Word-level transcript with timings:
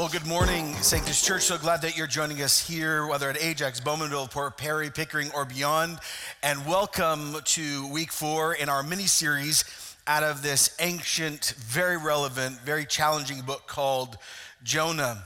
Well, 0.00 0.08
good 0.08 0.26
morning, 0.26 0.74
Sanctus 0.76 1.20
Church. 1.20 1.42
So 1.42 1.58
glad 1.58 1.82
that 1.82 1.94
you're 1.94 2.06
joining 2.06 2.40
us 2.40 2.58
here, 2.58 3.06
whether 3.06 3.28
at 3.28 3.36
Ajax, 3.38 3.80
Bowmanville, 3.80 4.30
Port 4.30 4.56
Perry, 4.56 4.88
Pickering, 4.88 5.30
or 5.34 5.44
beyond. 5.44 5.98
And 6.42 6.64
welcome 6.64 7.36
to 7.44 7.86
week 7.88 8.10
four 8.10 8.54
in 8.54 8.70
our 8.70 8.82
mini 8.82 9.06
series 9.06 9.62
out 10.06 10.22
of 10.22 10.42
this 10.42 10.74
ancient, 10.80 11.52
very 11.58 11.98
relevant, 11.98 12.60
very 12.60 12.86
challenging 12.86 13.42
book 13.42 13.66
called 13.66 14.16
Jonah. 14.62 15.22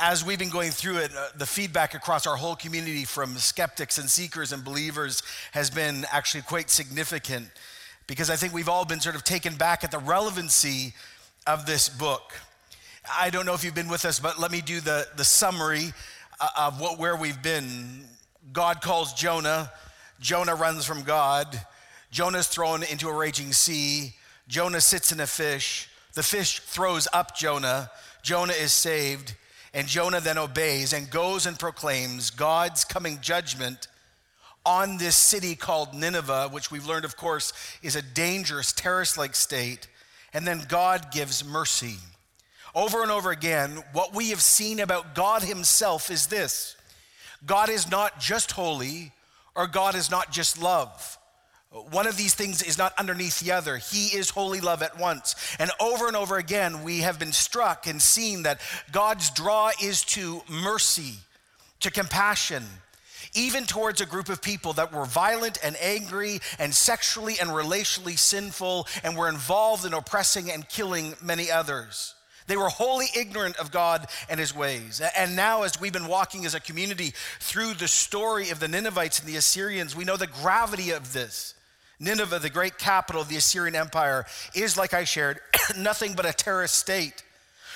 As 0.00 0.24
we've 0.24 0.38
been 0.38 0.48
going 0.48 0.70
through 0.70 0.98
it, 0.98 1.10
uh, 1.12 1.30
the 1.36 1.44
feedback 1.44 1.94
across 1.94 2.24
our 2.24 2.36
whole 2.36 2.54
community 2.54 3.04
from 3.04 3.36
skeptics 3.36 3.98
and 3.98 4.08
seekers 4.08 4.52
and 4.52 4.62
believers 4.62 5.24
has 5.50 5.70
been 5.70 6.06
actually 6.12 6.42
quite 6.42 6.70
significant 6.70 7.48
because 8.06 8.30
I 8.30 8.36
think 8.36 8.54
we've 8.54 8.68
all 8.68 8.84
been 8.84 9.00
sort 9.00 9.16
of 9.16 9.24
taken 9.24 9.56
back 9.56 9.82
at 9.82 9.90
the 9.90 9.98
relevancy 9.98 10.94
of 11.48 11.66
this 11.66 11.88
book. 11.88 12.32
I 13.12 13.28
don't 13.28 13.44
know 13.44 13.52
if 13.52 13.62
you've 13.62 13.74
been 13.74 13.88
with 13.88 14.06
us, 14.06 14.18
but 14.18 14.38
let 14.38 14.50
me 14.50 14.62
do 14.62 14.80
the, 14.80 15.06
the 15.16 15.24
summary 15.24 15.92
uh, 16.40 16.48
of 16.56 16.80
what, 16.80 16.98
where 16.98 17.16
we've 17.16 17.42
been. 17.42 18.04
God 18.52 18.80
calls 18.80 19.12
Jonah. 19.12 19.70
Jonah 20.20 20.54
runs 20.54 20.86
from 20.86 21.02
God. 21.02 21.60
Jonah's 22.10 22.48
thrown 22.48 22.82
into 22.82 23.08
a 23.08 23.12
raging 23.12 23.52
sea. 23.52 24.14
Jonah 24.48 24.80
sits 24.80 25.12
in 25.12 25.20
a 25.20 25.26
fish. 25.26 25.88
The 26.14 26.22
fish 26.22 26.60
throws 26.60 27.06
up 27.12 27.36
Jonah. 27.36 27.90
Jonah 28.22 28.54
is 28.54 28.72
saved. 28.72 29.34
And 29.74 29.86
Jonah 29.86 30.20
then 30.20 30.38
obeys 30.38 30.92
and 30.94 31.10
goes 31.10 31.44
and 31.44 31.58
proclaims 31.58 32.30
God's 32.30 32.84
coming 32.84 33.18
judgment 33.20 33.88
on 34.64 34.96
this 34.96 35.16
city 35.16 35.56
called 35.56 35.92
Nineveh, 35.92 36.48
which 36.50 36.70
we've 36.70 36.86
learned, 36.86 37.04
of 37.04 37.18
course, 37.18 37.52
is 37.82 37.96
a 37.96 38.02
dangerous 38.02 38.72
terrorist 38.72 39.18
like 39.18 39.34
state. 39.34 39.88
And 40.32 40.46
then 40.46 40.62
God 40.68 41.12
gives 41.12 41.44
mercy. 41.44 41.96
Over 42.74 43.02
and 43.02 43.10
over 43.10 43.30
again, 43.30 43.82
what 43.92 44.14
we 44.14 44.30
have 44.30 44.42
seen 44.42 44.80
about 44.80 45.14
God 45.14 45.42
Himself 45.42 46.10
is 46.10 46.26
this 46.26 46.76
God 47.46 47.68
is 47.68 47.90
not 47.90 48.18
just 48.18 48.52
holy, 48.52 49.12
or 49.54 49.66
God 49.66 49.94
is 49.94 50.10
not 50.10 50.32
just 50.32 50.60
love. 50.60 51.18
One 51.90 52.06
of 52.06 52.16
these 52.16 52.34
things 52.34 52.62
is 52.62 52.78
not 52.78 52.96
underneath 52.98 53.40
the 53.40 53.50
other. 53.50 53.78
He 53.78 54.16
is 54.16 54.30
holy 54.30 54.60
love 54.60 54.80
at 54.80 54.98
once. 54.98 55.34
And 55.58 55.72
over 55.80 56.06
and 56.06 56.16
over 56.16 56.36
again, 56.36 56.84
we 56.84 57.00
have 57.00 57.18
been 57.18 57.32
struck 57.32 57.88
and 57.88 58.00
seen 58.00 58.44
that 58.44 58.60
God's 58.92 59.30
draw 59.30 59.72
is 59.82 60.04
to 60.04 60.42
mercy, 60.48 61.14
to 61.80 61.90
compassion, 61.90 62.62
even 63.34 63.64
towards 63.64 64.00
a 64.00 64.06
group 64.06 64.28
of 64.28 64.40
people 64.40 64.72
that 64.74 64.92
were 64.92 65.04
violent 65.04 65.58
and 65.64 65.76
angry 65.80 66.38
and 66.60 66.72
sexually 66.72 67.40
and 67.40 67.50
relationally 67.50 68.16
sinful 68.16 68.86
and 69.02 69.16
were 69.16 69.28
involved 69.28 69.84
in 69.84 69.94
oppressing 69.94 70.52
and 70.52 70.68
killing 70.68 71.14
many 71.20 71.50
others. 71.50 72.14
They 72.46 72.56
were 72.56 72.68
wholly 72.68 73.06
ignorant 73.16 73.56
of 73.56 73.70
God 73.70 74.06
and 74.28 74.38
his 74.38 74.54
ways. 74.54 75.00
And 75.16 75.34
now, 75.34 75.62
as 75.62 75.80
we've 75.80 75.92
been 75.92 76.06
walking 76.06 76.44
as 76.44 76.54
a 76.54 76.60
community 76.60 77.14
through 77.40 77.74
the 77.74 77.88
story 77.88 78.50
of 78.50 78.60
the 78.60 78.68
Ninevites 78.68 79.18
and 79.20 79.28
the 79.28 79.36
Assyrians, 79.36 79.96
we 79.96 80.04
know 80.04 80.16
the 80.16 80.26
gravity 80.26 80.90
of 80.90 81.12
this. 81.12 81.54
Nineveh, 82.00 82.40
the 82.40 82.50
great 82.50 82.76
capital 82.76 83.22
of 83.22 83.28
the 83.28 83.36
Assyrian 83.36 83.74
Empire, 83.74 84.26
is, 84.54 84.76
like 84.76 84.92
I 84.92 85.04
shared, 85.04 85.40
nothing 85.78 86.14
but 86.14 86.26
a 86.26 86.32
terrorist 86.32 86.74
state. 86.74 87.22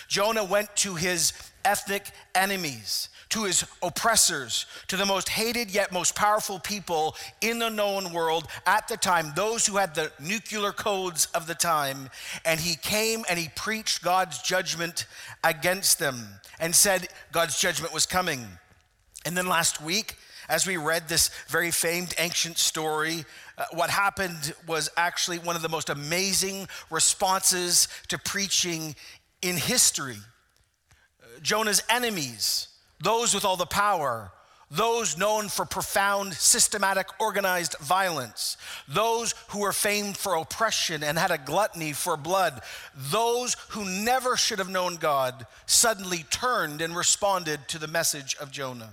Jonah 0.06 0.44
went 0.44 0.74
to 0.76 0.96
his 0.96 1.32
ethnic 1.64 2.10
enemies 2.34 3.08
to 3.30 3.44
his 3.44 3.64
oppressors, 3.82 4.66
to 4.86 4.96
the 4.96 5.04
most 5.04 5.28
hated 5.28 5.70
yet 5.70 5.92
most 5.92 6.14
powerful 6.14 6.58
people 6.58 7.14
in 7.40 7.58
the 7.58 7.68
known 7.68 8.12
world 8.12 8.46
at 8.66 8.88
the 8.88 8.96
time, 8.96 9.32
those 9.36 9.66
who 9.66 9.76
had 9.76 9.94
the 9.94 10.10
nuclear 10.20 10.72
codes 10.72 11.26
of 11.34 11.46
the 11.46 11.54
time. 11.54 12.08
And 12.44 12.58
he 12.58 12.76
came 12.76 13.24
and 13.28 13.38
he 13.38 13.50
preached 13.54 14.02
God's 14.02 14.40
judgment 14.40 15.06
against 15.44 15.98
them 15.98 16.26
and 16.58 16.74
said 16.74 17.08
God's 17.32 17.60
judgment 17.60 17.92
was 17.92 18.06
coming. 18.06 18.46
And 19.26 19.36
then 19.36 19.46
last 19.46 19.82
week, 19.82 20.16
as 20.48 20.66
we 20.66 20.78
read 20.78 21.08
this 21.08 21.30
very 21.48 21.70
famed 21.70 22.14
ancient 22.18 22.56
story, 22.56 23.26
uh, 23.58 23.64
what 23.72 23.90
happened 23.90 24.54
was 24.66 24.88
actually 24.96 25.38
one 25.38 25.56
of 25.56 25.62
the 25.62 25.68
most 25.68 25.90
amazing 25.90 26.66
responses 26.90 27.88
to 28.08 28.16
preaching 28.16 28.96
in 29.42 29.56
history. 29.56 30.16
Uh, 31.22 31.40
Jonah's 31.42 31.82
enemies 31.90 32.67
those 33.00 33.34
with 33.34 33.44
all 33.44 33.56
the 33.56 33.66
power, 33.66 34.32
those 34.70 35.16
known 35.16 35.48
for 35.48 35.64
profound, 35.64 36.34
systematic, 36.34 37.06
organized 37.20 37.76
violence, 37.78 38.56
those 38.86 39.34
who 39.48 39.60
were 39.60 39.72
famed 39.72 40.16
for 40.16 40.34
oppression 40.34 41.02
and 41.02 41.18
had 41.18 41.30
a 41.30 41.38
gluttony 41.38 41.92
for 41.92 42.16
blood, 42.16 42.60
those 42.94 43.56
who 43.70 43.84
never 43.84 44.36
should 44.36 44.58
have 44.58 44.68
known 44.68 44.96
God 44.96 45.46
suddenly 45.66 46.24
turned 46.30 46.82
and 46.82 46.94
responded 46.94 47.66
to 47.68 47.78
the 47.78 47.88
message 47.88 48.36
of 48.40 48.50
Jonah. 48.50 48.90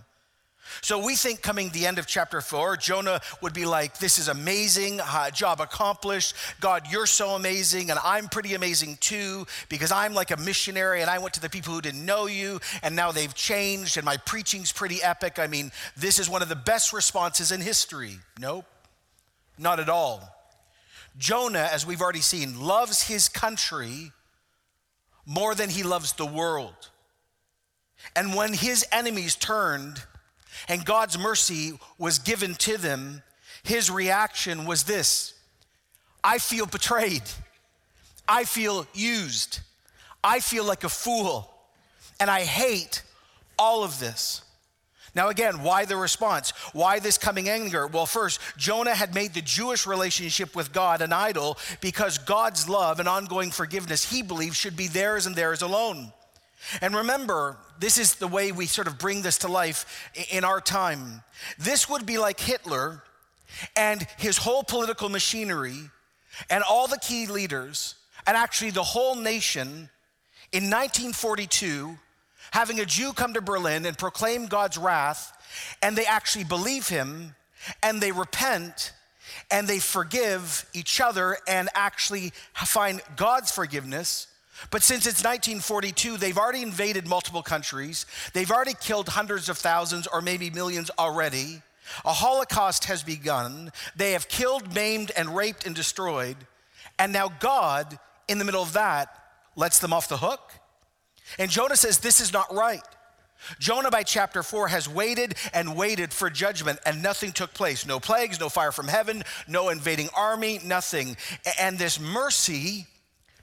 So 0.81 1.03
we 1.03 1.15
think 1.15 1.41
coming 1.41 1.69
the 1.69 1.85
end 1.85 1.99
of 1.99 2.07
chapter 2.07 2.41
four, 2.41 2.77
Jonah 2.77 3.21
would 3.41 3.53
be 3.53 3.65
like, 3.65 3.97
This 3.97 4.17
is 4.19 4.27
amazing, 4.27 4.99
uh, 5.01 5.31
job 5.31 5.61
accomplished. 5.61 6.35
God, 6.59 6.87
you're 6.91 7.05
so 7.05 7.31
amazing, 7.31 7.89
and 7.89 7.99
I'm 8.03 8.27
pretty 8.27 8.53
amazing 8.53 8.97
too, 8.99 9.45
because 9.69 9.91
I'm 9.91 10.13
like 10.13 10.31
a 10.31 10.37
missionary 10.37 11.01
and 11.01 11.09
I 11.09 11.19
went 11.19 11.33
to 11.35 11.41
the 11.41 11.49
people 11.49 11.73
who 11.73 11.81
didn't 11.81 12.05
know 12.05 12.27
you, 12.27 12.59
and 12.83 12.95
now 12.95 13.11
they've 13.11 13.33
changed, 13.33 13.97
and 13.97 14.05
my 14.05 14.17
preaching's 14.17 14.71
pretty 14.71 15.01
epic. 15.01 15.39
I 15.39 15.47
mean, 15.47 15.71
this 15.95 16.19
is 16.19 16.29
one 16.29 16.41
of 16.41 16.49
the 16.49 16.55
best 16.55 16.93
responses 16.93 17.51
in 17.51 17.61
history. 17.61 18.19
Nope, 18.39 18.65
not 19.57 19.79
at 19.79 19.89
all. 19.89 20.31
Jonah, 21.17 21.69
as 21.71 21.85
we've 21.85 22.01
already 22.01 22.21
seen, 22.21 22.59
loves 22.59 23.03
his 23.03 23.29
country 23.29 24.11
more 25.25 25.55
than 25.55 25.69
he 25.69 25.83
loves 25.83 26.13
the 26.13 26.25
world. 26.25 26.89
And 28.15 28.35
when 28.35 28.53
his 28.53 28.85
enemies 28.91 29.35
turned, 29.35 30.03
and 30.67 30.85
God's 30.85 31.17
mercy 31.17 31.79
was 31.97 32.19
given 32.19 32.55
to 32.55 32.77
them, 32.77 33.23
his 33.63 33.89
reaction 33.89 34.65
was 34.65 34.83
this 34.83 35.33
I 36.23 36.39
feel 36.39 36.65
betrayed. 36.65 37.23
I 38.27 38.43
feel 38.45 38.87
used. 38.93 39.59
I 40.23 40.39
feel 40.39 40.65
like 40.65 40.83
a 40.83 40.89
fool. 40.89 41.51
And 42.19 42.29
I 42.29 42.41
hate 42.41 43.03
all 43.59 43.83
of 43.83 43.99
this. 43.99 44.41
Now, 45.13 45.29
again, 45.29 45.63
why 45.63 45.85
the 45.85 45.95
response? 45.95 46.51
Why 46.73 46.99
this 46.99 47.17
coming 47.17 47.47
anger? 47.47 47.87
Well, 47.87 48.05
first, 48.05 48.41
Jonah 48.57 48.95
had 48.95 49.15
made 49.15 49.33
the 49.33 49.41
Jewish 49.41 49.87
relationship 49.87 50.55
with 50.55 50.73
God 50.73 51.01
an 51.01 51.13
idol 51.13 51.57
because 51.79 52.17
God's 52.17 52.67
love 52.67 52.99
and 52.99 53.07
ongoing 53.07 53.51
forgiveness, 53.51 54.11
he 54.11 54.21
believed, 54.21 54.55
should 54.55 54.75
be 54.75 54.87
theirs 54.87 55.25
and 55.25 55.35
theirs 55.35 55.61
alone. 55.61 56.11
And 56.81 56.95
remember, 56.95 57.57
this 57.79 57.97
is 57.97 58.15
the 58.15 58.27
way 58.27 58.51
we 58.51 58.65
sort 58.65 58.87
of 58.87 58.97
bring 58.97 59.21
this 59.21 59.39
to 59.39 59.47
life 59.47 60.09
in 60.31 60.43
our 60.43 60.61
time. 60.61 61.23
This 61.57 61.89
would 61.89 62.05
be 62.05 62.17
like 62.17 62.39
Hitler 62.39 63.03
and 63.75 64.05
his 64.17 64.37
whole 64.37 64.63
political 64.63 65.09
machinery 65.09 65.89
and 66.49 66.63
all 66.63 66.87
the 66.87 66.99
key 66.99 67.27
leaders, 67.27 67.95
and 68.27 68.35
actually 68.35 68.71
the 68.71 68.83
whole 68.83 69.15
nation 69.15 69.89
in 70.51 70.69
1942 70.69 71.97
having 72.51 72.79
a 72.79 72.85
Jew 72.85 73.13
come 73.13 73.33
to 73.33 73.41
Berlin 73.41 73.85
and 73.85 73.97
proclaim 73.97 74.47
God's 74.47 74.77
wrath, 74.77 75.33
and 75.81 75.95
they 75.95 76.05
actually 76.05 76.45
believe 76.45 76.87
him 76.87 77.35
and 77.81 78.01
they 78.01 78.11
repent 78.11 78.93
and 79.51 79.67
they 79.67 79.79
forgive 79.79 80.65
each 80.73 81.01
other 81.01 81.37
and 81.47 81.69
actually 81.75 82.31
find 82.53 83.01
God's 83.15 83.51
forgiveness 83.51 84.27
but 84.71 84.83
since 84.83 85.05
it's 85.05 85.23
1942, 85.23 86.17
they've 86.17 86.37
already 86.37 86.61
invaded 86.61 87.07
multiple 87.07 87.43
countries. 87.43 88.05
They've 88.33 88.51
already 88.51 88.73
killed 88.79 89.09
hundreds 89.09 89.49
of 89.49 89.57
thousands 89.57 90.07
or 90.07 90.21
maybe 90.21 90.49
millions 90.49 90.89
already. 90.97 91.61
A 92.03 92.13
Holocaust 92.13 92.85
has 92.85 93.03
begun. 93.03 93.71
They 93.95 94.13
have 94.13 94.27
killed, 94.27 94.73
maimed, 94.73 95.11
and 95.15 95.35
raped 95.35 95.65
and 95.65 95.75
destroyed. 95.75 96.37
And 96.97 97.11
now 97.11 97.29
God, 97.39 97.99
in 98.27 98.39
the 98.39 98.45
middle 98.45 98.63
of 98.63 98.73
that, 98.73 99.09
lets 99.55 99.79
them 99.79 99.93
off 99.93 100.09
the 100.09 100.17
hook. 100.17 100.51
And 101.37 101.51
Jonah 101.51 101.75
says, 101.75 101.99
This 101.99 102.19
is 102.19 102.33
not 102.33 102.53
right. 102.53 102.81
Jonah, 103.59 103.91
by 103.91 104.03
chapter 104.03 104.41
four, 104.41 104.69
has 104.69 104.89
waited 104.89 105.35
and 105.53 105.75
waited 105.75 106.13
for 106.13 106.29
judgment, 106.29 106.79
and 106.85 107.03
nothing 107.03 107.31
took 107.31 107.53
place. 107.53 107.85
No 107.85 107.99
plagues, 107.99 108.39
no 108.39 108.49
fire 108.49 108.71
from 108.71 108.87
heaven, 108.87 109.23
no 109.47 109.69
invading 109.69 110.09
army, 110.15 110.59
nothing. 110.63 111.17
And 111.59 111.77
this 111.77 111.99
mercy 111.99 112.87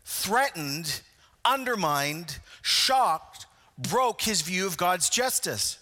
threatened, 0.04 1.00
undermined, 1.44 2.38
shocked, 2.62 3.46
broke 3.78 4.22
his 4.22 4.42
view 4.42 4.66
of 4.66 4.76
God's 4.76 5.08
justice. 5.08 5.78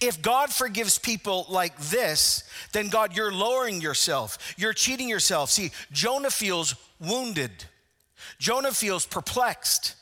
If 0.00 0.20
God 0.20 0.50
forgives 0.50 0.98
people 0.98 1.46
like 1.48 1.78
this, 1.78 2.44
then 2.72 2.88
God, 2.88 3.16
you're 3.16 3.32
lowering 3.32 3.80
yourself. 3.80 4.54
You're 4.58 4.72
cheating 4.72 5.08
yourself. 5.08 5.50
See, 5.50 5.70
Jonah 5.92 6.30
feels 6.30 6.74
wounded. 6.98 7.64
Jonah 8.38 8.72
feels 8.72 9.06
perplexed. 9.06 9.94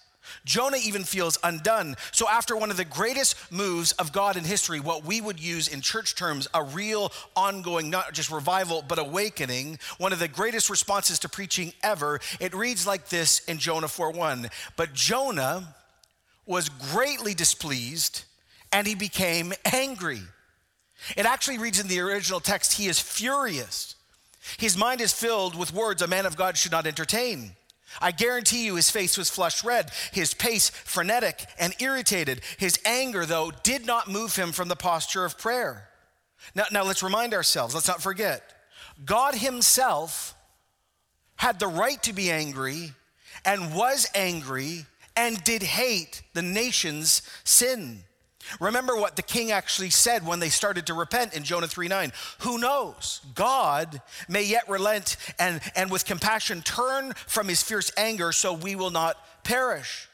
Jonah 0.45 0.79
even 0.83 1.05
feels 1.05 1.39
undone. 1.43 1.97
So, 2.13 2.29
after 2.29 2.57
one 2.57 2.71
of 2.71 2.77
the 2.77 2.85
greatest 2.85 3.37
moves 3.51 3.93
of 3.93 4.13
God 4.13 4.37
in 4.37 4.45
history, 4.45 4.81
what 4.81 5.05
we 5.05 5.21
would 5.21 5.41
use 5.41 5.69
in 5.69 5.81
church 5.81 6.15
terms, 6.15 6.49
a 6.55 6.63
real 6.63 7.13
ongoing, 7.37 7.91
not 7.91 8.13
just 8.13 8.31
revival, 8.31 8.85
but 8.87 8.99
awakening, 8.99 9.79
one 9.99 10.13
of 10.13 10.19
the 10.19 10.29
greatest 10.29 10.71
responses 10.71 11.19
to 11.21 11.29
preaching 11.29 11.73
ever, 11.83 12.21
it 12.41 12.55
reads 12.55 12.87
like 12.87 13.09
this 13.09 13.41
in 13.47 13.59
Jonah 13.59 13.89
4 13.89 14.13
1. 14.13 14.49
But 14.77 14.95
Jonah 14.95 15.75
was 16.47 16.69
greatly 16.69 17.35
displeased 17.35 18.25
and 18.73 18.87
he 18.87 18.95
became 18.95 19.53
angry. 19.65 20.23
It 21.17 21.27
actually 21.27 21.59
reads 21.59 21.79
in 21.79 21.89
the 21.89 22.01
original 22.01 22.41
text, 22.41 22.75
he 22.75 22.89
is 22.89 22.99
furious. 22.99 23.95
His 24.57 24.77
mind 24.77 25.01
is 25.01 25.13
filled 25.13 25.57
with 25.57 25.73
words 25.73 26.03
a 26.03 26.07
man 26.07 26.27
of 26.27 26.37
God 26.37 26.57
should 26.57 26.73
not 26.73 26.87
entertain. 26.87 27.53
I 28.01 28.13
guarantee 28.13 28.65
you 28.65 28.77
his 28.77 28.91
face 28.91 29.17
was 29.17 29.31
flushed 29.31 29.65
red, 29.65 29.91
his 30.13 30.35
pace 30.35 30.71
frenetic 30.71 31.47
and 31.59 31.75
irritated. 31.81 32.43
His 32.59 32.79
anger, 32.85 33.27
though, 33.27 33.51
did 33.63 33.87
not 33.87 34.09
move 34.09 34.37
him 34.37 34.53
from 34.53 34.69
the 34.69 34.77
posture 34.77 35.25
of 35.25 35.39
prayer. 35.39 35.89
Now, 36.55 36.65
now 36.71 36.85
let's 36.85 37.03
remind 37.03 37.35
ourselves, 37.35 37.75
let's 37.75 37.89
not 37.89 38.03
forget. 38.03 38.43
God 39.05 39.35
himself 39.35 40.35
had 41.37 41.59
the 41.59 41.69
right 41.69 42.03
to 42.03 42.13
be 42.13 42.31
angry 42.31 42.93
and 43.45 43.75
was 43.75 44.07
angry 44.15 44.87
and 45.17 45.43
did 45.45 45.63
hate 45.63 46.23
the 46.35 46.43
nation's 46.43 47.23
sin. 47.45 48.05
Remember 48.61 48.97
what 48.97 49.17
the 49.17 49.23
king 49.23 49.53
actually 49.53 49.91
said 49.91 50.27
when 50.27 50.41
they 50.41 50.49
started 50.49 50.87
to 50.87 50.95
repent 50.95 51.35
in 51.35 51.45
Jonah 51.45 51.69
3 51.69 51.89
9. 51.89 52.13
Who 52.41 52.59
knows? 52.59 53.21
God 53.35 54.01
may 54.29 54.45
yet 54.45 54.69
relent 54.69 55.17
and, 55.39 55.61
and 55.77 55.91
with 55.91 56.05
compassion 56.05 56.63
turn 56.63 57.13
from 57.27 57.49
his 57.49 57.63
fierce 57.63 57.91
anger 57.97 58.33
so 58.33 58.53
we 58.53 58.77
will 58.77 58.91
not 58.91 59.17
perish. 59.45 60.09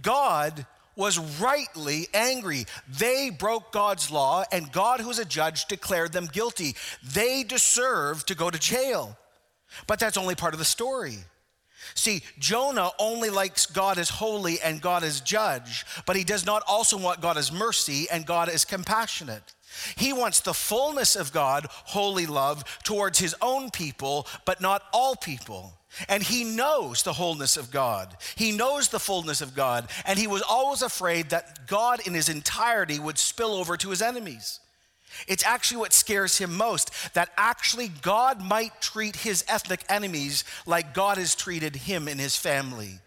God 0.00 0.66
was 0.96 1.18
rightly 1.40 2.08
angry. 2.12 2.66
They 2.88 3.30
broke 3.30 3.70
God's 3.70 4.10
law, 4.10 4.44
and 4.50 4.70
God, 4.72 5.00
who 5.00 5.10
is 5.10 5.20
a 5.20 5.24
judge, 5.24 5.66
declared 5.66 6.12
them 6.12 6.26
guilty. 6.26 6.74
They 7.14 7.44
deserve 7.44 8.26
to 8.26 8.34
go 8.34 8.50
to 8.50 8.58
jail. 8.58 9.16
But 9.86 10.00
that's 10.00 10.16
only 10.16 10.34
part 10.34 10.54
of 10.54 10.58
the 10.58 10.64
story. 10.64 11.18
See, 11.94 12.22
Jonah 12.38 12.90
only 12.98 13.30
likes 13.30 13.66
God 13.66 13.98
as 13.98 14.08
holy 14.08 14.60
and 14.60 14.80
God 14.80 15.04
as 15.04 15.20
judge, 15.20 15.84
but 16.06 16.16
he 16.16 16.24
does 16.24 16.46
not 16.46 16.62
also 16.66 16.96
want 16.96 17.20
God 17.20 17.36
as 17.36 17.52
mercy 17.52 18.06
and 18.10 18.26
God 18.26 18.48
as 18.48 18.64
compassionate. 18.64 19.54
He 19.96 20.12
wants 20.12 20.40
the 20.40 20.54
fullness 20.54 21.14
of 21.16 21.32
God, 21.32 21.66
holy 21.70 22.26
love, 22.26 22.64
towards 22.84 23.18
his 23.18 23.34
own 23.40 23.70
people, 23.70 24.26
but 24.44 24.60
not 24.60 24.82
all 24.92 25.14
people. 25.16 25.74
And 26.08 26.22
he 26.22 26.44
knows 26.44 27.02
the 27.02 27.12
wholeness 27.12 27.56
of 27.56 27.70
God. 27.70 28.16
He 28.36 28.52
knows 28.52 28.88
the 28.88 29.00
fullness 29.00 29.40
of 29.40 29.54
God. 29.54 29.88
And 30.04 30.18
he 30.18 30.26
was 30.26 30.42
always 30.42 30.82
afraid 30.82 31.30
that 31.30 31.66
God 31.66 32.06
in 32.06 32.14
his 32.14 32.28
entirety 32.28 32.98
would 32.98 33.18
spill 33.18 33.54
over 33.54 33.76
to 33.76 33.90
his 33.90 34.02
enemies. 34.02 34.60
It's 35.26 35.44
actually 35.44 35.78
what 35.78 35.92
scares 35.92 36.38
him 36.38 36.54
most 36.54 36.90
that 37.14 37.30
actually 37.36 37.88
God 37.88 38.42
might 38.42 38.80
treat 38.80 39.16
his 39.16 39.44
ethnic 39.48 39.84
enemies 39.88 40.44
like 40.66 40.94
God 40.94 41.18
has 41.18 41.34
treated 41.34 41.76
him 41.76 42.08
and 42.08 42.20
his 42.20 42.36
family. 42.36 43.00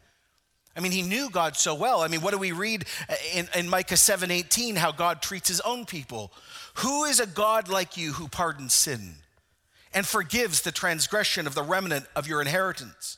I 0.75 0.79
mean, 0.79 0.91
he 0.91 1.01
knew 1.01 1.29
God 1.29 1.57
so 1.57 1.75
well. 1.75 2.01
I 2.01 2.07
mean, 2.07 2.21
what 2.21 2.31
do 2.31 2.37
we 2.37 2.53
read 2.53 2.85
uh, 3.09 3.15
in, 3.33 3.47
in 3.55 3.69
Micah 3.69 3.97
7 3.97 4.31
18, 4.31 4.77
how 4.77 4.91
God 4.91 5.21
treats 5.21 5.49
his 5.49 5.61
own 5.61 5.85
people? 5.85 6.31
Who 6.75 7.03
is 7.03 7.19
a 7.19 7.27
God 7.27 7.67
like 7.67 7.97
you 7.97 8.13
who 8.13 8.27
pardons 8.27 8.73
sin 8.73 9.15
and 9.93 10.05
forgives 10.05 10.61
the 10.61 10.71
transgression 10.71 11.45
of 11.45 11.55
the 11.55 11.63
remnant 11.63 12.05
of 12.15 12.27
your 12.27 12.41
inheritance? 12.41 13.17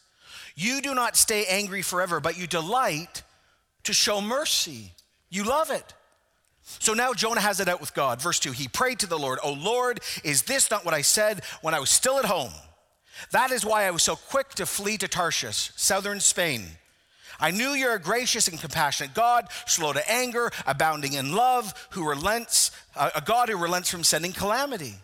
You 0.56 0.82
do 0.82 0.96
not 0.96 1.16
stay 1.16 1.46
angry 1.46 1.82
forever, 1.82 2.20
but 2.20 2.38
you 2.38 2.48
delight 2.48 3.22
to 3.84 3.94
show 3.94 4.22
mercy. 4.22 4.92
You 5.30 5.44
love 5.44 5.70
it. 5.70 5.94
So 6.64 6.94
now 6.94 7.14
Jonah 7.14 7.42
has 7.42 7.60
it 7.60 7.68
out 7.68 7.82
with 7.82 7.94
God. 7.94 8.22
Verse 8.22 8.40
2 8.40 8.52
He 8.52 8.68
prayed 8.68 9.00
to 9.00 9.08
the 9.08 9.20
Lord, 9.20 9.40
Oh 9.44 9.54
Lord, 9.54 10.00
is 10.24 10.44
this 10.44 10.72
not 10.72 10.86
what 10.86 10.94
I 10.94 11.02
said 11.02 11.42
when 11.62 11.74
I 11.74 11.80
was 11.80 11.90
still 11.90 12.20
at 12.20 12.26
home? 12.26 12.52
That 13.32 13.52
is 13.52 13.66
why 13.66 13.86
I 13.86 13.92
was 13.92 14.04
so 14.04 14.16
quick 14.16 14.50
to 14.56 14.66
flee 14.66 14.98
to 14.98 15.08
Tarshish, 15.08 15.72
southern 15.76 16.20
Spain. 16.20 16.66
I 17.40 17.52
knew 17.52 17.70
you're 17.72 17.96
a 17.96 18.00
gracious 18.00 18.48
and 18.48 18.60
compassionate 18.60 19.14
God, 19.14 19.48
slow 19.66 19.94
to 19.94 20.12
anger, 20.12 20.52
abounding 20.66 21.14
in 21.14 21.34
love, 21.34 21.74
who 21.92 22.08
relents, 22.08 22.72
a 22.96 23.22
God 23.24 23.50
who 23.50 23.58
relents 23.58 23.90
from 23.90 24.04
sending 24.04 24.32
calamity. 24.32 24.96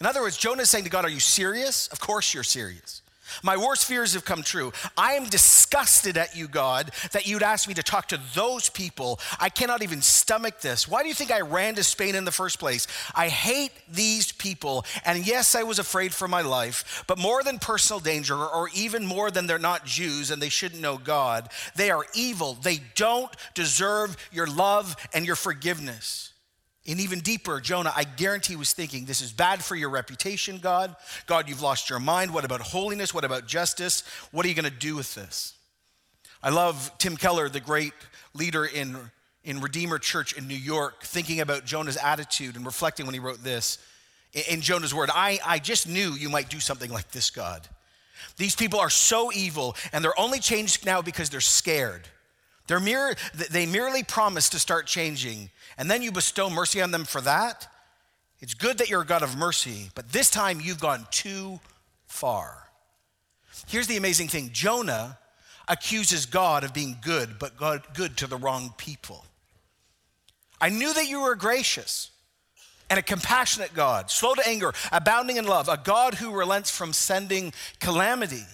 In 0.00 0.06
other 0.06 0.20
words, 0.20 0.36
Jonah 0.36 0.62
is 0.62 0.70
saying 0.70 0.84
to 0.84 0.90
God, 0.90 1.04
Are 1.04 1.10
you 1.10 1.20
serious? 1.20 1.88
Of 1.88 2.00
course 2.00 2.32
you're 2.32 2.44
serious. 2.44 3.02
My 3.42 3.56
worst 3.56 3.84
fears 3.84 4.14
have 4.14 4.24
come 4.24 4.42
true. 4.42 4.72
I 4.96 5.14
am 5.14 5.24
disgusted 5.24 6.16
at 6.16 6.36
you, 6.36 6.48
God, 6.48 6.90
that 7.12 7.26
you'd 7.26 7.42
ask 7.42 7.68
me 7.68 7.74
to 7.74 7.82
talk 7.82 8.08
to 8.08 8.20
those 8.34 8.68
people. 8.68 9.20
I 9.38 9.48
cannot 9.48 9.82
even 9.82 10.02
stomach 10.02 10.60
this. 10.60 10.88
Why 10.88 11.02
do 11.02 11.08
you 11.08 11.14
think 11.14 11.30
I 11.30 11.40
ran 11.40 11.74
to 11.76 11.84
Spain 11.84 12.14
in 12.14 12.24
the 12.24 12.32
first 12.32 12.58
place? 12.58 12.86
I 13.14 13.28
hate 13.28 13.72
these 13.90 14.32
people. 14.32 14.84
And 15.04 15.26
yes, 15.26 15.54
I 15.54 15.62
was 15.62 15.78
afraid 15.78 16.12
for 16.14 16.28
my 16.28 16.42
life, 16.42 17.04
but 17.06 17.18
more 17.18 17.42
than 17.42 17.58
personal 17.58 18.00
danger, 18.00 18.36
or 18.36 18.68
even 18.74 19.06
more 19.06 19.30
than 19.30 19.46
they're 19.46 19.58
not 19.58 19.84
Jews 19.84 20.30
and 20.30 20.40
they 20.40 20.48
shouldn't 20.48 20.82
know 20.82 20.98
God, 20.98 21.48
they 21.76 21.90
are 21.90 22.06
evil. 22.14 22.54
They 22.54 22.80
don't 22.94 23.34
deserve 23.54 24.16
your 24.32 24.46
love 24.46 24.96
and 25.14 25.26
your 25.26 25.36
forgiveness. 25.36 26.32
And 26.88 27.00
even 27.00 27.20
deeper, 27.20 27.60
Jonah, 27.60 27.92
I 27.94 28.04
guarantee 28.04 28.56
was 28.56 28.72
thinking, 28.72 29.04
this 29.04 29.20
is 29.20 29.30
bad 29.30 29.62
for 29.62 29.76
your 29.76 29.90
reputation, 29.90 30.58
God. 30.58 30.96
God, 31.26 31.46
you've 31.46 31.60
lost 31.60 31.90
your 31.90 32.00
mind. 32.00 32.32
What 32.32 32.46
about 32.46 32.62
holiness? 32.62 33.12
What 33.12 33.24
about 33.24 33.46
justice? 33.46 34.02
What 34.32 34.46
are 34.46 34.48
you 34.48 34.54
going 34.54 34.64
to 34.64 34.70
do 34.70 34.96
with 34.96 35.14
this? 35.14 35.52
I 36.42 36.48
love 36.48 36.90
Tim 36.96 37.16
Keller, 37.16 37.50
the 37.50 37.60
great 37.60 37.92
leader 38.32 38.64
in, 38.64 38.96
in 39.44 39.60
Redeemer 39.60 39.98
Church 39.98 40.32
in 40.32 40.48
New 40.48 40.54
York, 40.54 41.02
thinking 41.02 41.40
about 41.40 41.66
Jonah's 41.66 41.98
attitude 41.98 42.56
and 42.56 42.64
reflecting 42.64 43.04
when 43.04 43.14
he 43.14 43.20
wrote 43.20 43.44
this. 43.44 43.76
In 44.48 44.62
Jonah's 44.62 44.94
word, 44.94 45.10
I, 45.12 45.40
I 45.44 45.58
just 45.58 45.86
knew 45.86 46.12
you 46.12 46.30
might 46.30 46.48
do 46.48 46.60
something 46.60 46.90
like 46.90 47.10
this, 47.10 47.28
God. 47.28 47.68
These 48.38 48.56
people 48.56 48.80
are 48.80 48.90
so 48.90 49.30
evil, 49.32 49.76
and 49.92 50.02
they're 50.02 50.18
only 50.18 50.38
changed 50.38 50.86
now 50.86 51.02
because 51.02 51.28
they're 51.28 51.40
scared. 51.40 52.08
They're 52.66 52.80
mere, 52.80 53.14
they 53.50 53.66
merely 53.66 54.02
promise 54.02 54.50
to 54.50 54.58
start 54.58 54.86
changing, 54.86 55.50
and 55.78 55.90
then 55.90 56.02
you 56.02 56.12
bestow 56.12 56.50
mercy 56.50 56.82
on 56.82 56.90
them 56.90 57.04
for 57.04 57.20
that. 57.22 57.68
It's 58.40 58.54
good 58.54 58.78
that 58.78 58.90
you're 58.90 59.02
a 59.02 59.06
God 59.06 59.22
of 59.22 59.36
mercy, 59.36 59.90
but 59.94 60.12
this 60.12 60.30
time 60.30 60.60
you've 60.60 60.80
gone 60.80 61.06
too 61.10 61.60
far. 62.06 62.68
Here's 63.66 63.86
the 63.86 63.96
amazing 63.96 64.28
thing 64.28 64.50
Jonah 64.52 65.18
accuses 65.68 66.26
God 66.26 66.64
of 66.64 66.74
being 66.74 66.96
good, 67.02 67.38
but 67.38 67.56
God, 67.56 67.82
good 67.94 68.16
to 68.18 68.26
the 68.26 68.36
wrong 68.36 68.74
people. 68.76 69.24
I 70.60 70.70
knew 70.70 70.92
that 70.92 71.08
you 71.08 71.22
were 71.22 71.36
gracious 71.36 72.10
and 72.90 72.98
a 72.98 73.02
compassionate 73.02 73.74
God, 73.74 74.10
slow 74.10 74.34
to 74.34 74.48
anger, 74.48 74.72
abounding 74.90 75.36
in 75.36 75.46
love, 75.46 75.68
a 75.68 75.76
God 75.76 76.14
who 76.14 76.32
relents 76.32 76.70
from 76.70 76.92
sending 76.92 77.52
calamity. 77.80 78.44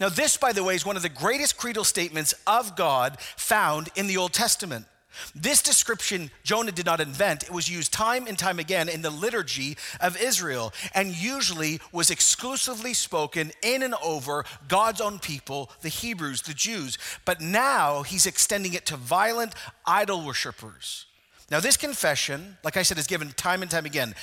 Now, 0.00 0.08
this, 0.08 0.36
by 0.36 0.52
the 0.52 0.64
way, 0.64 0.74
is 0.74 0.84
one 0.84 0.96
of 0.96 1.02
the 1.02 1.08
greatest 1.08 1.56
creedal 1.56 1.84
statements 1.84 2.34
of 2.46 2.74
God 2.74 3.20
found 3.36 3.88
in 3.94 4.08
the 4.08 4.16
Old 4.16 4.32
Testament. 4.32 4.86
This 5.34 5.62
description 5.62 6.30
Jonah 6.42 6.72
did 6.72 6.86
not 6.86 7.00
invent. 7.00 7.42
It 7.42 7.52
was 7.52 7.70
used 7.70 7.92
time 7.92 8.26
and 8.26 8.38
time 8.38 8.58
again 8.58 8.88
in 8.88 9.02
the 9.02 9.10
liturgy 9.10 9.76
of 10.00 10.20
Israel 10.20 10.72
and 10.94 11.14
usually 11.14 11.80
was 11.92 12.10
exclusively 12.10 12.94
spoken 12.94 13.52
in 13.62 13.82
and 13.82 13.94
over 14.02 14.44
God's 14.68 15.00
own 15.00 15.18
people, 15.18 15.70
the 15.82 15.88
Hebrews, 15.88 16.42
the 16.42 16.54
Jews. 16.54 16.98
But 17.24 17.40
now 17.40 18.02
he's 18.02 18.26
extending 18.26 18.74
it 18.74 18.86
to 18.86 18.96
violent 18.96 19.54
idol 19.86 20.24
worshippers. 20.24 21.06
Now, 21.50 21.60
this 21.60 21.76
confession, 21.76 22.56
like 22.64 22.76
I 22.76 22.82
said, 22.82 22.98
is 22.98 23.06
given 23.06 23.32
time 23.32 23.62
and 23.62 23.70
time 23.70 23.84
again 23.84 24.14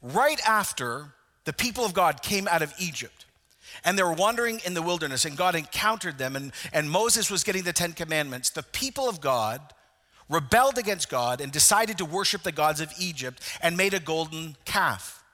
right 0.00 0.40
after 0.46 1.12
the 1.44 1.52
people 1.52 1.84
of 1.84 1.92
God 1.92 2.22
came 2.22 2.46
out 2.46 2.62
of 2.62 2.72
Egypt 2.78 3.24
and 3.84 3.98
they 3.98 4.02
were 4.02 4.12
wandering 4.12 4.60
in 4.64 4.74
the 4.74 4.82
wilderness, 4.82 5.24
and 5.24 5.36
God 5.36 5.54
encountered 5.54 6.18
them, 6.18 6.36
and, 6.36 6.52
and 6.72 6.90
Moses 6.90 7.30
was 7.30 7.44
getting 7.44 7.62
the 7.62 7.72
Ten 7.72 7.92
Commandments. 7.92 8.50
The 8.50 8.62
people 8.62 9.08
of 9.08 9.20
God 9.20 9.60
rebelled 10.28 10.78
against 10.78 11.08
God 11.08 11.40
and 11.40 11.50
decided 11.50 11.98
to 11.98 12.04
worship 12.04 12.42
the 12.42 12.52
gods 12.52 12.80
of 12.80 12.92
Egypt 12.98 13.42
and 13.60 13.76
made 13.76 13.94
a 13.94 14.00
golden 14.00 14.56
calf. 14.64 15.24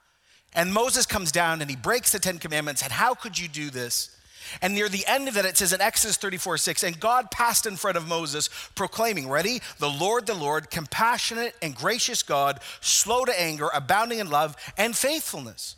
And 0.55 0.73
Moses 0.73 1.05
comes 1.07 1.33
down 1.33 1.61
and 1.61 1.69
he 1.69 1.77
breaks 1.77 2.13
the 2.13 2.19
Ten 2.19 2.39
Commandments. 2.39 2.83
And 2.83 2.93
how 2.93 3.15
could 3.15 3.39
you 3.39 3.49
do 3.49 3.71
this? 3.71 4.17
And 4.63 4.75
near 4.75 4.89
the 4.89 5.07
end 5.07 5.27
of 5.27 5.37
it, 5.37 5.45
it 5.45 5.57
says 5.57 5.73
in 5.73 5.81
Exodus 5.81 6.17
34 6.17 6.59
6, 6.59 6.83
and 6.83 7.01
God 7.01 7.31
passed 7.31 7.67
in 7.67 7.77
front 7.77 7.97
of 7.97 8.07
Moses, 8.07 8.51
proclaiming, 8.75 9.29
Ready? 9.29 9.61
The 9.79 9.91
Lord, 9.91 10.27
the 10.27 10.35
Lord, 10.35 10.71
compassionate 10.71 11.55
and 11.63 11.75
gracious 11.75 12.23
God, 12.23 12.61
slow 12.81 13.25
to 13.25 13.41
anger, 13.41 13.69
abounding 13.75 14.19
in 14.19 14.31
love 14.31 14.55
and 14.77 14.95
faithfulness. 14.95 15.77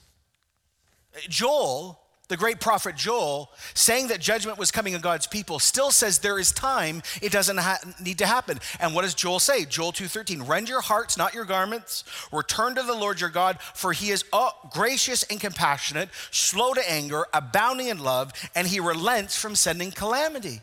Joel 1.28 2.00
the 2.28 2.36
great 2.36 2.60
prophet 2.60 2.96
Joel, 2.96 3.50
saying 3.74 4.08
that 4.08 4.20
judgment 4.20 4.58
was 4.58 4.70
coming 4.70 4.94
on 4.94 5.00
God's 5.00 5.26
people, 5.26 5.58
still 5.58 5.90
says 5.90 6.18
there 6.18 6.38
is 6.38 6.50
time, 6.50 7.02
it 7.22 7.30
doesn't 7.30 7.58
ha- 7.58 7.78
need 8.00 8.18
to 8.18 8.26
happen. 8.26 8.58
And 8.80 8.94
what 8.94 9.02
does 9.02 9.14
Joel 9.14 9.38
say? 9.38 9.64
Joel 9.64 9.92
2:13, 9.92 10.42
"Rend 10.42 10.68
your 10.68 10.80
hearts, 10.80 11.16
not 11.16 11.34
your 11.34 11.44
garments. 11.44 12.04
Return 12.32 12.74
to 12.74 12.82
the 12.82 12.94
Lord 12.94 13.20
your 13.20 13.30
God, 13.30 13.58
for 13.74 13.92
he 13.92 14.10
is 14.10 14.24
uh, 14.32 14.50
gracious 14.70 15.22
and 15.24 15.40
compassionate, 15.40 16.08
slow 16.30 16.74
to 16.74 16.90
anger, 16.90 17.26
abounding 17.32 17.88
in 17.88 17.98
love, 17.98 18.32
and 18.54 18.66
he 18.66 18.80
relents 18.80 19.36
from 19.36 19.54
sending 19.54 19.92
calamity." 19.92 20.62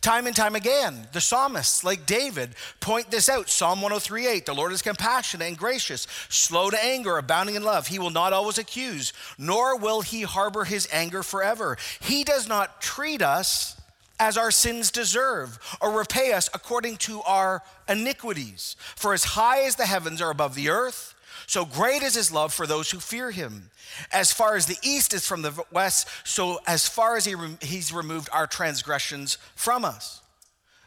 Time 0.00 0.26
and 0.26 0.36
time 0.36 0.54
again, 0.54 1.08
the 1.12 1.20
psalmists 1.20 1.84
like 1.84 2.06
David 2.06 2.54
point 2.80 3.10
this 3.10 3.28
out. 3.28 3.48
Psalm 3.48 3.80
103:8, 3.80 4.46
the 4.46 4.54
Lord 4.54 4.72
is 4.72 4.82
compassionate 4.82 5.48
and 5.48 5.58
gracious, 5.58 6.06
slow 6.28 6.70
to 6.70 6.84
anger, 6.84 7.18
abounding 7.18 7.54
in 7.54 7.62
love. 7.62 7.88
He 7.88 7.98
will 7.98 8.10
not 8.10 8.32
always 8.32 8.58
accuse, 8.58 9.12
nor 9.36 9.76
will 9.76 10.02
he 10.02 10.22
harbor 10.22 10.64
his 10.64 10.88
anger 10.92 11.22
forever. 11.22 11.76
He 12.00 12.24
does 12.24 12.46
not 12.46 12.80
treat 12.80 13.22
us 13.22 13.74
as 14.20 14.36
our 14.36 14.50
sins 14.50 14.90
deserve, 14.90 15.58
or 15.80 15.92
repay 15.92 16.32
us 16.32 16.50
according 16.52 16.96
to 16.96 17.22
our 17.22 17.62
iniquities. 17.88 18.74
For 18.96 19.14
as 19.14 19.22
high 19.22 19.62
as 19.62 19.76
the 19.76 19.86
heavens 19.86 20.20
are 20.20 20.30
above 20.30 20.56
the 20.56 20.68
earth, 20.68 21.14
so 21.46 21.64
great 21.64 22.02
is 22.02 22.14
his 22.14 22.32
love 22.32 22.52
for 22.52 22.66
those 22.66 22.90
who 22.90 22.98
fear 22.98 23.30
him. 23.30 23.70
As 24.12 24.32
far 24.32 24.56
as 24.56 24.66
the 24.66 24.76
east 24.82 25.14
is 25.14 25.26
from 25.26 25.42
the 25.42 25.64
west, 25.72 26.08
so 26.24 26.60
as 26.66 26.86
far 26.88 27.16
as 27.16 27.24
he 27.24 27.34
he's 27.62 27.92
removed 27.92 28.28
our 28.32 28.46
transgressions 28.46 29.38
from 29.54 29.84
us. 29.84 30.20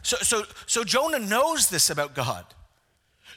So, 0.04 0.18
so, 0.18 0.44
so 0.66 0.84
Jonah 0.84 1.20
knows 1.20 1.70
this 1.70 1.90
about 1.90 2.14
God. 2.14 2.46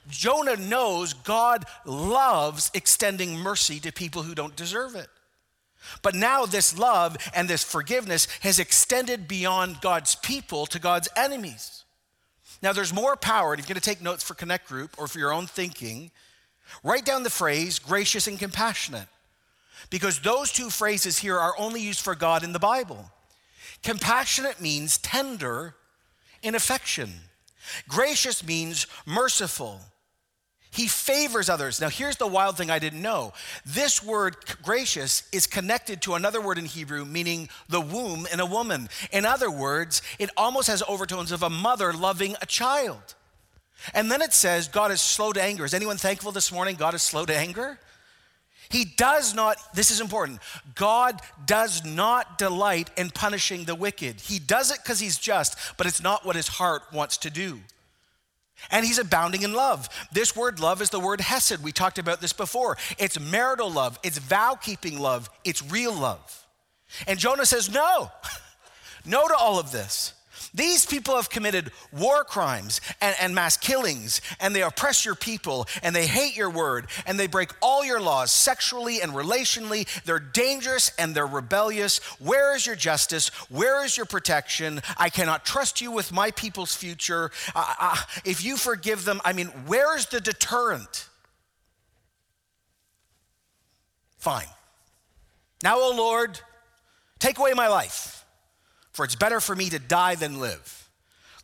Jonah 0.08 0.56
knows 0.56 1.14
God 1.14 1.64
loves 1.84 2.70
extending 2.74 3.38
mercy 3.38 3.80
to 3.80 3.92
people 3.92 4.22
who 4.22 4.34
don't 4.34 4.56
deserve 4.56 4.94
it. 4.94 5.08
But 6.02 6.14
now, 6.14 6.46
this 6.46 6.78
love 6.78 7.16
and 7.34 7.48
this 7.48 7.62
forgiveness 7.62 8.26
has 8.40 8.58
extended 8.58 9.28
beyond 9.28 9.80
God's 9.80 10.14
people 10.14 10.66
to 10.66 10.78
God's 10.78 11.08
enemies. 11.16 11.84
Now, 12.62 12.72
there's 12.72 12.94
more 12.94 13.16
power, 13.16 13.52
and 13.52 13.60
if 13.60 13.68
you're 13.68 13.74
going 13.74 13.82
to 13.82 13.90
take 13.90 14.00
notes 14.00 14.22
for 14.22 14.34
Connect 14.34 14.66
Group 14.66 14.94
or 14.96 15.06
for 15.06 15.18
your 15.18 15.32
own 15.32 15.46
thinking, 15.46 16.10
write 16.82 17.04
down 17.04 17.22
the 17.22 17.30
phrase 17.30 17.78
gracious 17.78 18.26
and 18.26 18.38
compassionate, 18.38 19.08
because 19.90 20.20
those 20.20 20.52
two 20.52 20.70
phrases 20.70 21.18
here 21.18 21.38
are 21.38 21.54
only 21.58 21.80
used 21.80 22.00
for 22.00 22.14
God 22.14 22.42
in 22.42 22.52
the 22.52 22.58
Bible. 22.58 23.10
Compassionate 23.82 24.60
means 24.60 24.98
tender 24.98 25.74
in 26.42 26.54
affection, 26.54 27.10
gracious 27.88 28.44
means 28.44 28.86
merciful. 29.06 29.80
He 30.70 30.88
favors 30.88 31.48
others. 31.48 31.80
Now, 31.80 31.88
here's 31.88 32.16
the 32.16 32.26
wild 32.26 32.56
thing 32.56 32.68
I 32.68 32.80
didn't 32.80 33.00
know. 33.00 33.32
This 33.64 34.02
word 34.02 34.34
gracious 34.64 35.22
is 35.30 35.46
connected 35.46 36.02
to 36.02 36.14
another 36.14 36.40
word 36.40 36.58
in 36.58 36.64
Hebrew 36.64 37.04
meaning 37.04 37.48
the 37.68 37.80
womb 37.80 38.26
in 38.32 38.40
a 38.40 38.46
woman. 38.46 38.88
In 39.12 39.24
other 39.24 39.52
words, 39.52 40.02
it 40.18 40.30
almost 40.36 40.66
has 40.66 40.82
overtones 40.88 41.30
of 41.30 41.44
a 41.44 41.48
mother 41.48 41.92
loving 41.92 42.34
a 42.42 42.46
child. 42.46 43.14
And 43.92 44.10
then 44.10 44.22
it 44.22 44.32
says 44.32 44.68
God 44.68 44.90
is 44.90 45.00
slow 45.00 45.32
to 45.32 45.42
anger. 45.42 45.64
Is 45.64 45.74
anyone 45.74 45.96
thankful 45.96 46.32
this 46.32 46.52
morning 46.52 46.76
God 46.76 46.94
is 46.94 47.02
slow 47.02 47.26
to 47.26 47.36
anger? 47.36 47.78
He 48.70 48.84
does 48.84 49.34
not, 49.34 49.58
this 49.74 49.90
is 49.90 50.00
important, 50.00 50.40
God 50.74 51.20
does 51.46 51.84
not 51.84 52.38
delight 52.38 52.90
in 52.96 53.10
punishing 53.10 53.64
the 53.64 53.74
wicked. 53.74 54.20
He 54.20 54.38
does 54.38 54.70
it 54.70 54.78
because 54.82 54.98
he's 55.00 55.18
just, 55.18 55.56
but 55.76 55.86
it's 55.86 56.02
not 56.02 56.24
what 56.24 56.34
his 56.34 56.48
heart 56.48 56.82
wants 56.92 57.18
to 57.18 57.30
do 57.30 57.60
and 58.70 58.84
he's 58.84 58.98
abounding 58.98 59.42
in 59.42 59.52
love. 59.52 59.88
This 60.12 60.34
word 60.34 60.60
love 60.60 60.80
is 60.80 60.90
the 60.90 61.00
word 61.00 61.20
hesed. 61.20 61.62
We 61.62 61.72
talked 61.72 61.98
about 61.98 62.20
this 62.20 62.32
before. 62.32 62.76
It's 62.98 63.18
marital 63.18 63.70
love, 63.70 63.98
it's 64.02 64.18
vow 64.18 64.54
keeping 64.60 64.98
love, 64.98 65.28
it's 65.44 65.62
real 65.70 65.92
love. 65.92 66.46
And 67.06 67.18
Jonah 67.18 67.46
says, 67.46 67.70
No, 67.70 68.10
no 69.04 69.26
to 69.26 69.34
all 69.34 69.58
of 69.58 69.72
this. 69.72 70.14
These 70.54 70.86
people 70.86 71.16
have 71.16 71.28
committed 71.28 71.72
war 71.92 72.22
crimes 72.22 72.80
and, 73.00 73.16
and, 73.20 73.34
mass 73.34 73.56
killings, 73.56 74.20
and 74.38 74.54
they 74.54 74.62
oppress 74.62 75.04
your 75.04 75.16
people, 75.16 75.66
and 75.82 75.94
they 75.94 76.06
hate 76.06 76.36
your 76.36 76.48
word, 76.48 76.86
and 77.06 77.18
they 77.18 77.26
break 77.26 77.50
all 77.60 77.84
your 77.84 78.00
laws 78.00 78.30
sexually 78.30 79.02
and 79.02 79.12
relationally. 79.12 79.88
They're 80.04 80.20
dangerous 80.20 80.92
and 80.96 81.12
they're 81.12 81.26
rebellious. 81.26 81.98
Where 82.20 82.54
is 82.54 82.66
your 82.66 82.76
justice? 82.76 83.28
Where 83.50 83.84
is 83.84 83.96
your 83.96 84.06
protection? 84.06 84.80
I 84.96 85.10
cannot 85.10 85.44
trust 85.44 85.80
you 85.80 85.90
with 85.90 86.12
my 86.12 86.30
people's 86.30 86.74
future. 86.74 87.32
Uh, 87.54 87.74
uh, 87.80 87.96
if 88.24 88.44
you 88.44 88.56
forgive 88.56 89.04
them, 89.04 89.20
I 89.24 89.32
mean, 89.32 89.48
where's 89.66 90.06
the 90.06 90.20
deterrent? 90.20 91.08
Fine. 94.18 94.46
Now, 95.64 95.78
O 95.78 95.90
oh 95.92 95.96
Lord, 95.96 96.38
take 97.18 97.38
away 97.38 97.54
my 97.54 97.66
life 97.66 98.13
for 98.94 99.04
it's 99.04 99.16
better 99.16 99.40
for 99.40 99.54
me 99.54 99.68
to 99.68 99.78
die 99.78 100.14
than 100.14 100.40
live. 100.40 100.88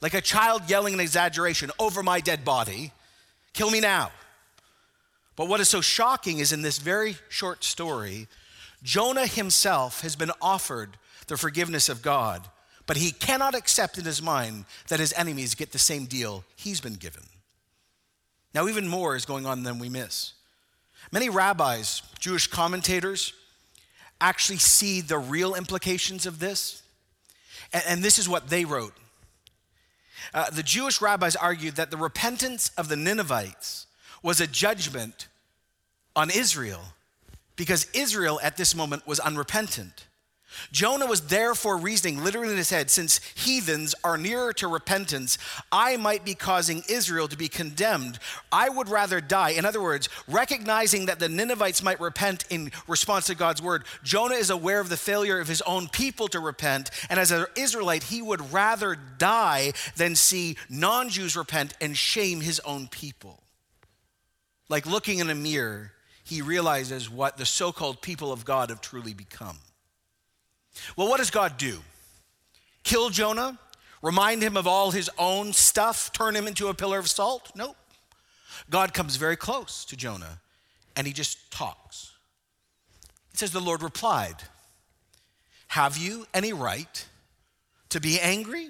Like 0.00 0.14
a 0.14 0.22
child 0.22 0.70
yelling 0.70 0.94
an 0.94 1.00
exaggeration 1.00 1.70
over 1.78 2.02
my 2.02 2.20
dead 2.20 2.44
body, 2.44 2.92
kill 3.52 3.70
me 3.70 3.80
now. 3.80 4.12
But 5.36 5.48
what 5.48 5.60
is 5.60 5.68
so 5.68 5.80
shocking 5.80 6.38
is 6.38 6.52
in 6.52 6.62
this 6.62 6.78
very 6.78 7.16
short 7.28 7.64
story, 7.64 8.28
Jonah 8.82 9.26
himself 9.26 10.00
has 10.00 10.16
been 10.16 10.30
offered 10.40 10.96
the 11.26 11.36
forgiveness 11.36 11.88
of 11.88 12.02
God, 12.02 12.48
but 12.86 12.96
he 12.96 13.10
cannot 13.10 13.54
accept 13.54 13.98
in 13.98 14.04
his 14.04 14.22
mind 14.22 14.64
that 14.88 15.00
his 15.00 15.12
enemies 15.14 15.54
get 15.54 15.72
the 15.72 15.78
same 15.78 16.06
deal 16.06 16.44
he's 16.56 16.80
been 16.80 16.94
given. 16.94 17.22
Now, 18.54 18.68
even 18.68 18.88
more 18.88 19.16
is 19.16 19.24
going 19.24 19.44
on 19.44 19.62
than 19.64 19.78
we 19.78 19.88
miss. 19.88 20.32
Many 21.12 21.28
rabbis, 21.28 22.02
Jewish 22.18 22.46
commentators, 22.46 23.32
actually 24.20 24.58
see 24.58 25.00
the 25.00 25.18
real 25.18 25.54
implications 25.54 26.26
of 26.26 26.38
this. 26.38 26.79
And, 27.72 27.82
and 27.86 28.02
this 28.02 28.18
is 28.18 28.28
what 28.28 28.48
they 28.48 28.64
wrote. 28.64 28.94
Uh, 30.32 30.50
the 30.50 30.62
Jewish 30.62 31.00
rabbis 31.00 31.36
argued 31.36 31.76
that 31.76 31.90
the 31.90 31.96
repentance 31.96 32.70
of 32.76 32.88
the 32.88 32.96
Ninevites 32.96 33.86
was 34.22 34.40
a 34.40 34.46
judgment 34.46 35.28
on 36.14 36.30
Israel 36.30 36.94
because 37.56 37.86
Israel 37.94 38.40
at 38.42 38.56
this 38.56 38.74
moment 38.74 39.06
was 39.06 39.18
unrepentant. 39.20 40.06
Jonah 40.72 41.06
was 41.06 41.22
therefore 41.22 41.76
reasoning 41.76 42.22
literally 42.22 42.52
in 42.52 42.56
his 42.56 42.70
head 42.70 42.90
since 42.90 43.20
heathens 43.34 43.94
are 44.04 44.18
nearer 44.18 44.52
to 44.54 44.68
repentance, 44.68 45.38
I 45.70 45.96
might 45.96 46.24
be 46.24 46.34
causing 46.34 46.82
Israel 46.88 47.28
to 47.28 47.36
be 47.36 47.48
condemned. 47.48 48.18
I 48.52 48.68
would 48.68 48.88
rather 48.88 49.20
die. 49.20 49.50
In 49.50 49.64
other 49.64 49.82
words, 49.82 50.08
recognizing 50.28 51.06
that 51.06 51.18
the 51.18 51.28
Ninevites 51.28 51.82
might 51.82 52.00
repent 52.00 52.44
in 52.50 52.72
response 52.86 53.26
to 53.26 53.34
God's 53.34 53.62
word, 53.62 53.84
Jonah 54.02 54.34
is 54.34 54.50
aware 54.50 54.80
of 54.80 54.88
the 54.88 54.96
failure 54.96 55.40
of 55.40 55.48
his 55.48 55.62
own 55.62 55.88
people 55.88 56.28
to 56.28 56.40
repent. 56.40 56.90
And 57.08 57.18
as 57.18 57.30
an 57.30 57.46
Israelite, 57.56 58.04
he 58.04 58.22
would 58.22 58.52
rather 58.52 58.96
die 59.18 59.72
than 59.96 60.16
see 60.16 60.56
non 60.68 61.08
Jews 61.08 61.36
repent 61.36 61.74
and 61.80 61.96
shame 61.96 62.40
his 62.40 62.60
own 62.60 62.88
people. 62.88 63.42
Like 64.68 64.86
looking 64.86 65.18
in 65.18 65.30
a 65.30 65.34
mirror, 65.34 65.92
he 66.22 66.42
realizes 66.42 67.10
what 67.10 67.36
the 67.36 67.46
so 67.46 67.72
called 67.72 68.02
people 68.02 68.32
of 68.32 68.44
God 68.44 68.70
have 68.70 68.80
truly 68.80 69.14
become. 69.14 69.58
Well, 70.96 71.08
what 71.08 71.18
does 71.18 71.30
God 71.30 71.56
do? 71.56 71.78
Kill 72.82 73.10
Jonah? 73.10 73.58
Remind 74.02 74.42
him 74.42 74.56
of 74.56 74.66
all 74.66 74.90
his 74.90 75.10
own 75.18 75.52
stuff? 75.52 76.12
Turn 76.12 76.34
him 76.34 76.46
into 76.46 76.68
a 76.68 76.74
pillar 76.74 76.98
of 76.98 77.08
salt? 77.08 77.52
Nope. 77.54 77.76
God 78.70 78.94
comes 78.94 79.16
very 79.16 79.36
close 79.36 79.84
to 79.86 79.96
Jonah 79.96 80.40
and 80.96 81.06
he 81.06 81.12
just 81.12 81.50
talks. 81.50 82.12
It 83.32 83.38
says, 83.38 83.52
The 83.52 83.60
Lord 83.60 83.82
replied, 83.82 84.36
Have 85.68 85.96
you 85.96 86.26
any 86.32 86.52
right 86.52 87.06
to 87.90 88.00
be 88.00 88.18
angry? 88.20 88.68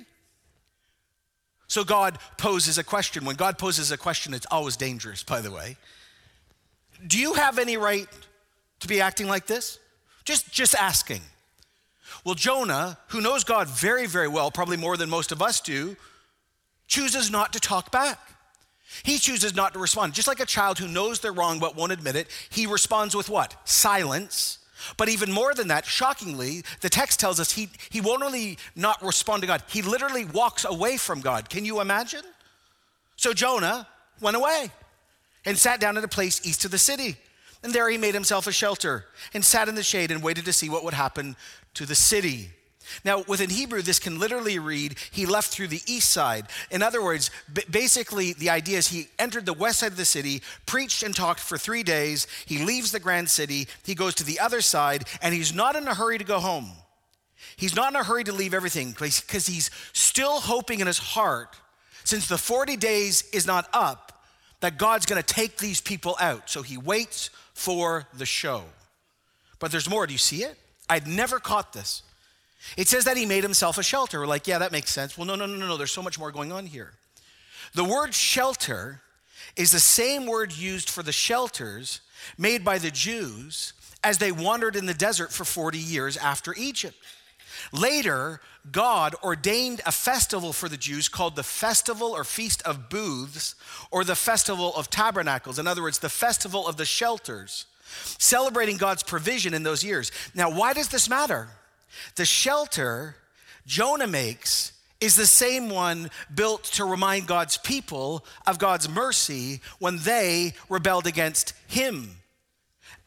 So 1.69 1.85
God 1.85 2.19
poses 2.37 2.79
a 2.79 2.85
question. 2.85 3.25
When 3.25 3.37
God 3.37 3.57
poses 3.57 3.93
a 3.93 3.97
question, 3.97 4.35
it's 4.35 4.47
always 4.51 4.77
dangerous, 4.77 5.23
by 5.23 5.41
the 5.41 5.53
way. 5.53 5.77
Do 7.07 7.17
you 7.19 7.35
have 7.35 7.59
any 7.59 7.77
right 7.77 8.09
to 8.81 8.89
be 8.89 9.01
acting 9.01 9.29
like 9.29 9.47
this? 9.47 9.79
Just, 10.25 10.53
just 10.53 10.75
asking. 10.75 11.21
Well, 12.25 12.35
Jonah, 12.35 12.99
who 13.09 13.21
knows 13.21 13.45
God 13.45 13.69
very, 13.69 14.07
very 14.07 14.29
well, 14.29 14.51
probably 14.51 14.77
more 14.77 14.97
than 14.97 15.09
most 15.09 15.33
of 15.33 15.41
us 15.41 15.61
do, 15.61 15.97
chooses 16.87 17.31
not 17.31 17.53
to 17.55 17.61
talk 17.61 17.91
back. 17.91 18.19
He 19.03 19.19
chooses 19.19 19.55
not 19.55 19.73
to 19.75 19.79
respond. 19.79 20.15
Just 20.15 20.29
like 20.29 20.41
a 20.41 20.47
child 20.47 20.79
who 20.79 20.89
knows 20.89 21.21
they're 21.21 21.33
wrong 21.33 21.61
but 21.61 21.77
won't 21.77 21.93
admit 21.93 22.17
it, 22.17 22.27
he 22.51 22.67
responds 22.67 23.15
with 23.15 23.29
what? 23.29 23.57
Silence. 23.65 24.59
But 24.97 25.09
even 25.09 25.31
more 25.31 25.55
than 25.55 25.69
that, 25.69 25.85
shockingly, 25.87 26.65
the 26.81 26.89
text 26.89 27.21
tells 27.21 27.39
us 27.39 27.53
he, 27.53 27.69
he 27.91 28.01
won't 28.01 28.23
only 28.23 28.59
not 28.75 29.03
respond 29.03 29.43
to 29.43 29.47
God, 29.47 29.63
he 29.69 29.83
literally 29.83 30.25
walks 30.25 30.65
away 30.65 30.97
from 30.97 31.21
God. 31.21 31.49
Can 31.49 31.65
you 31.65 31.81
imagine? 31.81 32.23
So 33.17 33.33
Jonah 33.33 33.87
went 34.21 34.37
away 34.37 34.71
and 35.45 35.57
sat 35.57 35.81
down 35.81 35.97
at 35.97 36.05
a 36.05 36.09
place 36.09 36.45
east 36.45 36.65
of 36.65 36.71
the 36.71 36.79
city. 36.79 37.17
And 37.63 37.73
there 37.73 37.89
he 37.91 37.99
made 37.99 38.15
himself 38.15 38.47
a 38.47 38.53
shelter 38.53 39.07
and 39.35 39.45
sat 39.45 39.69
in 39.69 39.75
the 39.75 39.83
shade 39.83 40.11
and 40.11 40.23
waited 40.23 40.45
to 40.47 40.53
see 40.53 40.71
what 40.71 40.85
would 40.85 40.95
happen 40.95 41.37
to 41.75 41.85
the 41.85 41.95
city. 41.95 42.51
Now, 43.05 43.23
within 43.29 43.51
Hebrew, 43.51 43.83
this 43.83 43.99
can 43.99 44.19
literally 44.19 44.59
read, 44.59 44.97
he 45.11 45.27
left 45.27 45.51
through 45.51 45.69
the 45.69 45.83
east 45.87 46.11
side. 46.11 46.47
In 46.71 46.83
other 46.83 47.03
words, 47.03 47.31
basically, 47.71 48.33
the 48.33 48.51
idea 48.51 48.79
is 48.79 48.89
he 48.89 49.09
entered 49.19 49.47
the 49.47 49.53
west 49.53 49.81
side 49.81 49.93
of 49.93 49.97
the 49.97 50.05
city, 50.05 50.43
preached 50.67 51.03
and 51.03 51.15
talked 51.15 51.41
for 51.41 51.59
three 51.59 51.83
days. 51.83 52.27
He 52.47 52.65
leaves 52.65 52.91
the 52.91 53.01
grand 53.01 53.29
city, 53.29 53.69
he 53.85 53.95
goes 53.95 54.15
to 54.17 54.25
the 54.25 54.41
other 54.41 54.61
side, 54.61 55.05
and 55.23 55.35
he's 55.35 55.55
not 55.55 55.77
in 55.77 55.87
a 55.87 55.95
hurry 55.95 56.19
to 56.19 56.25
go 56.25 56.41
home. 56.41 56.71
He's 57.57 57.77
not 57.77 57.93
in 57.93 57.97
a 57.97 58.05
hurry 58.05 58.25
to 58.25 58.33
leave 58.33 58.55
everything 58.55 58.93
because 58.93 59.47
he's 59.47 59.71
still 59.93 60.41
hoping 60.41 60.81
in 60.81 60.87
his 60.87 60.99
heart, 60.99 61.57
since 62.05 62.27
the 62.27 62.39
40 62.39 62.77
days 62.77 63.25
is 63.33 63.47
not 63.47 63.69
up, 63.73 64.25
that 64.61 64.79
God's 64.79 65.07
going 65.07 65.23
to 65.23 65.35
take 65.35 65.59
these 65.59 65.81
people 65.81 66.17
out. 66.19 66.51
So 66.51 66.63
he 66.63 66.77
waits 66.77 67.31
for 67.61 68.07
the 68.15 68.25
show. 68.25 68.65
But 69.59 69.71
there's 69.71 69.89
more. 69.89 70.07
Do 70.07 70.15
you 70.15 70.19
see 70.19 70.45
it? 70.45 70.57
I'd 70.89 71.07
never 71.07 71.39
caught 71.39 71.75
this. 71.75 72.03
It 72.79 72.89
says 72.89 73.05
that 73.05 73.19
he 73.19 73.27
made 73.27 73.43
himself 73.43 73.77
a 73.77 73.83
shelter. 73.83 74.19
We're 74.19 74.27
like, 74.27 74.47
yeah, 74.47 74.59
that 74.59 74.73
makes 74.73 74.91
sense. 74.91 75.19
Well, 75.19 75.27
no, 75.27 75.35
no, 75.35 75.45
no, 75.45 75.57
no, 75.57 75.69
no. 75.69 75.77
There's 75.77 75.93
so 75.93 76.03
much 76.03 76.19
more 76.19 76.33
going 76.33 76.53
on 76.53 76.65
here. 76.65 76.93
The 77.75 77.85
word 77.85 78.15
shelter 78.15 79.03
is 79.57 79.73
the 79.73 79.81
same 79.81 80.25
word 80.25 80.53
used 80.53 80.89
for 80.89 81.03
the 81.03 81.13
shelters 81.13 82.01
made 82.39 82.65
by 82.65 82.79
the 82.79 82.91
Jews 82.91 83.75
as 84.03 84.17
they 84.17 84.33
wandered 84.33 84.75
in 84.75 84.87
the 84.87 84.95
desert 84.95 85.31
for 85.31 85.45
40 85.45 85.79
years 85.79 86.17
after 86.17 86.55
Egypt. 86.57 86.97
Later, 87.73 88.41
God 88.71 89.15
ordained 89.23 89.81
a 89.87 89.93
festival 89.93 90.53
for 90.53 90.69
the 90.69 90.77
Jews 90.77 91.09
called 91.09 91.37
the 91.37 91.43
Festival 91.43 92.09
or 92.09 92.25
Feast 92.25 92.63
of 92.63 92.89
Booths 92.89 93.55
or 93.91 94.05
the 94.05 94.15
Festival 94.15 94.75
of 94.75 94.91
Tabernacles. 94.91 95.59
In 95.59 95.67
other 95.67 95.83
words, 95.83 95.99
the 95.99 96.09
Festival 96.09 96.69
of 96.69 96.77
the 96.77 96.85
Shelters, 96.85 97.67
celebrating 98.19 98.77
God's 98.77 99.03
provision 99.03 99.55
in 99.55 99.63
those 99.63 99.83
years. 99.83 100.13
Now, 100.35 100.51
why 100.51 100.73
does 100.73 100.89
this 100.89 101.09
matter? 101.09 101.49
The 102.17 102.25
shelter 102.25 103.17
Jonah 103.67 104.07
makes 104.07 104.73
is 105.01 105.17
the 105.17 105.27
same 105.27 105.71
one 105.71 106.11
built 106.35 106.65
to 106.65 106.85
remind 106.85 107.27
God's 107.27 107.57
people 107.57 108.25
of 108.47 108.59
God's 108.59 108.89
mercy 108.89 109.61
when 109.79 109.99
they 109.99 110.53
rebelled 110.69 111.07
against 111.07 111.55
him. 111.67 112.20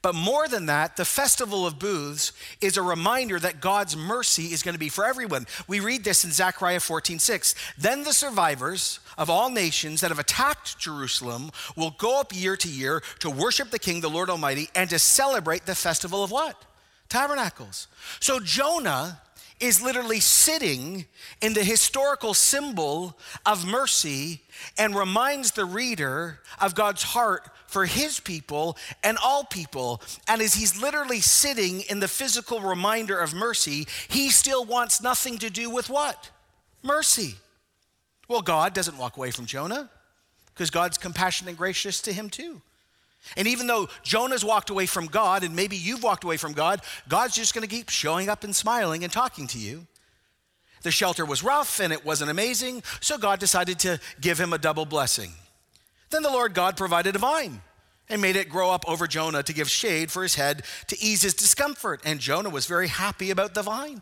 But 0.04 0.16
more 0.16 0.50
than 0.50 0.66
that, 0.66 0.98
the 0.98 1.06
Festival 1.06 1.66
of 1.66 1.80
Booths 1.80 2.34
is 2.60 2.76
a 2.76 2.82
reminder 2.82 3.40
that 3.40 3.62
God's 3.62 3.96
mercy 3.96 4.52
is 4.52 4.62
going 4.62 4.76
to 4.76 4.80
be 4.80 4.90
for 4.90 5.06
everyone. 5.06 5.48
We 5.66 5.80
read 5.80 6.04
this 6.04 6.26
in 6.26 6.32
Zechariah 6.32 6.82
14 6.82 7.20
6. 7.20 7.56
Then 7.78 8.04
the 8.04 8.12
survivors 8.12 9.00
of 9.18 9.30
all 9.30 9.50
nations 9.50 10.02
that 10.02 10.12
have 10.12 10.20
attacked 10.20 10.78
Jerusalem 10.78 11.52
will 11.78 11.96
go 11.98 12.20
up 12.20 12.36
year 12.36 12.58
to 12.58 12.68
year 12.68 13.02
to 13.20 13.30
worship 13.30 13.70
the 13.70 13.80
King, 13.80 14.02
the 14.02 14.10
Lord 14.10 14.30
Almighty, 14.30 14.70
and 14.76 14.90
to 14.90 15.00
celebrate 15.00 15.66
the 15.66 15.74
festival 15.74 16.22
of 16.22 16.32
what? 16.32 16.66
Tabernacles. 17.08 17.88
So 18.20 18.42
Jonah 18.42 19.22
is 19.60 19.82
literally 19.82 20.20
sitting 20.20 21.06
in 21.42 21.54
the 21.54 21.64
historical 21.64 22.34
symbol 22.34 23.18
of 23.46 23.66
mercy 23.66 24.42
and 24.78 24.96
reminds 24.96 25.52
the 25.52 25.66
reader 25.66 26.40
of 26.60 26.76
God's 26.76 27.04
heart 27.04 27.50
for 27.68 27.86
his 27.86 28.20
people 28.20 28.78
and 29.04 29.18
all 29.24 29.44
people. 29.44 30.02
And 30.28 30.42
as 30.42 30.54
he's 30.54 30.82
literally 30.82 31.22
sitting 31.22 31.82
in 31.82 32.00
the 32.00 32.08
physical 32.08 32.60
reminder 32.60 33.20
of 33.20 33.34
mercy, 33.34 33.88
he 34.08 34.30
still 34.30 34.66
wants 34.66 35.02
nothing 35.02 35.38
to 35.40 35.50
do 35.50 35.70
with 35.70 35.90
what? 35.90 36.30
Mercy. 36.84 37.36
Well, 38.28 38.42
God 38.42 38.74
doesn't 38.74 38.98
walk 38.98 39.18
away 39.18 39.32
from 39.32 39.46
Jonah 39.46 39.90
because 40.54 40.70
God's 40.70 40.98
compassionate 40.98 41.50
and 41.50 41.58
gracious 41.58 42.02
to 42.02 42.14
him 42.14 42.30
too. 42.30 42.62
And 43.38 43.48
even 43.48 43.68
though 43.68 43.90
Jonah's 44.04 44.44
walked 44.44 44.70
away 44.70 44.86
from 44.86 45.06
God, 45.06 45.44
and 45.44 45.56
maybe 45.56 45.78
you've 45.78 46.04
walked 46.04 46.24
away 46.24 46.38
from 46.38 46.54
God, 46.54 46.82
God's 47.08 47.36
just 47.36 47.54
going 47.54 47.68
to 47.68 47.74
keep 47.74 47.90
showing 47.90 48.30
up 48.30 48.44
and 48.44 48.56
smiling 48.56 49.04
and 49.04 49.12
talking 49.12 49.48
to 49.48 49.58
you. 49.58 49.88
The 50.84 50.92
shelter 50.92 51.26
was 51.26 51.44
rough 51.44 51.80
and 51.80 51.94
it 51.94 52.06
wasn't 52.06 52.30
amazing, 52.30 52.84
so 53.00 53.18
God 53.18 53.40
decided 53.40 53.80
to 53.80 54.00
give 54.20 54.40
him 54.40 54.52
a 54.52 54.58
double 54.58 54.86
blessing. 54.86 55.32
Then 56.10 56.24
the 56.24 56.30
Lord 56.30 56.54
God 56.54 56.78
provided 56.78 57.16
a 57.16 57.20
vine 57.20 57.62
and 58.10 58.22
made 58.22 58.36
it 58.36 58.50
grow 58.50 58.70
up 58.70 58.84
over 58.88 59.08
Jonah 59.08 59.44
to 59.44 59.54
give 59.54 59.70
shade 59.70 60.12
for 60.12 60.22
his 60.24 60.36
head 60.36 60.64
to 60.88 61.02
ease 61.02 61.22
his 61.22 61.34
discomfort. 61.34 62.02
And 62.04 62.20
Jonah 62.20 62.50
was 62.50 62.66
very 62.66 62.90
happy 62.90 63.32
about 63.32 63.56
the 63.56 63.64
vine. 63.64 64.02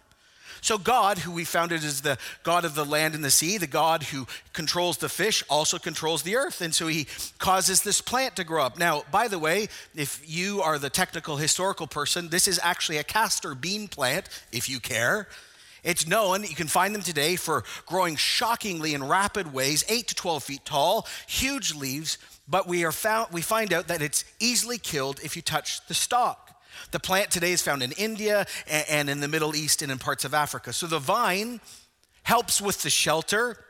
So, 0.63 0.77
God, 0.77 1.18
who 1.18 1.32
we 1.32 1.44
founded 1.44 1.84
as 1.84 2.01
the 2.01 2.20
God 2.44 2.65
of 2.65 2.75
the 2.75 2.86
land 2.86 3.15
and 3.15 3.24
the 3.24 3.32
sea, 3.32 3.58
the 3.58 3.65
God 3.65 4.03
who 4.03 4.27
controls 4.53 4.98
the 4.98 5.10
fish, 5.10 5.44
also 5.50 5.80
controls 5.80 6.22
the 6.22 6.36
earth. 6.36 6.62
And 6.62 6.74
so 6.74 6.86
he 6.86 7.08
causes 7.39 7.82
this 7.82 8.00
plant 8.00 8.36
to 8.36 8.44
grow 8.44 8.63
up. 8.63 8.77
Now, 8.77 9.03
by 9.12 9.27
the 9.27 9.39
way, 9.39 9.70
if 9.96 10.22
you 10.24 10.62
are 10.62 10.77
the 10.77 10.91
technical 10.91 11.38
historical 11.38 11.88
person, 11.88 12.30
this 12.30 12.48
is 12.48 12.60
actually 12.62 12.98
a 12.98 13.03
castor 13.03 13.56
bean 13.56 13.88
plant, 13.88 14.30
if 14.51 14.70
you 14.70 14.80
care. 14.80 15.27
It's 15.84 16.06
known, 16.06 16.44
you 16.44 16.53
can 16.53 16.68
find 16.68 16.94
them 16.94 17.01
today 17.01 17.38
for 17.38 17.63
growing 17.88 18.15
shockingly 18.15 18.94
in 18.94 19.03
rapid 19.03 19.51
ways, 19.51 19.84
8 19.89 20.08
to 20.10 20.15
12 20.15 20.44
feet 20.44 20.65
tall, 20.65 21.08
huge 21.25 21.74
leaves, 21.74 22.20
but 22.48 22.68
we, 22.68 22.86
are 22.86 22.91
found, 22.91 23.32
we 23.32 23.41
find 23.41 23.74
out 23.74 23.88
that 23.88 24.03
it's 24.03 24.25
easily 24.39 24.77
killed 24.77 25.20
if 25.24 25.36
you 25.36 25.41
touch 25.41 25.84
the 25.88 25.96
stalk. 25.96 26.50
The 26.92 27.00
plant 27.00 27.32
today 27.32 27.51
is 27.51 27.62
found 27.62 27.84
in 27.84 27.92
India 27.94 28.46
and 28.68 29.10
in 29.10 29.20
the 29.20 29.28
Middle 29.28 29.56
East 29.56 29.82
and 29.82 29.92
in 29.92 30.00
parts 30.00 30.25
of 30.25 30.34
Africa. 30.34 30.74
So 30.74 30.88
the 30.88 31.00
vine 31.00 31.60
helps 32.24 32.62
with 32.62 32.84
the 32.84 32.90
shelter. 32.90 33.63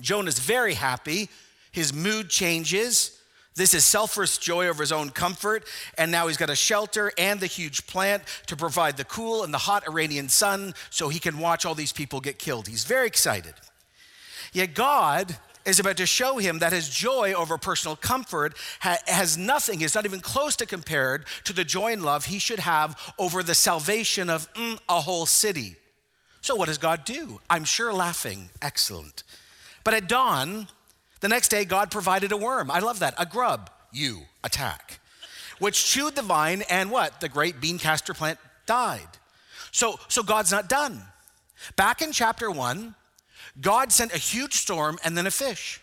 Jonah's 0.00 0.38
very 0.38 0.74
happy. 0.74 1.28
His 1.72 1.92
mood 1.92 2.28
changes. 2.28 3.18
This 3.56 3.74
is 3.74 3.84
selfless 3.84 4.38
joy 4.38 4.68
over 4.68 4.82
his 4.82 4.92
own 4.92 5.10
comfort. 5.10 5.64
And 5.98 6.10
now 6.10 6.28
he's 6.28 6.36
got 6.36 6.50
a 6.50 6.56
shelter 6.56 7.12
and 7.18 7.40
the 7.40 7.46
huge 7.46 7.86
plant 7.86 8.22
to 8.46 8.56
provide 8.56 8.96
the 8.96 9.04
cool 9.04 9.44
and 9.44 9.52
the 9.52 9.58
hot 9.58 9.86
Iranian 9.86 10.28
sun 10.28 10.74
so 10.90 11.08
he 11.08 11.18
can 11.18 11.38
watch 11.38 11.66
all 11.66 11.74
these 11.74 11.92
people 11.92 12.20
get 12.20 12.38
killed. 12.38 12.68
He's 12.68 12.84
very 12.84 13.06
excited. 13.06 13.54
Yet 14.52 14.74
God 14.74 15.36
is 15.64 15.78
about 15.78 15.96
to 15.98 16.06
show 16.06 16.38
him 16.38 16.58
that 16.60 16.72
his 16.72 16.88
joy 16.88 17.32
over 17.32 17.58
personal 17.58 17.96
comfort 17.96 18.56
ha- 18.80 18.98
has 19.06 19.36
nothing, 19.36 19.80
is 19.80 19.94
not 19.94 20.04
even 20.04 20.20
close 20.20 20.56
to 20.56 20.66
compared 20.66 21.26
to 21.44 21.52
the 21.52 21.64
joy 21.64 21.92
and 21.92 22.02
love 22.02 22.26
he 22.26 22.38
should 22.38 22.60
have 22.60 22.98
over 23.18 23.42
the 23.42 23.54
salvation 23.54 24.30
of 24.30 24.52
mm, 24.54 24.78
a 24.88 25.00
whole 25.00 25.26
city. 25.26 25.76
So, 26.40 26.56
what 26.56 26.66
does 26.66 26.78
God 26.78 27.04
do? 27.04 27.40
I'm 27.50 27.64
sure 27.64 27.92
laughing. 27.92 28.48
Excellent. 28.62 29.22
But 29.84 29.94
at 29.94 30.08
dawn, 30.08 30.68
the 31.20 31.28
next 31.28 31.48
day, 31.48 31.64
God 31.64 31.90
provided 31.90 32.32
a 32.32 32.36
worm. 32.36 32.70
I 32.70 32.78
love 32.78 32.98
that. 33.00 33.14
A 33.18 33.26
grub. 33.26 33.70
You 33.92 34.22
attack. 34.42 35.00
Which 35.58 35.84
chewed 35.84 36.16
the 36.16 36.22
vine, 36.22 36.62
and 36.70 36.90
what? 36.90 37.20
The 37.20 37.28
great 37.28 37.60
bean 37.60 37.78
castor 37.78 38.14
plant 38.14 38.38
died. 38.66 39.08
So, 39.72 40.00
so 40.08 40.22
God's 40.22 40.50
not 40.50 40.68
done. 40.68 41.02
Back 41.76 42.00
in 42.00 42.12
chapter 42.12 42.50
one, 42.50 42.94
God 43.60 43.92
sent 43.92 44.12
a 44.12 44.18
huge 44.18 44.54
storm 44.54 44.98
and 45.04 45.16
then 45.16 45.26
a 45.26 45.30
fish. 45.30 45.80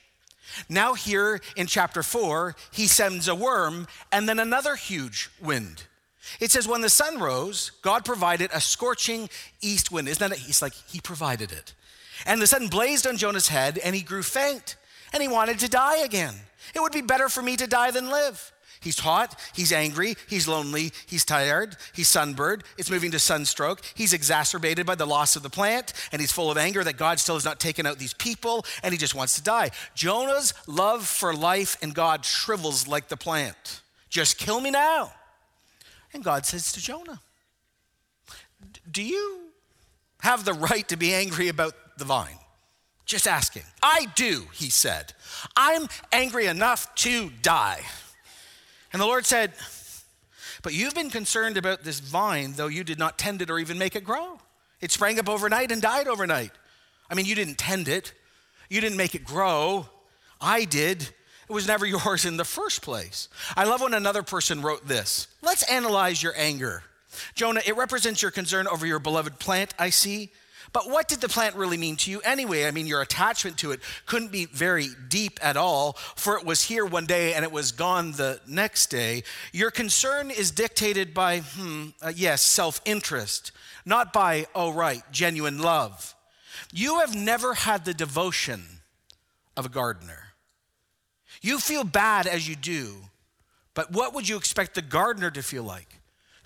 Now, 0.70 0.94
here 0.94 1.42
in 1.56 1.68
chapter 1.68 2.04
four, 2.04 2.56
he 2.72 2.88
sends 2.88 3.28
a 3.28 3.36
worm 3.36 3.88
and 4.12 4.30
then 4.30 4.40
another 4.40 4.76
huge 4.76 5.30
wind. 5.42 5.84
It 6.40 6.52
says, 6.52 6.68
when 6.68 6.82
the 6.82 6.90
sun 6.90 7.20
rose, 7.20 7.72
God 7.82 8.04
provided 8.04 8.52
a 8.54 8.62
scorching 8.62 9.30
east 9.62 9.92
wind. 9.92 10.08
Isn't 10.08 10.30
that? 10.30 10.40
He's 10.40 10.62
like, 10.62 10.74
he 10.74 11.00
provided 11.00 11.52
it. 11.52 11.74
And 12.26 12.42
the 12.42 12.48
sun 12.48 12.68
blazed 12.68 13.08
on 13.08 13.18
Jonah's 13.18 13.48
head, 13.48 13.78
and 13.78 13.96
he 13.96 14.02
grew 14.02 14.24
faint, 14.24 14.76
and 15.14 15.22
he 15.22 15.30
wanted 15.30 15.60
to 15.60 15.70
die 15.70 15.98
again. 15.98 16.34
It 16.74 16.82
would 16.82 16.92
be 16.92 17.02
better 17.02 17.30
for 17.30 17.42
me 17.42 17.56
to 17.58 17.68
die 17.68 17.92
than 17.92 18.10
live. 18.10 18.52
He's 18.80 19.00
hot, 19.00 19.40
he's 19.54 19.72
angry, 19.72 20.16
he's 20.28 20.48
lonely, 20.48 20.92
he's 21.08 21.26
tired, 21.26 21.76
he's 21.94 22.08
sunburned, 22.08 22.64
it's 22.78 22.92
moving 22.92 23.12
to 23.12 23.20
sunstroke, 23.20 23.82
he's 23.96 24.14
exacerbated 24.14 24.86
by 24.86 24.96
the 24.96 25.06
loss 25.06 25.36
of 25.36 25.44
the 25.44 25.50
plant, 25.50 25.94
and 26.12 26.22
he's 26.22 26.32
full 26.32 26.52
of 26.52 26.58
anger 26.58 26.84
that 26.84 26.98
God 26.98 27.20
still 27.20 27.36
has 27.36 27.46
not 27.46 27.60
taken 27.60 27.86
out 27.86 27.98
these 27.98 28.14
people, 28.14 28.66
and 28.84 28.94
he 28.94 28.98
just 28.98 29.16
wants 29.16 29.36
to 29.36 29.44
die. 29.44 29.72
Jonah's 29.96 30.54
love 30.68 31.08
for 31.08 31.34
life 31.34 31.78
and 31.82 31.94
God 31.94 32.26
shrivels 32.26 32.88
like 32.88 33.08
the 33.08 33.18
plant. 33.18 33.82
Just 34.10 34.38
kill 34.38 34.62
me 34.62 34.72
now. 34.72 35.12
And 36.14 36.24
God 36.24 36.46
says 36.46 36.72
to 36.74 36.82
Jonah, 36.82 37.20
Do 38.90 39.04
you 39.04 39.40
have 40.22 40.46
the 40.46 40.54
right 40.54 40.88
to 40.90 40.98
be 40.98 41.14
angry 41.14 41.48
about 41.48 41.76
the 41.98 42.06
vine? 42.06 42.40
Just 43.06 43.28
asking. 43.28 43.64
I 43.82 44.08
do, 44.16 44.48
he 44.54 44.70
said. 44.70 45.14
I'm 45.56 45.88
angry 46.12 46.48
enough 46.48 46.94
to 46.96 47.30
die. 47.42 47.82
And 48.94 49.02
the 49.02 49.06
Lord 49.06 49.26
said, 49.26 49.54
But 50.64 50.74
you've 50.74 50.96
been 50.96 51.10
concerned 51.10 51.58
about 51.58 51.84
this 51.84 52.00
vine, 52.00 52.54
though 52.54 52.68
you 52.68 52.84
did 52.84 53.00
not 53.00 53.18
tend 53.18 53.42
it 53.42 53.50
or 53.50 53.60
even 53.60 53.78
make 53.78 53.96
it 53.96 54.04
grow. 54.04 54.40
It 54.82 54.92
sprang 54.92 55.20
up 55.20 55.30
overnight 55.30 55.72
and 55.72 55.82
died 55.82 56.08
overnight. 56.08 56.52
I 57.10 57.16
mean, 57.16 57.26
you 57.26 57.36
didn't 57.36 57.58
tend 57.58 57.88
it, 57.88 58.14
you 58.70 58.82
didn't 58.82 58.98
make 58.98 59.16
it 59.16 59.24
grow. 59.24 59.88
I 60.40 60.66
did. 60.66 61.02
It 61.02 61.54
was 61.54 61.68
never 61.68 61.86
yours 61.86 62.26
in 62.26 62.38
the 62.38 62.46
first 62.46 62.82
place. 62.82 63.30
I 63.56 63.64
love 63.64 63.82
when 63.82 63.94
another 63.94 64.24
person 64.24 64.62
wrote 64.62 64.88
this 64.88 65.28
Let's 65.42 65.64
analyze 65.64 66.22
your 66.22 66.34
anger. 66.36 66.84
Jonah, 67.34 67.62
it 67.66 67.76
represents 67.76 68.22
your 68.22 68.32
concern 68.32 68.68
over 68.68 68.86
your 68.86 69.00
beloved 69.00 69.40
plant, 69.40 69.74
I 69.80 69.90
see. 69.90 70.32
But 70.74 70.90
what 70.90 71.08
did 71.08 71.22
the 71.22 71.30
plant 71.30 71.56
really 71.56 71.78
mean 71.78 71.96
to 71.98 72.12
you 72.12 72.20
anyway? 72.22 72.66
I 72.66 72.72
mean, 72.72 72.88
your 72.88 73.02
attachment 73.02 73.58
to 73.60 73.72
it 73.72 73.80
couldn't 74.06 74.32
be 74.32 74.46
very 74.46 74.90
deep 75.08 75.40
at 75.42 75.58
all, 75.58 75.94
for 76.16 76.38
it 76.38 76.46
was 76.46 76.64
here 76.64 76.86
one 76.86 77.06
day 77.06 77.34
and 77.34 77.44
it 77.44 77.52
was 77.52 77.72
gone 77.72 78.12
the 78.14 78.40
next 78.48 78.88
day. 78.88 79.24
Your 79.54 79.72
concern 79.72 80.30
is 80.30 80.52
dictated 80.52 81.14
by, 81.14 81.40
hmm, 81.40 81.88
uh, 82.02 82.12
yes, 82.16 82.42
self 82.42 82.82
interest, 82.86 83.52
not 83.86 84.12
by, 84.14 84.48
oh, 84.54 84.72
right, 84.72 85.04
genuine 85.12 85.60
love. 85.60 86.16
You 86.74 87.00
have 87.00 87.16
never 87.16 87.54
had 87.54 87.86
the 87.86 87.94
devotion 87.94 88.64
of 89.56 89.66
a 89.66 89.70
gardener. 89.70 90.34
You 91.42 91.60
feel 91.60 91.84
bad 91.84 92.28
as 92.28 92.48
you 92.48 92.56
do, 92.56 92.96
but 93.74 93.92
what 93.92 94.14
would 94.14 94.28
you 94.28 94.38
expect 94.38 94.76
the 94.76 94.82
gardener 94.82 95.32
to 95.32 95.44
feel 95.44 95.64
like? 95.64 95.97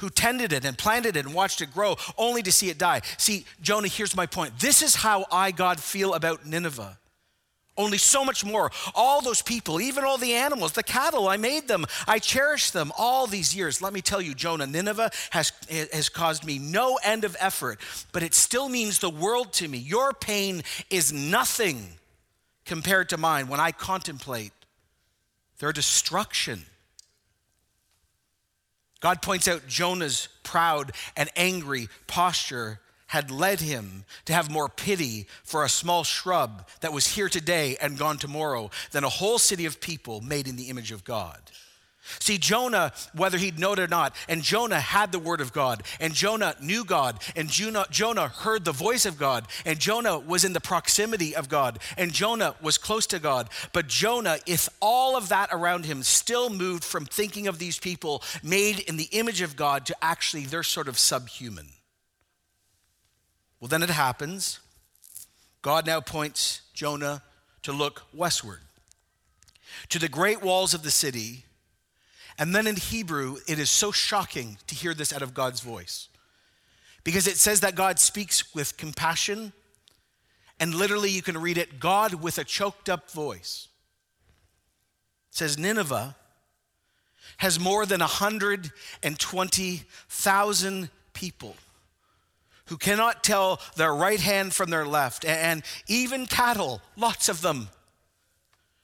Who 0.02 0.10
tended 0.10 0.52
it 0.52 0.66
and 0.66 0.78
planted 0.78 1.16
it 1.16 1.26
and 1.26 1.34
watched 1.34 1.62
it 1.62 1.74
grow 1.74 1.96
only 2.18 2.42
to 2.44 2.52
see 2.52 2.70
it 2.70 2.78
die. 2.78 3.02
See, 3.18 3.46
Jonah, 3.62 3.88
here's 3.88 4.16
my 4.16 4.26
point. 4.26 4.60
This 4.60 4.82
is 4.82 4.96
how 4.96 5.26
I, 5.32 5.52
God, 5.52 5.80
feel 5.80 6.14
about 6.16 6.46
Nineveh. 6.46 6.98
Only 7.78 7.98
so 7.98 8.26
much 8.26 8.44
more. 8.44 8.72
All 8.96 9.22
those 9.22 9.42
people, 9.42 9.80
even 9.80 10.04
all 10.04 10.18
the 10.18 10.34
animals, 10.34 10.74
the 10.74 10.84
cattle, 10.84 11.30
I 11.30 11.38
made 11.38 11.68
them. 11.68 11.86
I 12.08 12.20
cherished 12.20 12.74
them 12.74 12.92
all 12.98 13.28
these 13.28 13.56
years. 13.56 13.82
Let 13.82 13.94
me 13.94 14.02
tell 14.02 14.22
you, 14.22 14.34
Jonah, 14.34 14.68
Nineveh 14.68 15.12
has, 15.30 15.54
has 15.70 16.10
caused 16.10 16.44
me 16.44 16.60
no 16.60 17.00
end 17.04 17.24
of 17.24 17.38
effort, 17.40 17.80
but 18.12 18.24
it 18.24 18.34
still 18.34 18.68
means 18.68 19.00
the 19.00 19.10
world 19.10 19.54
to 19.54 19.68
me. 19.68 19.78
Your 19.78 20.14
pain 20.14 20.64
is 20.90 21.14
nothing 21.14 21.88
compared 22.66 23.10
to 23.10 23.18
mine 23.18 23.48
when 23.48 23.60
I 23.60 23.72
contemplate 23.72 24.52
their 25.60 25.72
destruction. 25.72 26.66
God 29.02 29.22
points 29.22 29.48
out 29.48 29.68
Jonah's 29.68 30.30
proud 30.44 30.94
and 31.18 31.30
angry 31.36 31.90
posture 32.08 32.80
had 33.08 33.30
led 33.30 33.60
him 33.60 34.06
to 34.24 34.32
have 34.32 34.50
more 34.50 34.70
pity 34.70 35.28
for 35.44 35.66
a 35.66 35.70
small 35.70 36.06
shrub 36.06 36.66
that 36.80 36.94
was 36.94 37.08
here 37.08 37.28
today 37.28 37.76
and 37.82 37.98
gone 37.98 38.18
tomorrow 38.18 38.70
than 38.92 39.04
a 39.04 39.10
whole 39.10 39.38
city 39.38 39.66
of 39.66 39.82
people 39.82 40.22
made 40.22 40.48
in 40.48 40.56
the 40.56 40.70
image 40.70 40.94
of 40.94 41.04
God. 41.04 41.42
See, 42.20 42.40
Jonah, 42.40 42.94
whether 43.14 43.38
he'd 43.38 43.60
known 43.60 43.78
it 43.78 43.84
or 43.84 43.88
not, 43.88 44.16
and 44.28 44.42
Jonah 44.42 44.80
had 44.80 45.12
the 45.12 45.20
word 45.20 45.40
of 45.40 45.54
God, 45.54 45.84
and 46.00 46.14
Jonah 46.14 46.56
knew 46.60 46.84
God, 46.84 47.22
and 47.36 47.48
Jonah, 47.48 47.86
Jonah 47.92 48.28
heard 48.28 48.66
the 48.66 48.72
voice 48.72 49.06
of 49.06 49.20
God, 49.20 49.48
and 49.66 49.80
Jonah 49.80 50.18
was 50.18 50.44
in 50.44 50.54
the 50.54 50.60
proximity 50.60 51.36
of 51.36 51.48
God, 51.48 51.80
and 51.98 52.12
Jonah 52.12 52.56
was 52.62 52.80
close 52.80 53.06
to 53.08 53.20
God. 53.20 53.50
But 53.72 53.88
Jonah, 53.88 54.40
if 54.48 54.68
all 54.80 55.16
of 55.16 55.30
that 55.30 55.50
around 55.52 55.86
him 55.86 56.02
still 56.02 56.50
moved 56.50 56.84
from 56.84 57.06
thinking 57.06 57.48
of 57.48 57.60
these 57.60 57.78
people 57.78 58.24
made 58.42 58.80
in 58.80 58.98
the 58.98 59.10
image 59.12 59.42
of 59.42 59.56
God 59.56 59.86
to 59.86 59.96
actually 60.02 60.46
they're 60.46 60.64
sort 60.64 60.88
of 60.88 60.98
subhuman. 60.98 61.68
Well, 63.60 63.68
then 63.68 63.84
it 63.84 63.92
happens. 63.92 64.60
God 65.62 65.86
now 65.86 66.02
points 66.02 66.62
Jonah 66.74 67.22
to 67.62 67.72
look 67.72 68.04
westward 68.12 68.62
to 69.90 70.00
the 70.00 70.10
great 70.10 70.42
walls 70.42 70.74
of 70.74 70.82
the 70.82 70.92
city 70.92 71.46
and 72.38 72.56
then 72.56 72.67
in 72.67 72.76
Hebrew, 72.76 73.38
it 73.48 73.60
is 73.60 73.70
so 73.70 73.91
shocking 73.91 74.58
to 74.67 74.76
hear 74.76 74.94
this 74.94 75.13
out 75.13 75.22
of 75.22 75.34
God's 75.34 75.62
voice 75.62 76.10
because 77.04 77.28
it 77.28 77.38
says 77.38 77.62
that 77.62 77.76
God 77.76 78.00
speaks 78.00 78.54
with 78.54 78.78
compassion, 78.78 79.54
and 80.60 80.76
literally 80.76 81.10
you 81.10 81.22
can 81.22 81.38
read 81.38 81.58
it 81.58 81.80
God 81.80 82.15
with 82.15 82.38
a 82.38 82.44
choked 82.44 82.89
up 82.89 83.10
voice. 83.12 83.70
It 85.32 85.38
says 85.38 85.58
Nineveh 85.58 86.15
has 87.38 87.58
more 87.60 87.86
than 87.86 88.02
120,000 88.02 90.89
people 91.13 91.56
who 92.65 92.78
cannot 92.78 93.24
tell 93.24 93.60
their 93.76 93.94
right 93.94 94.22
hand 94.22 94.54
from 94.54 94.70
their 94.70 94.86
left, 94.86 95.26
and 95.26 95.63
even 95.88 96.26
cattle, 96.26 96.82
lots 96.96 97.28
of 97.28 97.41
them. 97.41 97.67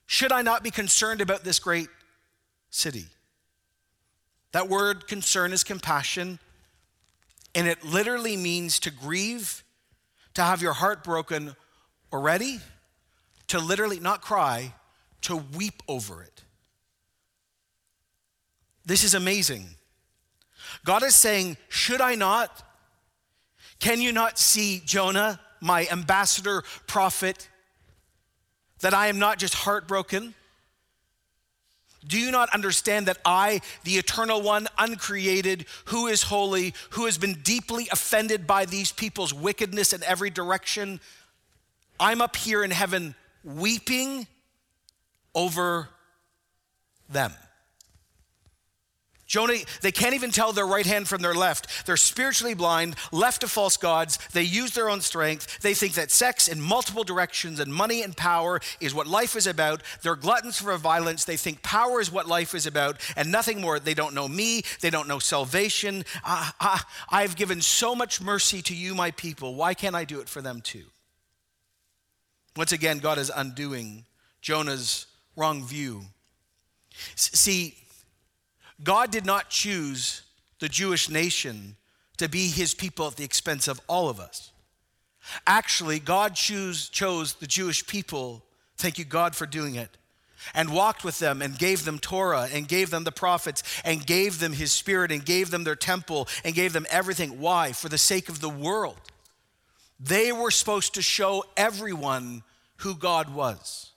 Should 0.08 0.32
I 0.32 0.42
not 0.42 0.64
be 0.64 0.72
concerned 0.72 1.22
about 1.22 1.44
this 1.44 1.60
great 1.60 1.90
city? 2.70 3.06
That 4.58 4.70
word 4.70 5.06
concern 5.06 5.54
is 5.54 5.64
compassion, 5.64 6.40
and 7.54 7.68
it 7.68 7.84
literally 7.84 8.36
means 8.36 8.80
to 8.80 8.90
grieve, 8.90 9.64
to 10.34 10.42
have 10.42 10.64
your 10.64 10.74
heart 10.74 11.04
broken 11.04 11.56
already, 12.12 12.60
to 13.50 13.60
literally 13.60 14.00
not 14.00 14.24
cry, 14.24 14.74
to 15.22 15.36
weep 15.36 15.84
over 15.88 16.24
it. 16.24 16.44
This 18.84 19.04
is 19.04 19.14
amazing. 19.14 19.68
God 20.84 21.04
is 21.04 21.16
saying, 21.16 21.58
Should 21.70 22.02
I 22.02 22.16
not? 22.16 22.64
Can 23.78 24.02
you 24.02 24.12
not 24.12 24.40
see 24.40 24.82
Jonah, 24.84 25.40
my 25.62 25.88
ambassador 25.92 26.64
prophet, 26.88 27.48
that 28.80 28.96
I 28.96 29.06
am 29.06 29.20
not 29.20 29.38
just 29.38 29.54
heartbroken? 29.54 30.34
Do 32.06 32.20
you 32.20 32.32
not 32.32 32.50
understand 32.54 33.08
that 33.08 33.18
I, 33.26 33.62
the 33.84 33.98
eternal 33.98 34.42
one, 34.42 34.68
uncreated, 34.78 35.66
who 35.86 36.08
is 36.08 36.24
holy, 36.24 36.74
who 36.92 37.06
has 37.06 37.18
been 37.18 37.34
deeply 37.44 37.88
offended 37.92 38.46
by 38.46 38.66
these 38.66 38.92
people's 38.92 39.34
wickedness 39.34 39.94
in 39.94 40.04
every 40.04 40.30
direction, 40.30 41.00
I'm 42.00 42.22
up 42.22 42.36
here 42.36 42.64
in 42.64 42.72
heaven 42.72 43.16
weeping 43.44 44.28
over 45.34 45.90
them? 47.10 47.34
Jonah, 49.28 49.58
they 49.82 49.92
can't 49.92 50.16
even 50.16 50.32
tell 50.32 50.54
their 50.54 50.66
right 50.66 50.86
hand 50.86 51.08
from 51.08 51.22
their 51.22 51.36
left. 51.36 51.86
They're 51.86 51.98
spiritually 51.98 52.54
blind, 52.54 52.96
left 53.12 53.42
to 53.42 53.50
false 53.50 53.76
gods. 53.76 54.18
They 54.32 54.44
use 54.44 54.72
their 54.72 54.90
own 54.90 55.02
strength. 55.02 55.60
They 55.60 55.74
think 55.74 55.96
that 55.96 56.12
sex 56.12 56.48
in 56.48 56.62
multiple 56.62 57.04
directions 57.04 57.60
and 57.60 57.74
money 57.74 58.02
and 58.04 58.16
power 58.16 58.62
is 58.80 58.94
what 58.94 59.06
life 59.06 59.36
is 59.36 59.46
about. 59.46 59.84
They're 60.02 60.16
gluttons 60.16 60.60
for 60.60 60.76
violence. 60.78 61.26
They 61.26 61.36
think 61.36 61.62
power 61.62 62.00
is 62.00 62.10
what 62.10 62.28
life 62.28 62.56
is 62.56 62.66
about 62.66 63.02
and 63.18 63.30
nothing 63.30 63.60
more. 63.60 63.80
They 63.80 63.94
don't 63.94 64.16
know 64.16 64.30
me. 64.30 64.62
They 64.80 64.90
don't 64.90 65.10
know 65.10 65.20
salvation. 65.20 66.06
I, 66.24 66.82
I've 67.10 67.36
given 67.36 67.62
so 67.62 67.96
much 67.96 68.22
mercy 68.22 68.62
to 68.62 68.74
you, 68.74 68.96
my 68.96 69.12
people. 69.12 69.56
Why 69.56 69.74
can't 69.74 69.96
I 69.96 70.06
do 70.06 70.22
it 70.22 70.30
for 70.30 70.42
them 70.42 70.62
too? 70.62 70.86
Once 72.56 72.72
again, 72.72 73.00
God 73.00 73.18
is 73.18 73.30
undoing 73.36 74.06
Jonah's 74.42 75.06
wrong 75.36 75.66
view. 75.66 76.04
See, 77.16 77.76
God 78.84 79.12
did 79.12 79.26
not 79.26 79.50
choose 79.50 80.22
the 80.60 80.70
Jewish 80.70 81.10
nation 81.10 81.76
to 82.18 82.28
be 82.28 82.48
his 82.48 82.74
people 82.74 83.08
at 83.08 83.16
the 83.16 83.24
expense 83.24 83.68
of 83.68 83.82
all 83.88 84.10
of 84.10 84.20
us. 84.20 84.52
Actually, 85.46 86.00
God 86.00 86.36
choose, 86.36 86.90
chose 86.90 87.34
the 87.36 87.48
Jewish 87.48 87.86
people, 87.86 88.44
thank 88.78 88.98
you, 88.98 89.06
God, 89.06 89.36
for 89.36 89.46
doing 89.46 89.76
it, 89.76 89.90
and 90.54 90.72
walked 90.72 91.04
with 91.04 91.20
them 91.20 91.42
and 91.42 91.58
gave 91.58 91.84
them 91.84 92.00
Torah 92.00 92.48
and 92.52 92.68
gave 92.68 92.90
them 92.90 93.04
the 93.04 93.12
prophets 93.12 93.64
and 93.84 94.06
gave 94.06 94.40
them 94.40 94.54
his 94.54 94.72
spirit 94.72 95.12
and 95.12 95.26
gave 95.26 95.52
them 95.52 95.64
their 95.64 95.76
temple 95.76 96.28
and 96.46 96.56
gave 96.56 96.74
them 96.74 96.86
everything. 96.90 97.40
Why? 97.40 97.72
For 97.72 97.90
the 97.90 97.98
sake 97.98 98.30
of 98.30 98.40
the 98.40 98.50
world. 98.50 99.00
They 100.00 100.32
were 100.32 100.52
supposed 100.52 100.94
to 100.94 101.02
show 101.02 101.44
everyone 101.58 102.44
who 102.78 102.96
God 102.96 103.34
was. 103.34 103.92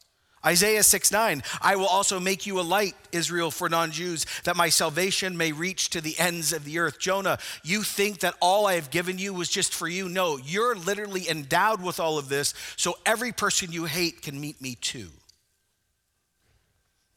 Isaiah 0.44 0.83
6 0.83 1.12
9, 1.12 1.42
I 1.61 1.76
will 1.76 1.87
also 1.87 2.18
make 2.18 2.46
you 2.46 2.61
a 2.61 2.62
light, 2.62 2.94
Israel, 3.12 3.50
for 3.50 3.68
non 3.68 3.90
Jews, 3.90 4.24
that 4.44 4.57
my 4.57 4.70
salvation 4.70 5.37
may 5.37 5.53
reach 5.53 5.90
to 5.90 6.00
the 6.00 6.18
ends 6.18 6.55
of 6.55 6.64
the 6.64 6.79
earth. 6.79 6.98
Jonah, 6.98 7.38
you 7.62 7.83
think 7.83 8.20
that 8.20 8.37
all 8.40 8.66
I 8.66 8.74
have 8.74 8.90
given 8.90 9.18
you 9.18 9.35
was 9.35 9.50
just 9.50 9.74
for 9.74 9.87
you? 9.87 10.09
No, 10.09 10.38
you're 10.38 10.74
literally 10.74 11.29
endowed 11.29 11.83
with 11.83 12.00
all 12.00 12.16
of 12.16 12.31
this, 12.31 12.55
so 12.76 12.96
every 13.05 13.33
person 13.33 13.70
you 13.70 13.85
hate 13.85 14.22
can 14.22 14.40
meet 14.40 14.62
me 14.62 14.76
too. 14.81 15.09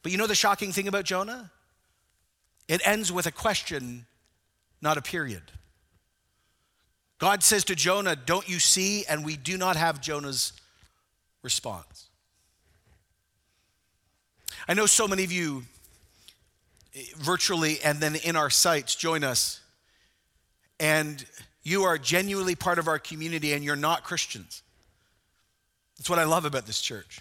But 0.02 0.12
you 0.12 0.18
know 0.18 0.26
the 0.26 0.34
shocking 0.34 0.72
thing 0.72 0.86
about 0.86 1.06
Jonah? 1.06 1.50
It 2.68 2.86
ends 2.86 3.10
with 3.10 3.26
a 3.26 3.32
question, 3.32 4.04
not 4.82 4.98
a 4.98 5.02
period. 5.02 5.42
God 7.18 7.42
says 7.42 7.64
to 7.64 7.74
Jonah, 7.74 8.16
Don't 8.16 8.46
you 8.46 8.58
see? 8.58 9.06
And 9.06 9.24
we 9.24 9.36
do 9.38 9.56
not 9.56 9.76
have 9.76 10.02
Jonah's 10.02 10.52
response. 11.42 12.10
I 14.66 14.74
know 14.74 14.86
so 14.86 15.06
many 15.06 15.24
of 15.24 15.32
you 15.32 15.64
virtually 17.16 17.80
and 17.82 18.00
then 18.00 18.16
in 18.16 18.36
our 18.36 18.50
sites 18.50 18.94
join 18.94 19.24
us, 19.24 19.60
and 20.80 21.24
you 21.62 21.84
are 21.84 21.98
genuinely 21.98 22.54
part 22.54 22.78
of 22.78 22.88
our 22.88 22.98
community 22.98 23.52
and 23.52 23.64
you're 23.64 23.76
not 23.76 24.04
Christians. 24.04 24.62
That's 25.96 26.10
what 26.10 26.18
I 26.18 26.24
love 26.24 26.44
about 26.44 26.66
this 26.66 26.80
church. 26.80 27.20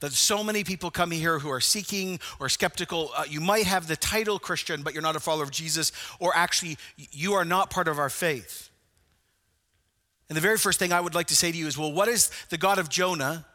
That 0.00 0.12
so 0.12 0.44
many 0.44 0.64
people 0.64 0.90
come 0.90 1.10
here 1.10 1.38
who 1.38 1.50
are 1.50 1.60
seeking 1.60 2.20
or 2.38 2.48
skeptical. 2.48 3.10
Uh, 3.16 3.24
you 3.28 3.40
might 3.40 3.64
have 3.64 3.86
the 3.86 3.96
title 3.96 4.38
Christian, 4.38 4.82
but 4.82 4.92
you're 4.92 5.02
not 5.02 5.16
a 5.16 5.20
follower 5.20 5.44
of 5.44 5.50
Jesus, 5.50 5.92
or 6.18 6.36
actually, 6.36 6.76
you 6.96 7.34
are 7.34 7.44
not 7.44 7.70
part 7.70 7.88
of 7.88 7.98
our 7.98 8.10
faith. 8.10 8.70
And 10.28 10.36
the 10.36 10.42
very 10.42 10.58
first 10.58 10.78
thing 10.78 10.92
I 10.92 11.00
would 11.00 11.14
like 11.14 11.28
to 11.28 11.36
say 11.36 11.52
to 11.52 11.56
you 11.56 11.66
is 11.66 11.78
well, 11.78 11.92
what 11.92 12.08
is 12.08 12.30
the 12.50 12.58
God 12.58 12.78
of 12.78 12.88
Jonah 12.88 13.46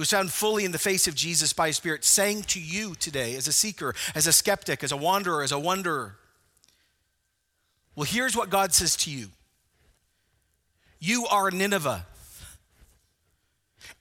who's 0.00 0.12
found 0.12 0.32
fully 0.32 0.64
in 0.64 0.72
the 0.72 0.78
face 0.78 1.06
of 1.06 1.14
Jesus 1.14 1.52
by 1.52 1.66
his 1.66 1.76
Spirit, 1.76 2.06
saying 2.06 2.42
to 2.44 2.58
you 2.58 2.94
today, 2.94 3.36
as 3.36 3.46
a 3.46 3.52
seeker, 3.52 3.94
as 4.14 4.26
a 4.26 4.32
skeptic, 4.32 4.82
as 4.82 4.92
a 4.92 4.96
wanderer, 4.96 5.42
as 5.42 5.52
a 5.52 5.58
wanderer, 5.58 6.16
well, 7.94 8.06
here's 8.06 8.34
what 8.34 8.48
God 8.48 8.72
says 8.72 8.96
to 8.96 9.10
you 9.10 9.28
You 11.00 11.26
are 11.26 11.50
Nineveh. 11.50 12.06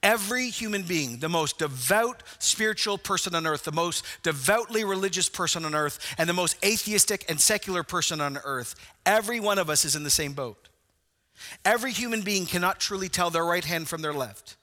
Every 0.01 0.47
human 0.47 0.83
being, 0.83 1.19
the 1.19 1.27
most 1.27 1.59
devout 1.59 2.23
spiritual 2.39 2.97
person 2.97 3.35
on 3.35 3.45
earth, 3.45 3.65
the 3.65 3.73
most 3.73 4.05
devoutly 4.23 4.85
religious 4.85 5.27
person 5.27 5.65
on 5.65 5.75
earth, 5.75 6.15
and 6.17 6.29
the 6.29 6.33
most 6.33 6.55
atheistic 6.63 7.25
and 7.27 7.41
secular 7.41 7.83
person 7.83 8.21
on 8.21 8.37
earth, 8.45 8.73
every 9.05 9.41
one 9.41 9.59
of 9.59 9.69
us 9.69 9.83
is 9.83 9.97
in 9.97 10.03
the 10.03 10.09
same 10.09 10.31
boat. 10.31 10.69
Every 11.65 11.91
human 11.91 12.21
being 12.21 12.45
cannot 12.45 12.79
truly 12.79 13.09
tell 13.09 13.29
their 13.31 13.43
right 13.43 13.65
hand 13.65 13.89
from 13.89 14.01
their 14.01 14.13
left. 14.13 14.55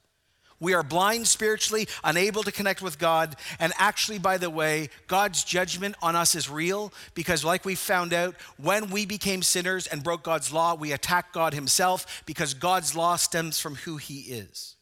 We 0.59 0.73
are 0.73 0.83
blind 0.83 1.27
spiritually, 1.27 1.87
unable 2.03 2.43
to 2.43 2.53
connect 2.53 2.81
with 2.81 2.99
God. 2.99 3.37
And 3.61 3.73
actually, 3.79 4.19
by 4.19 4.39
the 4.39 4.49
way, 4.49 4.89
God's 5.07 5.45
judgment 5.45 5.97
on 6.01 6.17
us 6.17 6.35
is 6.35 6.49
real 6.49 6.93
because, 7.15 7.45
like 7.45 7.65
we 7.65 7.75
found 7.75 8.15
out, 8.15 8.35
when 8.57 8.91
we 8.91 9.05
became 9.05 9.43
sinners 9.43 9.87
and 9.87 10.03
broke 10.03 10.23
God's 10.23 10.53
law, 10.53 10.75
we 10.75 10.93
attacked 10.93 11.35
God 11.35 11.53
Himself 11.53 12.23
because 12.25 12.55
God's 12.55 12.97
law 12.97 13.17
stems 13.17 13.61
from 13.61 13.75
who 13.77 13.99
He 13.99 14.21
is. 14.21 14.77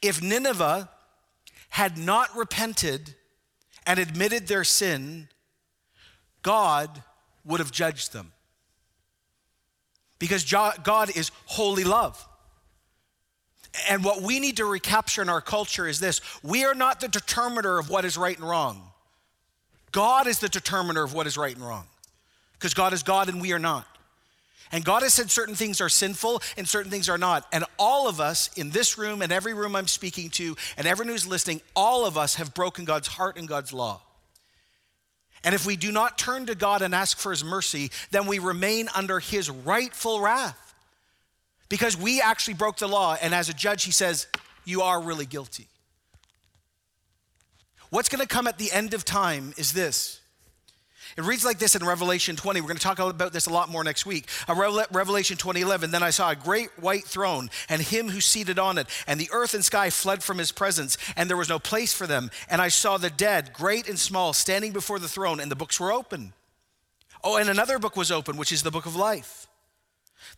If 0.00 0.22
Nineveh 0.22 0.88
had 1.70 1.98
not 1.98 2.36
repented 2.36 3.14
and 3.86 3.98
admitted 3.98 4.46
their 4.46 4.64
sin, 4.64 5.28
God 6.42 7.02
would 7.44 7.60
have 7.60 7.72
judged 7.72 8.12
them. 8.12 8.32
Because 10.18 10.44
God 10.44 11.16
is 11.16 11.30
holy 11.46 11.84
love. 11.84 12.26
And 13.88 14.02
what 14.02 14.22
we 14.22 14.40
need 14.40 14.56
to 14.56 14.64
recapture 14.64 15.22
in 15.22 15.28
our 15.28 15.40
culture 15.40 15.86
is 15.86 16.00
this 16.00 16.20
we 16.42 16.64
are 16.64 16.74
not 16.74 17.00
the 17.00 17.08
determiner 17.08 17.78
of 17.78 17.88
what 17.88 18.04
is 18.04 18.16
right 18.18 18.36
and 18.36 18.48
wrong. 18.48 18.82
God 19.92 20.26
is 20.26 20.38
the 20.38 20.48
determiner 20.48 21.02
of 21.02 21.14
what 21.14 21.26
is 21.26 21.36
right 21.36 21.54
and 21.54 21.64
wrong 21.64 21.86
because 22.54 22.74
God 22.74 22.92
is 22.92 23.02
God 23.02 23.28
and 23.28 23.40
we 23.40 23.52
are 23.52 23.58
not. 23.58 23.86
And 24.72 24.84
God 24.84 25.02
has 25.02 25.14
said 25.14 25.30
certain 25.30 25.56
things 25.56 25.80
are 25.80 25.88
sinful 25.88 26.42
and 26.56 26.68
certain 26.68 26.90
things 26.90 27.08
are 27.08 27.18
not. 27.18 27.46
And 27.52 27.64
all 27.76 28.08
of 28.08 28.20
us 28.20 28.50
in 28.56 28.70
this 28.70 28.96
room 28.98 29.20
and 29.20 29.32
every 29.32 29.52
room 29.52 29.74
I'm 29.74 29.88
speaking 29.88 30.30
to 30.30 30.56
and 30.76 30.86
everyone 30.86 31.12
who's 31.12 31.26
listening, 31.26 31.60
all 31.74 32.06
of 32.06 32.16
us 32.16 32.36
have 32.36 32.54
broken 32.54 32.84
God's 32.84 33.08
heart 33.08 33.36
and 33.36 33.48
God's 33.48 33.72
law. 33.72 34.00
And 35.42 35.54
if 35.54 35.66
we 35.66 35.76
do 35.76 35.90
not 35.90 36.18
turn 36.18 36.46
to 36.46 36.54
God 36.54 36.82
and 36.82 36.94
ask 36.94 37.18
for 37.18 37.30
his 37.30 37.42
mercy, 37.42 37.90
then 38.10 38.26
we 38.26 38.38
remain 38.38 38.88
under 38.94 39.18
his 39.18 39.50
rightful 39.50 40.20
wrath. 40.20 40.69
Because 41.70 41.96
we 41.96 42.20
actually 42.20 42.54
broke 42.54 42.76
the 42.76 42.88
law. 42.88 43.16
And 43.22 43.34
as 43.34 43.48
a 43.48 43.54
judge, 43.54 43.84
he 43.84 43.92
says, 43.92 44.26
You 44.66 44.82
are 44.82 45.00
really 45.00 45.24
guilty. 45.24 45.68
What's 47.88 48.10
going 48.10 48.20
to 48.20 48.28
come 48.28 48.46
at 48.46 48.58
the 48.58 48.70
end 48.70 48.92
of 48.92 49.06
time 49.06 49.54
is 49.56 49.72
this 49.72 50.20
it 51.16 51.24
reads 51.24 51.44
like 51.44 51.58
this 51.58 51.74
in 51.74 51.84
Revelation 51.84 52.36
20. 52.36 52.60
We're 52.60 52.68
going 52.68 52.76
to 52.76 52.82
talk 52.82 52.98
about 52.98 53.32
this 53.32 53.46
a 53.46 53.52
lot 53.52 53.68
more 53.68 53.82
next 53.82 54.06
week. 54.06 54.26
Revelation 54.48 55.36
20:11. 55.36 55.90
Then 55.90 56.02
I 56.02 56.10
saw 56.10 56.30
a 56.30 56.36
great 56.36 56.70
white 56.78 57.04
throne 57.04 57.50
and 57.68 57.82
him 57.82 58.08
who 58.08 58.20
seated 58.20 58.58
on 58.58 58.78
it, 58.78 58.86
and 59.06 59.20
the 59.20 59.28
earth 59.32 59.54
and 59.54 59.64
sky 59.64 59.90
fled 59.90 60.22
from 60.22 60.38
his 60.38 60.52
presence, 60.52 60.96
and 61.16 61.28
there 61.28 61.36
was 61.36 61.48
no 61.48 61.58
place 61.58 61.92
for 61.92 62.06
them. 62.06 62.30
And 62.48 62.60
I 62.62 62.68
saw 62.68 62.96
the 62.96 63.10
dead, 63.10 63.52
great 63.52 63.88
and 63.88 63.98
small, 63.98 64.32
standing 64.32 64.72
before 64.72 64.98
the 64.98 65.08
throne, 65.08 65.40
and 65.40 65.50
the 65.50 65.56
books 65.56 65.80
were 65.80 65.92
open. 65.92 66.32
Oh, 67.22 67.36
and 67.36 67.50
another 67.50 67.78
book 67.78 67.96
was 67.96 68.10
open, 68.10 68.36
which 68.36 68.52
is 68.52 68.62
the 68.62 68.70
book 68.70 68.86
of 68.86 68.96
life. 68.96 69.46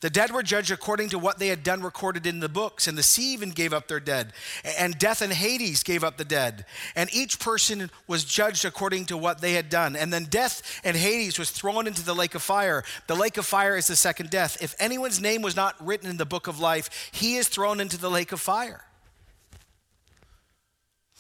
The 0.01 0.11
dead 0.11 0.33
were 0.33 0.43
judged 0.43 0.71
according 0.71 1.11
to 1.11 1.19
what 1.19 1.39
they 1.39 1.49
had 1.49 1.63
done 1.63 1.83
recorded 1.83 2.27
in 2.27 2.41
the 2.41 2.49
books, 2.49 2.87
and 2.87 2.99
the 2.99 3.03
sea 3.03 3.33
even 3.33 3.51
gave 3.51 3.73
up 3.73 3.89
their 3.89 4.01
dead, 4.01 4.33
and 4.79 4.99
death 4.99 5.23
and 5.23 5.33
Hades 5.33 5.83
gave 5.83 6.03
up 6.03 6.17
the 6.17 6.25
dead, 6.25 6.65
and 6.97 7.09
each 7.13 7.39
person 7.39 7.91
was 8.07 8.25
judged 8.25 8.65
according 8.65 9.07
to 9.07 9.17
what 9.17 9.41
they 9.41 9.53
had 9.53 9.69
done. 9.69 9.95
And 9.95 10.13
then 10.13 10.25
death 10.25 10.81
and 10.83 10.97
Hades 10.97 11.39
was 11.39 11.51
thrown 11.51 11.87
into 11.87 12.05
the 12.05 12.15
lake 12.15 12.35
of 12.35 12.43
fire. 12.43 12.85
The 13.07 13.17
lake 13.17 13.37
of 13.37 13.47
fire 13.47 13.77
is 13.77 13.87
the 13.87 13.97
second 13.97 14.31
death. 14.31 14.61
If 14.61 14.75
anyone's 14.79 15.21
name 15.21 15.43
was 15.43 15.57
not 15.57 15.75
written 15.85 16.11
in 16.11 16.17
the 16.17 16.27
book 16.27 16.47
of 16.47 16.59
life, 16.59 17.11
he 17.13 17.37
is 17.37 17.49
thrown 17.49 17.81
into 17.81 17.99
the 17.99 18.11
lake 18.11 18.33
of 18.33 18.41
fire. 18.41 18.85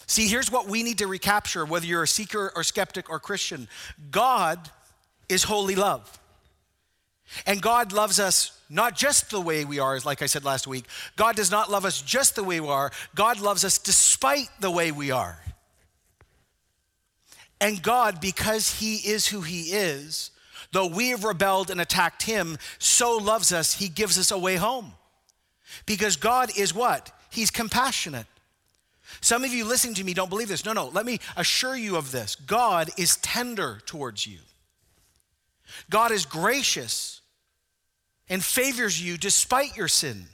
See, 0.06 0.26
here's 0.26 0.50
what 0.50 0.68
we 0.68 0.82
need 0.82 0.98
to 0.98 1.06
recapture, 1.06 1.64
whether 1.64 1.86
you're 1.86 2.02
a 2.02 2.08
seeker 2.08 2.52
or 2.54 2.64
skeptic 2.64 3.08
or 3.08 3.20
Christian 3.20 3.68
God 4.10 4.70
is 5.28 5.44
holy 5.44 5.74
love. 5.74 6.18
And 7.46 7.62
God 7.62 7.92
loves 7.92 8.20
us 8.20 8.58
not 8.72 8.96
just 8.96 9.30
the 9.30 9.40
way 9.40 9.66
we 9.66 9.78
are, 9.78 9.98
like 10.00 10.22
I 10.22 10.26
said 10.26 10.44
last 10.44 10.66
week. 10.66 10.86
God 11.14 11.36
does 11.36 11.50
not 11.50 11.70
love 11.70 11.84
us 11.84 12.00
just 12.00 12.34
the 12.34 12.42
way 12.42 12.58
we 12.58 12.68
are, 12.68 12.90
God 13.14 13.38
loves 13.38 13.64
us 13.64 13.78
despite 13.78 14.48
the 14.60 14.70
way 14.70 14.90
we 14.90 15.10
are. 15.10 15.38
And 17.60 17.82
God, 17.82 18.20
because 18.20 18.80
He 18.80 18.96
is 18.96 19.26
who 19.26 19.42
He 19.42 19.72
is, 19.72 20.30
though 20.72 20.86
we 20.86 21.10
have 21.10 21.22
rebelled 21.22 21.70
and 21.70 21.80
attacked 21.80 22.22
Him, 22.22 22.56
so 22.78 23.18
loves 23.18 23.52
us, 23.52 23.74
He 23.74 23.88
gives 23.88 24.18
us 24.18 24.30
a 24.30 24.38
way 24.38 24.56
home. 24.56 24.92
Because 25.84 26.16
God 26.16 26.50
is 26.56 26.74
what? 26.74 27.12
He's 27.30 27.50
compassionate. 27.50 28.26
Some 29.20 29.44
of 29.44 29.52
you 29.52 29.66
listening 29.66 29.94
to 29.94 30.04
me 30.04 30.14
don't 30.14 30.30
believe 30.30 30.48
this. 30.48 30.64
No, 30.64 30.72
no, 30.72 30.88
let 30.88 31.04
me 31.04 31.20
assure 31.36 31.76
you 31.76 31.96
of 31.96 32.10
this 32.10 32.34
God 32.34 32.88
is 32.96 33.16
tender 33.18 33.80
towards 33.84 34.26
you, 34.26 34.38
God 35.90 36.10
is 36.10 36.24
gracious 36.24 37.21
and 38.28 38.44
favors 38.44 39.02
you 39.02 39.16
despite 39.16 39.76
your 39.76 39.88
sin. 39.88 40.26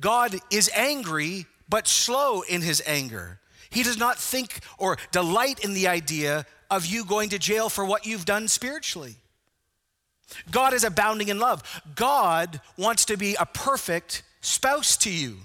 God 0.00 0.36
is 0.50 0.70
angry, 0.74 1.46
but 1.68 1.88
slow 1.88 2.42
in 2.42 2.62
his 2.62 2.82
anger. 2.86 3.40
He 3.70 3.82
does 3.82 3.98
not 3.98 4.18
think 4.18 4.60
or 4.78 4.96
delight 5.12 5.64
in 5.64 5.74
the 5.74 5.88
idea 5.88 6.46
of 6.70 6.86
you 6.86 7.04
going 7.04 7.30
to 7.30 7.38
jail 7.38 7.68
for 7.68 7.84
what 7.84 8.06
you've 8.06 8.24
done 8.24 8.48
spiritually. 8.48 9.16
God 10.50 10.74
is 10.74 10.84
abounding 10.84 11.28
in 11.28 11.38
love. 11.38 11.62
God 11.94 12.60
wants 12.76 13.06
to 13.06 13.16
be 13.16 13.34
a 13.34 13.46
perfect 13.46 14.22
spouse 14.40 14.96
to 14.98 15.10
you. 15.10 15.38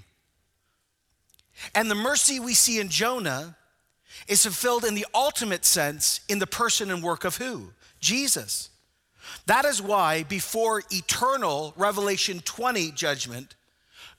And 1.74 1.90
the 1.90 1.94
mercy 1.94 2.40
we 2.40 2.54
see 2.54 2.80
in 2.80 2.88
Jonah 2.88 3.56
is 4.28 4.42
fulfilled 4.42 4.84
in 4.84 4.94
the 4.94 5.06
ultimate 5.14 5.64
sense 5.64 6.20
in 6.28 6.38
the 6.38 6.46
person 6.46 6.90
and 6.90 7.02
work 7.02 7.24
of 7.24 7.36
who? 7.36 7.70
Jesus. 8.00 8.70
That 9.46 9.64
is 9.64 9.80
why, 9.80 10.22
before 10.22 10.82
eternal 10.90 11.72
Revelation 11.76 12.40
20 12.40 12.92
judgment, 12.92 13.54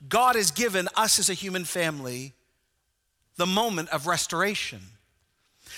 God 0.08 0.36
has 0.36 0.52
given 0.52 0.88
us 0.96 1.20
as 1.20 1.30
a 1.30 1.34
human 1.34 1.66
family 1.66 2.34
the 3.38 3.46
moment 3.46 3.90
of 3.90 4.08
restoration. 4.08 4.82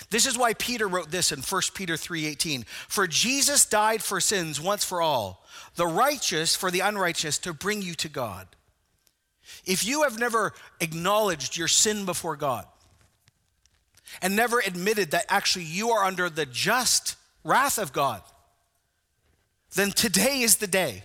This 0.09 0.25
is 0.25 0.37
why 0.37 0.53
Peter 0.53 0.87
wrote 0.87 1.11
this 1.11 1.31
in 1.31 1.41
1 1.41 1.73
Peter 1.73 1.97
3:18. 1.97 2.65
For 2.87 3.07
Jesus 3.07 3.65
died 3.65 4.03
for 4.03 4.21
sins 4.21 4.59
once 4.59 4.83
for 4.83 5.01
all, 5.01 5.45
the 5.75 5.87
righteous 5.87 6.55
for 6.55 6.69
the 6.69 6.81
unrighteous 6.81 7.37
to 7.39 7.53
bring 7.53 7.81
you 7.81 7.95
to 7.95 8.09
God. 8.09 8.47
If 9.65 9.85
you 9.85 10.03
have 10.03 10.19
never 10.19 10.53
acknowledged 10.79 11.57
your 11.57 11.67
sin 11.67 12.05
before 12.05 12.35
God 12.35 12.67
and 14.21 14.35
never 14.35 14.59
admitted 14.59 15.11
that 15.11 15.25
actually 15.29 15.65
you 15.65 15.91
are 15.91 16.03
under 16.03 16.29
the 16.29 16.45
just 16.45 17.15
wrath 17.43 17.77
of 17.77 17.93
God, 17.93 18.21
then 19.77 19.91
today 19.91 20.41
is 20.41 20.57
the 20.57 20.67
day 20.67 21.03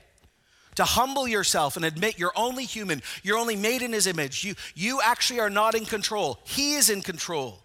to 0.77 0.85
humble 0.85 1.29
yourself 1.29 1.77
and 1.77 1.85
admit 1.85 2.19
you're 2.19 2.33
only 2.35 2.65
human, 2.65 3.03
you're 3.23 3.39
only 3.39 3.57
made 3.57 3.83
in 3.83 3.93
his 3.93 4.07
image. 4.07 4.45
You, 4.45 4.55
you 4.75 5.01
actually 5.03 5.41
are 5.41 5.51
not 5.51 5.75
in 5.75 5.85
control, 5.85 6.39
he 6.45 6.75
is 6.75 6.91
in 6.91 7.03
control. 7.03 7.59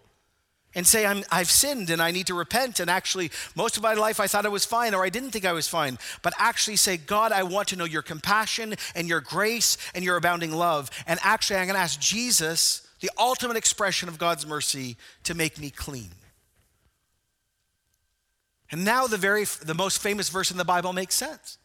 And 0.74 0.86
say, 0.86 1.06
i 1.06 1.24
have 1.32 1.50
sinned 1.50 1.88
and 1.88 2.00
I 2.00 2.10
need 2.10 2.26
to 2.26 2.34
repent. 2.34 2.78
And 2.78 2.90
actually, 2.90 3.30
most 3.56 3.78
of 3.78 3.82
my 3.82 3.94
life 3.94 4.20
I 4.20 4.26
thought 4.26 4.44
I 4.44 4.50
was 4.50 4.66
fine 4.66 4.94
or 4.94 5.02
I 5.02 5.08
didn't 5.08 5.30
think 5.30 5.46
I 5.46 5.52
was 5.52 5.66
fine. 5.66 5.98
But 6.22 6.34
actually, 6.38 6.76
say, 6.76 6.98
God, 6.98 7.32
I 7.32 7.42
want 7.42 7.68
to 7.68 7.76
know 7.76 7.86
your 7.86 8.02
compassion 8.02 8.74
and 8.94 9.08
your 9.08 9.22
grace 9.22 9.78
and 9.94 10.04
your 10.04 10.16
abounding 10.16 10.52
love. 10.52 10.90
And 11.06 11.18
actually, 11.22 11.56
I'm 11.56 11.66
going 11.66 11.74
to 11.74 11.80
ask 11.80 11.98
Jesus, 11.98 12.86
the 13.00 13.10
ultimate 13.18 13.56
expression 13.56 14.10
of 14.10 14.18
God's 14.18 14.46
mercy, 14.46 14.98
to 15.24 15.34
make 15.34 15.58
me 15.58 15.70
clean. 15.70 16.10
And 18.70 18.84
now 18.84 19.06
the 19.06 19.16
very 19.16 19.44
the 19.44 19.74
most 19.74 20.00
famous 20.02 20.28
verse 20.28 20.50
in 20.50 20.56
the 20.56 20.64
Bible 20.64 20.92
makes 20.92 21.14
sense. 21.14 21.58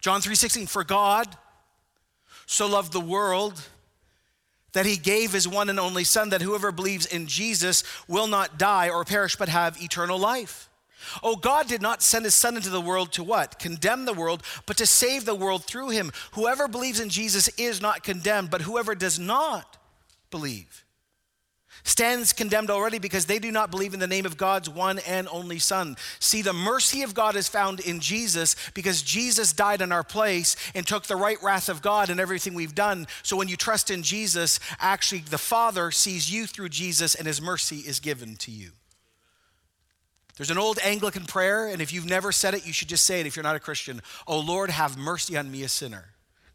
John 0.00 0.20
3:16 0.20 0.66
for 0.66 0.84
God 0.84 1.36
so 2.46 2.66
loved 2.66 2.92
the 2.92 3.00
world 3.00 3.60
that 4.72 4.86
he 4.86 4.96
gave 4.96 5.32
his 5.32 5.46
one 5.46 5.68
and 5.68 5.80
only 5.80 6.04
son 6.04 6.30
that 6.30 6.42
whoever 6.42 6.72
believes 6.72 7.06
in 7.06 7.26
Jesus 7.26 7.82
will 8.08 8.26
not 8.26 8.58
die 8.58 8.88
or 8.88 9.04
perish 9.04 9.36
but 9.36 9.48
have 9.48 9.82
eternal 9.82 10.18
life. 10.18 10.68
Oh, 11.22 11.36
God 11.36 11.66
did 11.66 11.80
not 11.80 12.02
send 12.02 12.24
his 12.24 12.34
son 12.34 12.56
into 12.56 12.68
the 12.68 12.80
world 12.80 13.12
to 13.12 13.24
what? 13.24 13.58
Condemn 13.58 14.04
the 14.04 14.12
world, 14.12 14.42
but 14.66 14.76
to 14.76 14.86
save 14.86 15.24
the 15.24 15.34
world 15.34 15.64
through 15.64 15.88
him. 15.88 16.12
Whoever 16.32 16.68
believes 16.68 17.00
in 17.00 17.08
Jesus 17.08 17.48
is 17.56 17.80
not 17.80 18.02
condemned, 18.02 18.50
but 18.50 18.60
whoever 18.62 18.94
does 18.94 19.18
not 19.18 19.78
believe 20.30 20.79
stands 21.82 22.32
condemned 22.32 22.70
already 22.70 22.98
because 22.98 23.26
they 23.26 23.38
do 23.38 23.50
not 23.50 23.70
believe 23.70 23.94
in 23.94 24.00
the 24.00 24.06
name 24.06 24.26
of 24.26 24.36
God's 24.36 24.68
one 24.68 24.98
and 25.00 25.28
only 25.30 25.58
Son. 25.58 25.96
See, 26.18 26.42
the 26.42 26.52
mercy 26.52 27.02
of 27.02 27.14
God 27.14 27.36
is 27.36 27.48
found 27.48 27.80
in 27.80 28.00
Jesus 28.00 28.56
because 28.74 29.02
Jesus 29.02 29.52
died 29.52 29.80
in 29.80 29.92
our 29.92 30.04
place 30.04 30.56
and 30.74 30.86
took 30.86 31.04
the 31.04 31.16
right 31.16 31.38
wrath 31.42 31.68
of 31.68 31.82
God 31.82 32.10
and 32.10 32.20
everything 32.20 32.54
we've 32.54 32.74
done. 32.74 33.06
So 33.22 33.36
when 33.36 33.48
you 33.48 33.56
trust 33.56 33.90
in 33.90 34.02
Jesus, 34.02 34.60
actually 34.78 35.20
the 35.20 35.38
Father 35.38 35.90
sees 35.90 36.32
you 36.32 36.46
through 36.46 36.70
Jesus 36.70 37.14
and 37.14 37.26
his 37.26 37.40
mercy 37.40 37.78
is 37.78 38.00
given 38.00 38.36
to 38.36 38.50
you. 38.50 38.70
There's 40.36 40.50
an 40.50 40.56
old 40.56 40.78
Anglican 40.82 41.26
prayer, 41.26 41.66
and 41.66 41.82
if 41.82 41.92
you've 41.92 42.06
never 42.06 42.32
said 42.32 42.54
it, 42.54 42.66
you 42.66 42.72
should 42.72 42.88
just 42.88 43.04
say 43.04 43.20
it 43.20 43.26
if 43.26 43.36
you're 43.36 43.42
not 43.42 43.56
a 43.56 43.60
Christian. 43.60 44.00
Oh 44.26 44.40
Lord, 44.40 44.70
have 44.70 44.96
mercy 44.96 45.36
on 45.36 45.50
me, 45.50 45.64
a 45.64 45.68
sinner. 45.68 46.06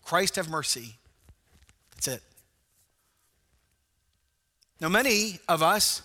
Christ, 0.03 0.37
have 0.37 0.49
mercy. 0.49 0.95
That's 1.93 2.07
it. 2.07 2.23
Now, 4.81 4.89
many 4.89 5.39
of 5.47 5.63
us 5.63 6.01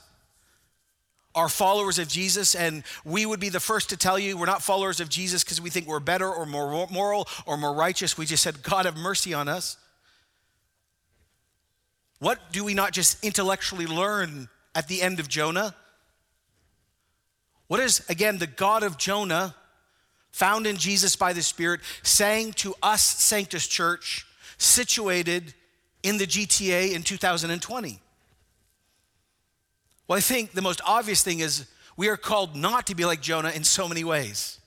are 1.35 1.48
followers 1.48 1.98
of 1.98 2.09
Jesus, 2.09 2.54
and 2.54 2.83
we 3.04 3.24
would 3.24 3.40
be 3.40 3.48
the 3.48 3.61
first 3.61 3.90
to 3.90 3.96
tell 3.96 4.18
you 4.18 4.37
we're 4.37 4.46
not 4.46 4.62
followers 4.62 5.00
of 5.00 5.09
Jesus 5.09 5.44
because 5.44 5.61
we 5.61 5.70
think 5.70 5.87
we're 5.87 6.00
better 6.00 6.28
or 6.28 6.44
more 6.46 6.87
moral 6.90 7.28
or 7.46 7.56
more 7.56 7.72
righteous. 7.72 8.18
We 8.18 8.26
just 8.26 8.42
said, 8.42 8.62
God, 8.62 8.85
have 8.85 8.96
mercy 8.96 9.33
on 9.33 9.48
us. 9.48 9.76
What 12.18 12.52
do 12.52 12.64
we 12.64 12.74
not 12.74 12.92
just 12.92 13.24
intellectually 13.24 13.87
learn 13.87 14.48
at 14.74 14.88
the 14.88 15.02
end 15.02 15.20
of 15.20 15.28
Jonah? 15.28 15.74
What 17.68 17.80
is, 17.80 18.04
again, 18.09 18.38
the 18.38 18.46
God 18.48 18.83
of 18.83 18.98
Jonah, 18.98 19.54
found 20.33 20.66
in 20.66 20.76
Jesus 20.76 21.16
by 21.16 21.33
the 21.33 21.42
Spirit, 21.42 21.80
saying 22.02 22.52
to 22.54 22.74
us, 22.83 23.02
Sanctus 23.02 23.66
Church, 23.66 24.26
situated 24.59 25.54
in 26.02 26.18
the 26.18 26.26
GTA 26.26 26.92
in 26.92 27.02
2020? 27.02 28.00
Well, 30.11 30.16
I 30.16 30.23
think 30.23 30.55
the 30.55 30.61
most 30.61 30.81
obvious 30.85 31.23
thing 31.23 31.38
is 31.38 31.68
we 31.96 32.09
are 32.09 32.16
called 32.16 32.57
not 32.57 32.88
to 32.88 32.96
be 32.96 33.05
like 33.05 33.20
Jonah 33.20 33.51
in 33.51 33.62
so 33.62 33.87
many 33.87 34.03
ways. 34.03 34.59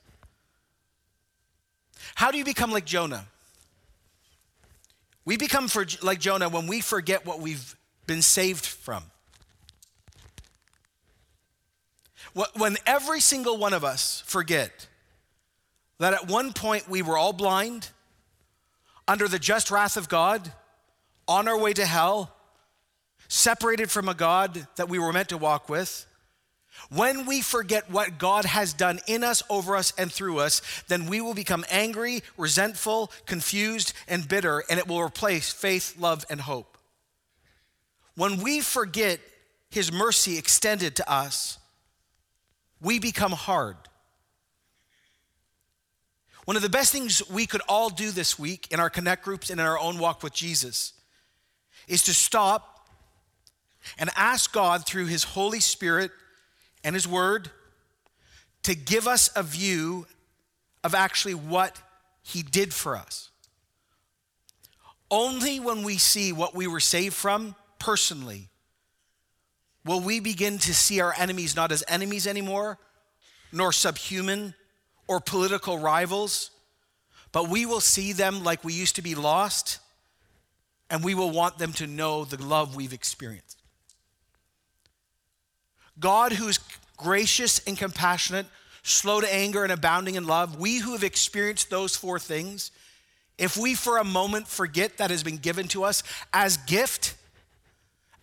How 2.15 2.31
do 2.31 2.37
you 2.37 2.45
become 2.45 2.71
like 2.71 2.85
Jonah? 2.85 3.25
We 5.25 5.35
become 5.35 5.67
for, 5.67 5.85
like 6.01 6.21
Jonah 6.21 6.47
when 6.47 6.65
we 6.65 6.79
forget 6.79 7.25
what 7.25 7.41
we've 7.41 7.75
been 8.07 8.21
saved 8.21 8.65
from. 8.65 9.03
When 12.55 12.77
every 12.85 13.19
single 13.19 13.57
one 13.57 13.73
of 13.73 13.83
us 13.83 14.23
forget 14.25 14.87
that 15.99 16.13
at 16.13 16.29
one 16.29 16.53
point 16.53 16.87
we 16.87 17.01
were 17.01 17.17
all 17.17 17.33
blind, 17.33 17.89
under 19.09 19.27
the 19.27 19.39
just 19.39 19.71
wrath 19.71 19.97
of 19.97 20.07
God, 20.07 20.53
on 21.27 21.49
our 21.49 21.59
way 21.59 21.73
to 21.73 21.85
hell, 21.85 22.32
separated 23.27 23.89
from 23.89 24.09
a 24.09 24.13
God 24.13 24.67
that 24.75 24.89
we 24.89 24.99
were 24.99 25.13
meant 25.13 25.29
to 25.29 25.37
walk 25.37 25.69
with. 25.69 26.05
When 26.89 27.25
we 27.25 27.41
forget 27.41 27.89
what 27.89 28.17
God 28.17 28.45
has 28.45 28.73
done 28.73 28.99
in 29.07 29.23
us, 29.23 29.41
over 29.49 29.75
us, 29.75 29.93
and 29.97 30.11
through 30.11 30.39
us, 30.39 30.61
then 30.87 31.05
we 31.05 31.21
will 31.21 31.33
become 31.33 31.65
angry, 31.69 32.21
resentful, 32.37 33.11
confused, 33.25 33.93
and 34.07 34.27
bitter, 34.27 34.63
and 34.69 34.79
it 34.79 34.87
will 34.87 35.01
replace 35.01 35.51
faith, 35.51 35.95
love, 35.97 36.25
and 36.29 36.41
hope. 36.41 36.77
When 38.15 38.41
we 38.41 38.61
forget 38.61 39.19
His 39.69 39.91
mercy 39.91 40.37
extended 40.37 40.95
to 40.97 41.11
us, 41.11 41.57
we 42.81 42.99
become 42.99 43.31
hard. 43.31 43.77
One 46.45 46.57
of 46.57 46.63
the 46.63 46.69
best 46.69 46.91
things 46.91 47.27
we 47.29 47.45
could 47.45 47.61
all 47.69 47.89
do 47.89 48.11
this 48.11 48.37
week 48.37 48.67
in 48.71 48.79
our 48.79 48.89
connect 48.89 49.23
groups 49.23 49.49
and 49.49 49.59
in 49.59 49.65
our 49.65 49.79
own 49.79 49.97
walk 49.97 50.21
with 50.21 50.33
Jesus 50.33 50.93
is 51.87 52.03
to 52.03 52.13
stop 52.13 52.72
and 53.97 54.09
ask 54.15 54.51
God 54.51 54.85
through 54.85 55.07
His 55.07 55.23
Holy 55.23 55.59
Spirit 55.59 56.11
and 56.83 56.95
His 56.95 57.07
Word 57.07 57.49
to 58.63 58.75
give 58.75 59.07
us 59.07 59.29
a 59.35 59.43
view 59.43 60.07
of 60.83 60.95
actually 60.95 61.35
what 61.35 61.79
He 62.21 62.41
did 62.41 62.73
for 62.73 62.95
us. 62.95 63.29
Only 65.11 65.59
when 65.59 65.83
we 65.83 65.97
see 65.97 66.31
what 66.31 66.55
we 66.55 66.67
were 66.67 66.79
saved 66.79 67.13
from 67.13 67.55
personally 67.77 68.49
will 69.85 69.99
we 69.99 70.19
begin 70.19 70.57
to 70.57 70.73
see 70.73 71.01
our 71.01 71.13
enemies 71.17 71.55
not 71.55 71.71
as 71.71 71.83
enemies 71.87 72.25
anymore, 72.25 72.79
nor 73.51 73.71
subhuman 73.71 74.53
or 75.07 75.19
political 75.19 75.77
rivals, 75.77 76.51
but 77.31 77.49
we 77.49 77.65
will 77.65 77.81
see 77.81 78.13
them 78.13 78.43
like 78.43 78.63
we 78.63 78.73
used 78.73 78.95
to 78.95 79.01
be 79.01 79.15
lost, 79.15 79.79
and 80.89 81.03
we 81.03 81.13
will 81.13 81.31
want 81.31 81.57
them 81.57 81.73
to 81.73 81.87
know 81.87 82.23
the 82.23 82.41
love 82.41 82.75
we've 82.75 82.93
experienced. 82.93 83.62
God, 85.99 86.33
who's 86.33 86.59
gracious 86.97 87.59
and 87.67 87.77
compassionate, 87.77 88.45
slow 88.81 89.21
to 89.21 89.33
anger 89.33 89.63
and 89.63 89.71
abounding 89.71 90.15
in 90.15 90.25
love, 90.25 90.59
we 90.59 90.79
who 90.79 90.93
have 90.93 91.03
experienced 91.03 91.69
those 91.69 91.95
four 91.95 92.19
things, 92.19 92.71
if 93.37 93.57
we 93.57 93.75
for 93.75 93.97
a 93.97 94.03
moment 94.03 94.47
forget 94.47 94.97
that 94.97 95.09
has 95.09 95.23
been 95.23 95.37
given 95.37 95.67
to 95.69 95.83
us 95.83 96.03
as 96.33 96.57
gift, 96.57 97.15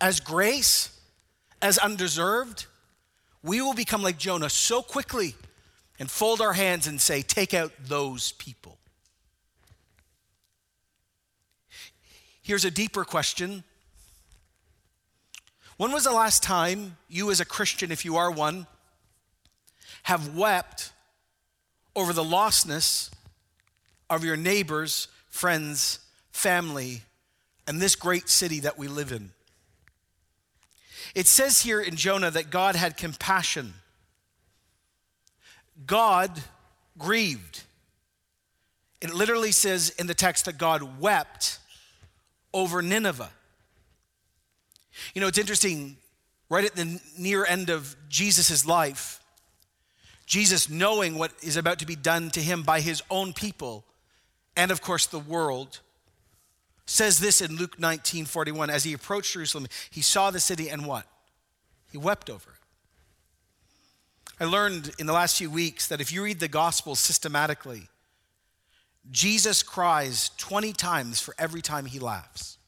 as 0.00 0.20
grace, 0.20 0.98
as 1.60 1.78
undeserved, 1.78 2.66
we 3.42 3.60
will 3.60 3.74
become 3.74 4.02
like 4.02 4.18
Jonah 4.18 4.50
so 4.50 4.82
quickly 4.82 5.34
and 5.98 6.10
fold 6.10 6.40
our 6.40 6.52
hands 6.52 6.86
and 6.86 7.00
say, 7.00 7.22
Take 7.22 7.54
out 7.54 7.72
those 7.80 8.32
people. 8.32 8.78
Here's 12.42 12.64
a 12.64 12.70
deeper 12.70 13.04
question 13.04 13.64
When 15.80 15.92
was 15.92 16.04
the 16.04 16.12
last 16.12 16.42
time 16.42 16.98
you, 17.08 17.30
as 17.30 17.40
a 17.40 17.46
Christian, 17.46 17.90
if 17.90 18.04
you 18.04 18.18
are 18.18 18.30
one, 18.30 18.66
have 20.02 20.36
wept 20.36 20.92
over 21.96 22.12
the 22.12 22.22
lostness 22.22 23.10
of 24.10 24.22
your 24.22 24.36
neighbors, 24.36 25.08
friends, 25.30 26.00
family, 26.32 27.00
and 27.66 27.80
this 27.80 27.96
great 27.96 28.28
city 28.28 28.60
that 28.60 28.76
we 28.76 28.88
live 28.88 29.10
in? 29.10 29.30
It 31.14 31.26
says 31.26 31.62
here 31.62 31.80
in 31.80 31.96
Jonah 31.96 32.30
that 32.30 32.50
God 32.50 32.76
had 32.76 32.98
compassion. 32.98 33.72
God 35.86 36.42
grieved. 36.98 37.62
It 39.00 39.14
literally 39.14 39.50
says 39.50 39.88
in 39.98 40.08
the 40.08 40.14
text 40.14 40.44
that 40.44 40.58
God 40.58 41.00
wept 41.00 41.58
over 42.52 42.82
Nineveh. 42.82 43.30
You 45.14 45.20
know, 45.20 45.26
it's 45.26 45.38
interesting, 45.38 45.96
right 46.48 46.64
at 46.64 46.76
the 46.76 47.00
near 47.18 47.44
end 47.44 47.70
of 47.70 47.96
Jesus' 48.08 48.66
life, 48.66 49.20
Jesus, 50.26 50.70
knowing 50.70 51.18
what 51.18 51.32
is 51.42 51.56
about 51.56 51.80
to 51.80 51.86
be 51.86 51.96
done 51.96 52.30
to 52.30 52.40
him 52.40 52.62
by 52.62 52.80
his 52.80 53.02
own 53.10 53.32
people 53.32 53.84
and, 54.56 54.70
of 54.70 54.80
course, 54.80 55.06
the 55.06 55.18
world, 55.18 55.80
says 56.86 57.18
this 57.18 57.40
in 57.40 57.56
Luke 57.56 57.78
19 57.78 58.26
41. 58.26 58.68
As 58.70 58.84
he 58.84 58.92
approached 58.92 59.32
Jerusalem, 59.32 59.66
he 59.90 60.02
saw 60.02 60.30
the 60.30 60.40
city 60.40 60.68
and 60.68 60.86
what? 60.86 61.06
He 61.90 61.98
wept 61.98 62.28
over 62.28 62.50
it. 62.50 62.56
I 64.40 64.46
learned 64.46 64.92
in 64.98 65.06
the 65.06 65.12
last 65.12 65.36
few 65.36 65.50
weeks 65.50 65.88
that 65.88 66.00
if 66.00 66.12
you 66.12 66.24
read 66.24 66.40
the 66.40 66.48
Gospels 66.48 66.98
systematically, 66.98 67.88
Jesus 69.10 69.62
cries 69.62 70.30
20 70.38 70.72
times 70.72 71.20
for 71.20 71.34
every 71.38 71.62
time 71.62 71.86
he 71.86 71.98
laughs. 71.98 72.58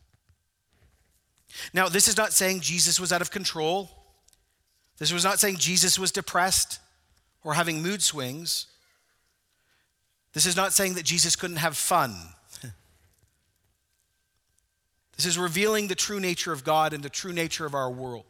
Now, 1.72 1.88
this 1.88 2.08
is 2.08 2.16
not 2.16 2.32
saying 2.32 2.60
Jesus 2.60 2.98
was 2.98 3.12
out 3.12 3.20
of 3.20 3.30
control. 3.30 3.90
This 4.98 5.12
was 5.12 5.24
not 5.24 5.40
saying 5.40 5.56
Jesus 5.56 5.98
was 5.98 6.12
depressed 6.12 6.78
or 7.44 7.54
having 7.54 7.82
mood 7.82 8.02
swings. 8.02 8.66
This 10.32 10.46
is 10.46 10.56
not 10.56 10.72
saying 10.72 10.94
that 10.94 11.04
Jesus 11.04 11.36
couldn't 11.36 11.56
have 11.56 11.76
fun. 11.76 12.14
this 15.16 15.26
is 15.26 15.36
revealing 15.36 15.88
the 15.88 15.94
true 15.94 16.20
nature 16.20 16.52
of 16.52 16.64
God 16.64 16.92
and 16.92 17.02
the 17.02 17.10
true 17.10 17.32
nature 17.32 17.66
of 17.66 17.74
our 17.74 17.90
world. 17.90 18.24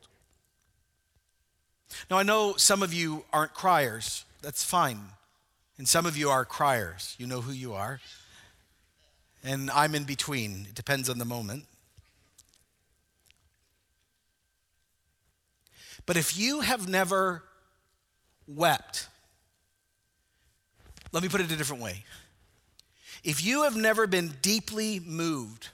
Now, 2.11 2.19
I 2.19 2.23
know 2.23 2.57
some 2.57 2.83
of 2.83 2.93
you 2.95 3.25
aren't 3.33 3.55
criers. 3.55 4.25
That's 4.41 4.65
fine. 4.65 5.01
And 5.79 5.89
some 5.89 6.07
of 6.07 6.17
you 6.17 6.31
are 6.31 6.45
criers. 6.45 7.15
You 7.19 7.27
know 7.27 7.41
who 7.41 7.53
you 7.53 7.75
are. 7.75 8.01
And 9.45 9.71
I'm 9.71 9.95
in 9.95 10.05
between. 10.05 10.67
It 10.69 10.75
depends 10.75 11.09
on 11.09 11.19
the 11.19 11.25
moment. 11.25 11.65
But 16.07 16.17
if 16.17 16.37
you 16.37 16.61
have 16.61 16.89
never 16.89 17.45
wept, 18.47 19.09
let 21.13 21.23
me 21.23 21.29
put 21.29 21.41
it 21.41 21.51
a 21.51 21.57
different 21.57 21.83
way. 21.83 22.05
If 23.23 23.45
you 23.45 23.63
have 23.63 23.77
never 23.77 24.07
been 24.07 24.35
deeply 24.43 25.01
moved 25.01 25.69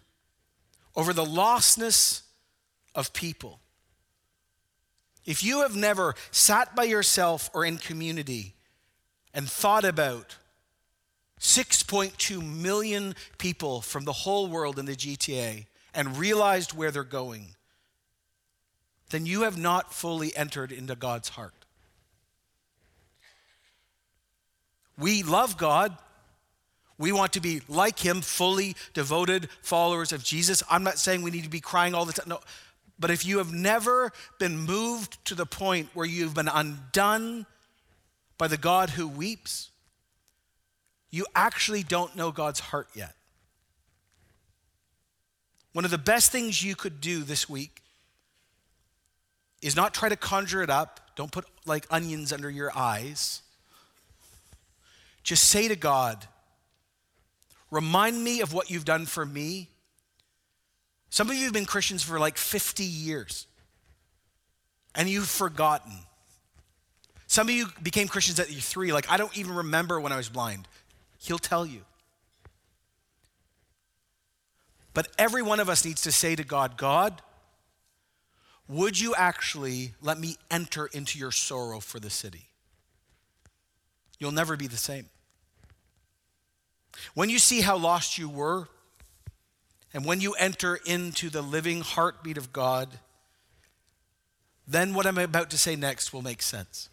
over 0.95 1.13
the 1.13 1.25
lostness 1.25 2.23
of 2.95 3.13
people, 3.13 3.61
if 5.25 5.43
you 5.43 5.63
have 5.63 5.77
never 5.77 6.15
sat 6.31 6.75
by 6.75 6.85
yourself 6.85 7.51
or 7.55 7.65
in 7.65 7.79
community 7.79 8.55
and 9.33 9.49
thought 9.49 9.85
about 9.85 10.37
6.2 11.41 12.43
million 12.43 13.15
people 13.39 13.81
from 13.81 14.05
the 14.05 14.13
whole 14.13 14.49
world 14.49 14.79
in 14.79 14.87
the 14.87 14.97
GTA 14.97 15.67
and 15.95 16.19
realized 16.19 16.73
where 16.73 16.91
they're 16.91 17.05
going, 17.05 17.55
then 19.11 19.27
you 19.27 19.43
have 19.43 19.57
not 19.57 19.93
fully 19.93 20.37
entered 20.37 20.73
into 20.73 20.95
God's 20.95 21.31
heart. 21.31 21.55
We 24.99 25.23
love 25.23 25.57
God. 25.57 25.97
We 26.99 27.13
want 27.13 27.33
to 27.35 27.41
be 27.41 27.63
like 27.69 28.01
Him, 28.01 28.21
fully 28.21 28.75
devoted 28.93 29.49
followers 29.63 30.13
of 30.13 30.25
Jesus. 30.25 30.63
I'm 30.69 30.83
not 30.83 30.99
saying 30.99 31.23
we 31.23 31.31
need 31.31 31.45
to 31.45 31.51
be 31.51 31.61
crying 31.61 31.95
all 31.95 32.05
the 32.05 32.13
time. 32.13 32.29
No, 32.29 32.41
but 32.99 33.11
if 33.11 33.25
you 33.25 33.39
have 33.39 33.53
never 33.53 34.13
been 34.41 34.59
moved 34.59 35.25
to 35.27 35.37
the 35.37 35.47
point 35.47 35.89
where 35.95 36.07
you've 36.07 36.35
been 36.35 36.49
undone 36.49 37.47
by 38.37 38.49
the 38.49 38.57
God 38.57 38.91
who 38.91 39.07
weeps, 39.07 39.71
you 41.11 41.25
actually 41.35 41.85
don't 41.85 42.17
know 42.17 42.33
God's 42.33 42.61
heart 42.61 42.89
yet. 42.95 43.15
One 45.73 45.85
of 45.85 45.93
the 45.93 45.99
best 45.99 46.33
things 46.33 46.63
you 46.63 46.75
could 46.75 47.01
do 47.01 47.23
this 47.23 47.49
week 47.49 47.83
is 49.63 49.77
not 49.77 49.95
try 49.95 50.09
to 50.09 50.17
conjure 50.17 50.63
it 50.63 50.71
up. 50.71 51.01
Don't 51.17 51.33
put 51.33 51.45
like 51.67 51.87
onions 51.91 52.33
under 52.33 52.51
your 52.51 52.71
eyes. 52.77 53.43
Just 55.23 55.45
say 55.45 55.69
to 55.69 55.77
God, 55.77 56.27
remind 57.71 58.23
me 58.23 58.41
of 58.41 58.53
what 58.53 58.71
you've 58.71 58.85
done 58.85 59.05
for 59.05 59.27
me 59.27 59.69
some 61.11 61.31
of 61.31 61.37
you 61.37 61.45
have 61.45 61.53
been 61.53 61.65
Christians 61.65 62.03
for 62.03 62.19
like 62.19 62.37
50 62.37 62.85
years 62.85 63.47
and 64.95 65.09
you've 65.09 65.29
forgotten. 65.29 65.93
Some 67.27 67.49
of 67.49 67.55
you 67.55 67.67
became 67.83 68.09
Christians 68.09 68.41
at 68.41 68.49
three, 68.49 68.93
like, 68.93 69.11
I 69.11 69.17
don't 69.17 69.37
even 69.37 69.55
remember 69.55 70.01
when 70.01 70.13
I 70.13 70.17
was 70.17 70.29
blind. 70.29 70.67
He'll 71.19 71.39
tell 71.39 71.67
you. 71.67 71.83
But 74.95 75.09
every 75.19 75.43
one 75.43 75.61
of 75.61 75.69
us 75.69 75.85
needs 75.85 76.03
to 76.03 76.13
say 76.13 76.35
to 76.35 76.45
God, 76.45 76.77
God, 76.77 77.23
would 78.69 79.01
you 79.01 79.15
actually 79.15 79.95
let 80.03 80.19
me 80.19 80.37
enter 80.51 80.87
into 80.87 81.19
your 81.19 81.33
sorrow 81.33 81.81
for 81.81 81.99
the 81.99 82.11
city? 82.11 82.49
You'll 84.19 84.33
never 84.33 84.57
be 84.57 84.67
the 84.67 84.77
same. 84.77 85.07
When 87.15 87.31
you 87.31 87.39
see 87.39 87.61
how 87.61 87.77
lost 87.77 88.19
you 88.19 88.29
were, 88.29 88.69
and 89.95 90.05
when 90.05 90.21
you 90.21 90.33
enter 90.35 90.79
into 90.85 91.31
the 91.31 91.41
living 91.41 91.81
heartbeat 91.81 92.37
of 92.37 92.53
God, 92.53 92.99
then 94.67 94.93
what 94.93 95.07
I'm 95.07 95.17
about 95.17 95.51
to 95.51 95.59
say 95.59 95.77
next 95.77 96.13
will 96.13 96.23
make 96.23 96.43
sense. 96.43 96.91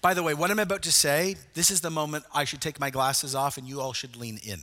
By 0.00 0.14
the 0.14 0.22
way, 0.22 0.32
what 0.32 0.50
I'm 0.50 0.60
about 0.60 0.82
to 0.82 0.92
say, 0.92 1.36
this 1.54 1.70
is 1.70 1.80
the 1.80 1.90
moment 1.90 2.24
I 2.32 2.44
should 2.44 2.60
take 2.60 2.78
my 2.78 2.90
glasses 2.90 3.34
off 3.34 3.58
and 3.58 3.66
you 3.66 3.80
all 3.80 3.92
should 3.92 4.16
lean 4.16 4.38
in. 4.44 4.60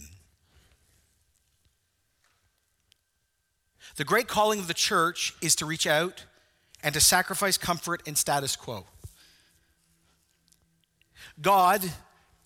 The 3.97 4.03
great 4.03 4.27
calling 4.27 4.59
of 4.59 4.67
the 4.67 4.73
church 4.73 5.33
is 5.41 5.55
to 5.57 5.65
reach 5.65 5.85
out 5.85 6.25
and 6.83 6.93
to 6.93 7.01
sacrifice 7.01 7.57
comfort 7.57 8.01
and 8.07 8.17
status 8.17 8.55
quo. 8.55 8.85
God 11.41 11.81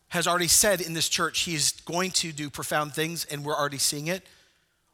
has 0.10 0.28
already 0.28 0.48
said 0.48 0.82
in 0.82 0.93
this 0.93 1.10
church 1.10 1.41
he 1.41 1.56
is 1.56 1.72
going 1.86 2.12
to 2.12 2.32
do 2.32 2.50
profound 2.50 2.93
things, 2.93 3.26
and 3.26 3.43
we're 3.43 3.56
already 3.56 3.78
seeing 3.78 4.08
it. 4.08 4.26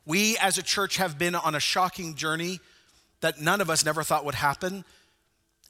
We 0.05 0.37
as 0.37 0.57
a 0.57 0.63
church 0.63 0.97
have 0.97 1.17
been 1.17 1.35
on 1.35 1.55
a 1.55 1.59
shocking 1.59 2.15
journey 2.15 2.59
that 3.21 3.39
none 3.39 3.61
of 3.61 3.69
us 3.69 3.85
never 3.85 4.03
thought 4.03 4.25
would 4.25 4.35
happen. 4.35 4.83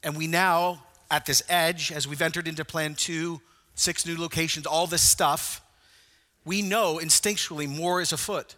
And 0.02 0.16
we 0.16 0.26
now, 0.26 0.84
at 1.10 1.26
this 1.26 1.42
edge, 1.48 1.92
as 1.92 2.08
we've 2.08 2.22
entered 2.22 2.48
into 2.48 2.64
plan 2.64 2.94
two, 2.94 3.40
six 3.74 4.06
new 4.06 4.16
locations, 4.18 4.66
all 4.66 4.86
this 4.86 5.02
stuff, 5.02 5.60
we 6.44 6.62
know 6.62 6.98
instinctually 7.02 7.68
more 7.68 8.00
is 8.00 8.12
afoot. 8.12 8.56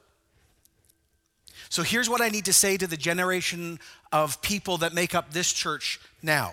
So 1.69 1.83
here's 1.83 2.09
what 2.09 2.21
I 2.21 2.29
need 2.29 2.45
to 2.47 2.53
say 2.53 2.77
to 2.77 2.87
the 2.87 2.97
generation 2.97 3.79
of 4.13 4.41
people 4.43 4.79
that 4.79 4.95
make 4.95 5.15
up 5.15 5.33
this 5.33 5.53
church 5.53 6.01
now. 6.23 6.53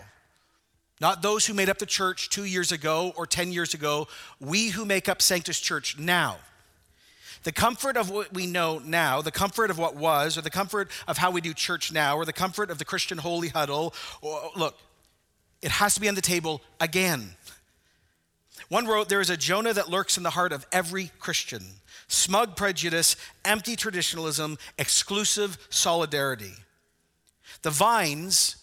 Not 0.99 1.23
those 1.23 1.47
who 1.47 1.55
made 1.55 1.67
up 1.67 1.79
the 1.79 1.85
church 1.85 2.29
two 2.29 2.45
years 2.45 2.71
ago 2.71 3.11
or 3.15 3.25
10 3.25 3.51
years 3.51 3.73
ago, 3.73 4.07
we 4.39 4.69
who 4.69 4.85
make 4.85 5.09
up 5.09 5.21
Sanctus 5.21 5.59
Church 5.59 5.97
now. 5.97 6.37
The 7.43 7.51
comfort 7.51 7.97
of 7.97 8.11
what 8.11 8.31
we 8.31 8.45
know 8.45 8.77
now, 8.77 9.23
the 9.23 9.31
comfort 9.31 9.71
of 9.71 9.79
what 9.79 9.95
was, 9.95 10.37
or 10.37 10.41
the 10.41 10.51
comfort 10.51 10.91
of 11.07 11.17
how 11.17 11.31
we 11.31 11.41
do 11.41 11.55
church 11.55 11.91
now, 11.91 12.17
or 12.17 12.25
the 12.25 12.33
comfort 12.33 12.69
of 12.69 12.77
the 12.77 12.85
Christian 12.85 13.17
holy 13.17 13.47
huddle, 13.47 13.95
or, 14.21 14.51
look, 14.55 14.77
it 15.63 15.71
has 15.71 15.95
to 15.95 16.01
be 16.01 16.07
on 16.07 16.13
the 16.13 16.21
table 16.21 16.61
again. 16.79 17.31
One 18.69 18.85
wrote, 18.85 19.09
There 19.09 19.21
is 19.21 19.31
a 19.31 19.37
Jonah 19.37 19.73
that 19.73 19.89
lurks 19.89 20.17
in 20.17 20.23
the 20.23 20.29
heart 20.29 20.53
of 20.53 20.67
every 20.71 21.11
Christian 21.17 21.63
smug 22.11 22.55
prejudice, 22.55 23.15
empty 23.45 23.75
traditionalism, 23.75 24.57
exclusive 24.77 25.57
solidarity. 25.69 26.53
The 27.61 27.69
vines 27.69 28.57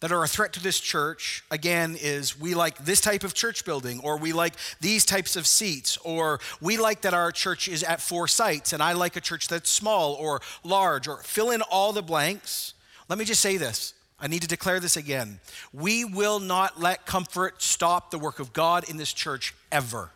that 0.00 0.12
are 0.12 0.24
a 0.24 0.28
threat 0.28 0.54
to 0.54 0.62
this 0.62 0.80
church, 0.80 1.44
again, 1.50 1.96
is 2.00 2.40
we 2.40 2.54
like 2.54 2.78
this 2.78 3.02
type 3.02 3.22
of 3.22 3.34
church 3.34 3.66
building, 3.66 4.00
or 4.02 4.16
we 4.16 4.32
like 4.32 4.54
these 4.80 5.04
types 5.04 5.36
of 5.36 5.46
seats, 5.46 5.98
or 5.98 6.40
we 6.60 6.78
like 6.78 7.02
that 7.02 7.12
our 7.12 7.30
church 7.30 7.68
is 7.68 7.82
at 7.82 8.00
four 8.00 8.26
sites, 8.26 8.72
and 8.72 8.82
I 8.82 8.94
like 8.94 9.16
a 9.16 9.20
church 9.20 9.48
that's 9.48 9.70
small 9.70 10.14
or 10.14 10.40
large, 10.64 11.06
or 11.06 11.18
fill 11.18 11.50
in 11.50 11.60
all 11.62 11.92
the 11.92 12.02
blanks. 12.02 12.72
Let 13.08 13.18
me 13.18 13.26
just 13.26 13.42
say 13.42 13.58
this. 13.58 13.92
I 14.18 14.26
need 14.26 14.42
to 14.42 14.48
declare 14.48 14.80
this 14.80 14.96
again. 14.96 15.40
We 15.72 16.04
will 16.04 16.40
not 16.40 16.80
let 16.80 17.06
comfort 17.06 17.62
stop 17.62 18.10
the 18.10 18.18
work 18.18 18.38
of 18.38 18.52
God 18.52 18.88
in 18.88 18.96
this 18.96 19.12
church 19.12 19.54
ever. 19.70 20.10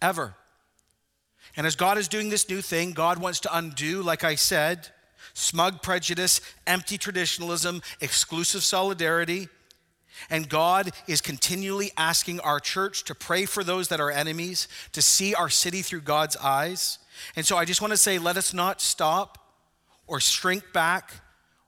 Ever. 0.00 0.34
And 1.56 1.66
as 1.66 1.76
God 1.76 1.98
is 1.98 2.08
doing 2.08 2.28
this 2.28 2.48
new 2.48 2.60
thing, 2.60 2.92
God 2.92 3.18
wants 3.18 3.40
to 3.40 3.56
undo, 3.56 4.02
like 4.02 4.24
I 4.24 4.34
said, 4.34 4.88
smug 5.34 5.82
prejudice, 5.82 6.40
empty 6.66 6.98
traditionalism, 6.98 7.82
exclusive 8.00 8.62
solidarity. 8.62 9.48
And 10.28 10.48
God 10.48 10.90
is 11.06 11.20
continually 11.20 11.92
asking 11.96 12.40
our 12.40 12.60
church 12.60 13.04
to 13.04 13.14
pray 13.14 13.46
for 13.46 13.64
those 13.64 13.88
that 13.88 14.00
are 14.00 14.10
enemies, 14.10 14.68
to 14.92 15.02
see 15.02 15.34
our 15.34 15.48
city 15.48 15.82
through 15.82 16.02
God's 16.02 16.36
eyes. 16.36 16.98
And 17.36 17.46
so 17.46 17.56
I 17.56 17.64
just 17.64 17.80
want 17.80 17.92
to 17.92 17.96
say, 17.96 18.18
let 18.18 18.36
us 18.36 18.52
not 18.52 18.80
stop 18.80 19.38
or 20.06 20.20
shrink 20.20 20.72
back 20.72 21.12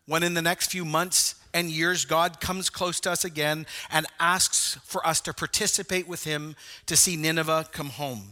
when 0.07 0.22
in 0.22 0.35
the 0.35 0.43
next 0.43 0.70
few 0.70 0.85
months 0.85 1.37
and 1.55 1.70
years 1.70 2.05
God 2.05 2.41
comes 2.41 2.70
close 2.70 2.99
to 3.01 3.11
us 3.11 3.24
again 3.24 3.66
and 3.91 4.07
asks 4.18 4.78
for 4.85 5.07
us 5.07 5.20
to 5.22 5.33
participate 5.33 6.09
with 6.09 6.24
Him 6.24 6.57
to 6.87 6.97
see 6.97 7.16
Nineveh 7.16 7.68
come 7.72 7.91
home. 7.91 8.22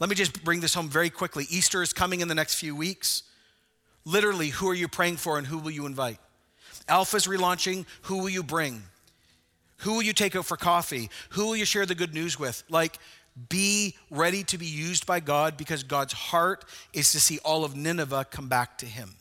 Let 0.00 0.10
me 0.10 0.16
just 0.16 0.44
bring 0.44 0.60
this 0.60 0.74
home 0.74 0.88
very 0.88 1.10
quickly. 1.10 1.46
Easter 1.48 1.82
is 1.82 1.92
coming 1.92 2.20
in 2.20 2.28
the 2.28 2.34
next 2.34 2.54
few 2.54 2.74
weeks. 2.74 3.22
Literally, 4.04 4.48
who 4.48 4.68
are 4.68 4.74
you 4.74 4.88
praying 4.88 5.16
for 5.16 5.38
and 5.38 5.46
who 5.46 5.58
will 5.58 5.70
you 5.70 5.86
invite? 5.86 6.18
Alpha's 6.88 7.26
relaunching, 7.26 7.86
who 8.02 8.18
will 8.18 8.28
you 8.28 8.42
bring? 8.42 8.82
Who 9.78 9.94
will 9.94 10.02
you 10.02 10.12
take 10.12 10.36
out 10.36 10.46
for 10.46 10.56
coffee? 10.56 11.10
Who 11.30 11.46
will 11.46 11.56
you 11.56 11.64
share 11.64 11.86
the 11.86 11.94
good 11.94 12.14
news 12.14 12.38
with? 12.38 12.62
Like, 12.68 12.98
be 13.48 13.96
ready 14.10 14.44
to 14.44 14.58
be 14.58 14.66
used 14.66 15.06
by 15.06 15.20
God 15.20 15.56
because 15.56 15.82
God's 15.82 16.12
heart 16.12 16.64
is 16.92 17.12
to 17.12 17.20
see 17.20 17.38
all 17.44 17.64
of 17.64 17.74
Nineveh 17.74 18.26
come 18.30 18.48
back 18.48 18.78
to 18.78 18.86
Him. 18.86 19.14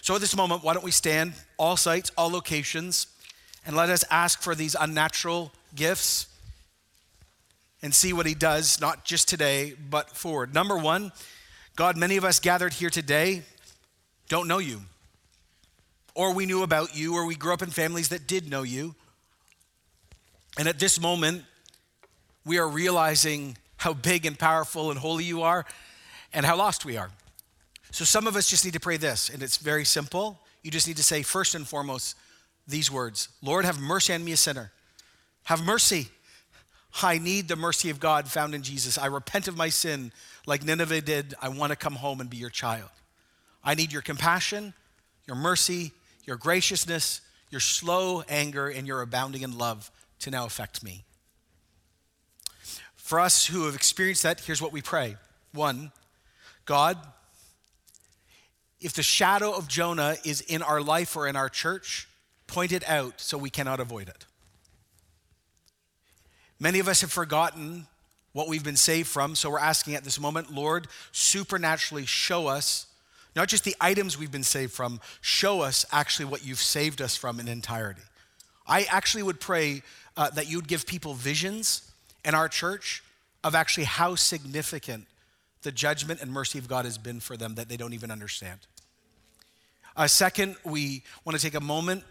So, 0.00 0.14
at 0.14 0.20
this 0.20 0.36
moment, 0.36 0.64
why 0.64 0.74
don't 0.74 0.84
we 0.84 0.90
stand, 0.90 1.34
all 1.58 1.76
sites, 1.76 2.10
all 2.16 2.30
locations, 2.30 3.06
and 3.64 3.76
let 3.76 3.88
us 3.90 4.04
ask 4.10 4.40
for 4.42 4.54
these 4.54 4.74
unnatural 4.78 5.52
gifts 5.74 6.26
and 7.82 7.94
see 7.94 8.12
what 8.12 8.26
He 8.26 8.34
does, 8.34 8.80
not 8.80 9.04
just 9.04 9.28
today, 9.28 9.74
but 9.90 10.10
forward. 10.10 10.54
Number 10.54 10.76
one, 10.76 11.12
God, 11.76 11.96
many 11.96 12.16
of 12.16 12.24
us 12.24 12.38
gathered 12.38 12.74
here 12.74 12.90
today 12.90 13.42
don't 14.28 14.48
know 14.48 14.58
you. 14.58 14.82
Or 16.14 16.34
we 16.34 16.46
knew 16.46 16.62
about 16.62 16.96
you, 16.96 17.14
or 17.14 17.26
we 17.26 17.34
grew 17.34 17.54
up 17.54 17.62
in 17.62 17.70
families 17.70 18.10
that 18.10 18.26
did 18.26 18.48
know 18.48 18.62
you. 18.62 18.94
And 20.58 20.68
at 20.68 20.78
this 20.78 21.00
moment, 21.00 21.44
we 22.44 22.58
are 22.58 22.68
realizing 22.68 23.56
how 23.76 23.94
big 23.94 24.26
and 24.26 24.38
powerful 24.38 24.90
and 24.90 24.98
holy 24.98 25.24
you 25.24 25.42
are 25.42 25.64
and 26.32 26.44
how 26.46 26.56
lost 26.56 26.84
we 26.84 26.96
are. 26.96 27.10
So 27.90 28.04
some 28.04 28.26
of 28.26 28.36
us 28.36 28.48
just 28.48 28.64
need 28.64 28.74
to 28.74 28.80
pray 28.80 28.96
this, 28.96 29.28
and 29.28 29.42
it's 29.42 29.56
very 29.56 29.84
simple. 29.84 30.40
You 30.62 30.70
just 30.70 30.86
need 30.86 30.96
to 30.96 31.02
say, 31.02 31.22
first 31.22 31.54
and 31.54 31.66
foremost, 31.66 32.16
these 32.66 32.90
words 32.90 33.28
Lord, 33.42 33.64
have 33.64 33.80
mercy 33.80 34.12
on 34.12 34.24
me, 34.24 34.32
a 34.32 34.36
sinner. 34.36 34.72
Have 35.44 35.62
mercy. 35.64 36.08
I 37.00 37.18
need 37.18 37.48
the 37.48 37.56
mercy 37.56 37.90
of 37.90 38.00
God 38.00 38.28
found 38.28 38.54
in 38.54 38.62
Jesus. 38.62 38.98
I 38.98 39.06
repent 39.06 39.48
of 39.48 39.56
my 39.56 39.68
sin 39.68 40.12
like 40.46 40.64
Nineveh 40.64 41.00
did. 41.00 41.34
I 41.40 41.48
want 41.48 41.70
to 41.70 41.76
come 41.76 41.94
home 41.94 42.20
and 42.20 42.28
be 42.28 42.36
your 42.36 42.50
child. 42.50 42.90
I 43.64 43.74
need 43.74 43.92
your 43.92 44.02
compassion, 44.02 44.74
your 45.26 45.36
mercy, 45.36 45.92
your 46.24 46.36
graciousness, 46.36 47.20
your 47.50 47.60
slow 47.60 48.22
anger, 48.28 48.68
and 48.68 48.86
your 48.86 49.00
abounding 49.02 49.42
in 49.42 49.56
love 49.56 49.90
to 50.20 50.30
now 50.30 50.44
affect 50.44 50.82
me. 50.82 51.04
For 52.96 53.20
us 53.20 53.46
who 53.46 53.66
have 53.66 53.74
experienced 53.74 54.22
that, 54.22 54.40
here's 54.40 54.62
what 54.62 54.72
we 54.72 54.82
pray. 54.82 55.16
One, 55.52 55.92
God, 56.64 56.98
if 58.80 58.92
the 58.92 59.02
shadow 59.02 59.52
of 59.52 59.68
Jonah 59.68 60.16
is 60.24 60.40
in 60.40 60.62
our 60.62 60.80
life 60.80 61.16
or 61.16 61.28
in 61.28 61.36
our 61.36 61.48
church, 61.48 62.08
point 62.46 62.72
it 62.72 62.88
out 62.88 63.20
so 63.20 63.38
we 63.38 63.50
cannot 63.50 63.80
avoid 63.80 64.08
it. 64.08 64.26
Many 66.62 66.78
of 66.78 66.86
us 66.86 67.00
have 67.00 67.10
forgotten 67.10 67.88
what 68.34 68.46
we've 68.46 68.62
been 68.62 68.76
saved 68.76 69.08
from, 69.08 69.34
so 69.34 69.50
we're 69.50 69.58
asking 69.58 69.96
at 69.96 70.04
this 70.04 70.20
moment, 70.20 70.54
Lord, 70.54 70.86
supernaturally 71.10 72.06
show 72.06 72.46
us 72.46 72.86
not 73.34 73.48
just 73.48 73.64
the 73.64 73.74
items 73.80 74.16
we've 74.16 74.30
been 74.30 74.44
saved 74.44 74.70
from, 74.70 75.00
show 75.20 75.62
us 75.62 75.84
actually 75.90 76.26
what 76.26 76.46
you've 76.46 76.60
saved 76.60 77.02
us 77.02 77.16
from 77.16 77.40
in 77.40 77.48
entirety. 77.48 78.02
I 78.64 78.84
actually 78.84 79.24
would 79.24 79.40
pray 79.40 79.82
uh, 80.16 80.30
that 80.30 80.48
you 80.48 80.56
would 80.56 80.68
give 80.68 80.86
people 80.86 81.14
visions 81.14 81.90
in 82.24 82.32
our 82.32 82.48
church 82.48 83.02
of 83.42 83.56
actually 83.56 83.84
how 83.84 84.14
significant 84.14 85.08
the 85.62 85.72
judgment 85.72 86.22
and 86.22 86.30
mercy 86.30 86.60
of 86.60 86.68
God 86.68 86.84
has 86.84 86.96
been 86.96 87.18
for 87.18 87.36
them 87.36 87.56
that 87.56 87.68
they 87.68 87.76
don't 87.76 87.92
even 87.92 88.12
understand. 88.12 88.60
Uh, 89.96 90.06
second, 90.06 90.54
we 90.64 91.02
want 91.24 91.36
to 91.36 91.42
take 91.42 91.56
a 91.56 91.60
moment, 91.60 92.04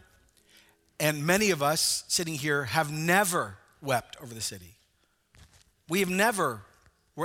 and 0.99 1.25
many 1.25 1.51
of 1.51 1.63
us 1.63 2.03
sitting 2.09 2.33
here 2.33 2.65
have 2.65 2.91
never 2.91 3.55
wept 3.81 4.17
over 4.21 4.33
the 4.33 4.41
city. 4.41 4.75
We 5.89 5.99
have 5.99 6.09
never, 6.09 6.61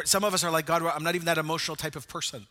some 0.05 0.25
of 0.25 0.35
us 0.35 0.43
are 0.43 0.51
like, 0.51 0.67
God, 0.67 0.83
I'm 0.83 1.05
not 1.05 1.15
even 1.15 1.27
that 1.27 1.39
emotional 1.39 1.77
type 1.77 1.97
of 1.97 2.09
person. 2.09 2.47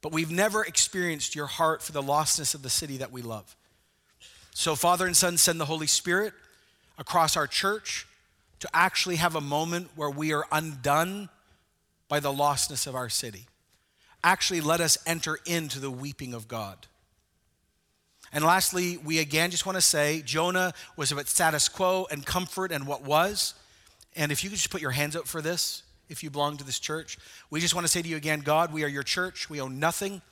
But 0.00 0.12
we've 0.12 0.30
never 0.30 0.64
experienced 0.64 1.34
your 1.34 1.46
heart 1.46 1.80
for 1.80 1.92
the 1.92 2.02
lostness 2.02 2.54
of 2.54 2.62
the 2.62 2.70
city 2.70 2.96
that 2.98 3.12
we 3.12 3.22
love. 3.22 3.56
So, 4.52 4.74
Father 4.74 5.06
and 5.06 5.16
Son, 5.16 5.38
send 5.38 5.60
the 5.60 5.64
Holy 5.64 5.86
Spirit 5.86 6.34
across 6.98 7.36
our 7.36 7.46
church 7.46 8.06
to 8.60 8.68
actually 8.74 9.16
have 9.16 9.34
a 9.34 9.40
moment 9.40 9.90
where 9.96 10.10
we 10.10 10.32
are 10.32 10.44
undone 10.52 11.28
by 12.08 12.20
the 12.20 12.32
lostness 12.32 12.86
of 12.86 12.94
our 12.94 13.08
city. 13.08 13.46
Actually, 14.22 14.60
let 14.60 14.80
us 14.80 14.98
enter 15.06 15.38
into 15.46 15.80
the 15.80 15.90
weeping 15.90 16.34
of 16.34 16.48
God. 16.48 16.86
And 18.32 18.44
lastly, 18.44 18.96
we 18.96 19.18
again 19.18 19.50
just 19.50 19.66
want 19.66 19.76
to 19.76 19.82
say 19.82 20.22
Jonah 20.22 20.72
was 20.96 21.12
about 21.12 21.28
status 21.28 21.68
quo 21.68 22.06
and 22.10 22.24
comfort 22.24 22.72
and 22.72 22.86
what 22.86 23.02
was. 23.02 23.54
And 24.16 24.32
if 24.32 24.42
you 24.42 24.50
could 24.50 24.58
just 24.58 24.70
put 24.70 24.80
your 24.80 24.90
hands 24.90 25.16
up 25.16 25.26
for 25.26 25.42
this, 25.42 25.82
if 26.08 26.22
you 26.22 26.30
belong 26.30 26.56
to 26.58 26.64
this 26.64 26.78
church, 26.78 27.18
we 27.50 27.60
just 27.60 27.74
want 27.74 27.86
to 27.86 27.92
say 27.92 28.02
to 28.02 28.08
you 28.08 28.16
again 28.16 28.40
God, 28.40 28.72
we 28.72 28.84
are 28.84 28.88
your 28.88 29.02
church. 29.02 29.50
We 29.50 29.60
own 29.60 29.78
nothing. 29.78 30.22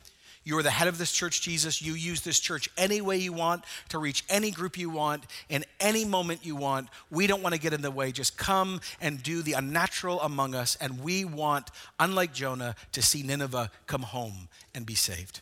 You 0.42 0.56
are 0.56 0.62
the 0.62 0.70
head 0.70 0.88
of 0.88 0.96
this 0.96 1.12
church, 1.12 1.42
Jesus. 1.42 1.82
You 1.82 1.92
use 1.92 2.22
this 2.22 2.40
church 2.40 2.70
any 2.78 3.02
way 3.02 3.18
you 3.18 3.32
want 3.32 3.64
to 3.90 3.98
reach 3.98 4.24
any 4.30 4.50
group 4.50 4.78
you 4.78 4.88
want 4.88 5.24
in 5.50 5.64
any 5.78 6.06
moment 6.06 6.46
you 6.46 6.56
want. 6.56 6.88
We 7.10 7.26
don't 7.26 7.42
want 7.42 7.54
to 7.54 7.60
get 7.60 7.74
in 7.74 7.82
the 7.82 7.90
way. 7.90 8.10
Just 8.10 8.38
come 8.38 8.80
and 9.02 9.22
do 9.22 9.42
the 9.42 9.52
unnatural 9.52 10.18
among 10.22 10.54
us. 10.54 10.76
And 10.80 11.02
we 11.02 11.26
want, 11.26 11.70
unlike 11.98 12.32
Jonah, 12.32 12.74
to 12.92 13.02
see 13.02 13.22
Nineveh 13.22 13.70
come 13.86 14.02
home 14.02 14.48
and 14.74 14.86
be 14.86 14.94
saved. 14.94 15.40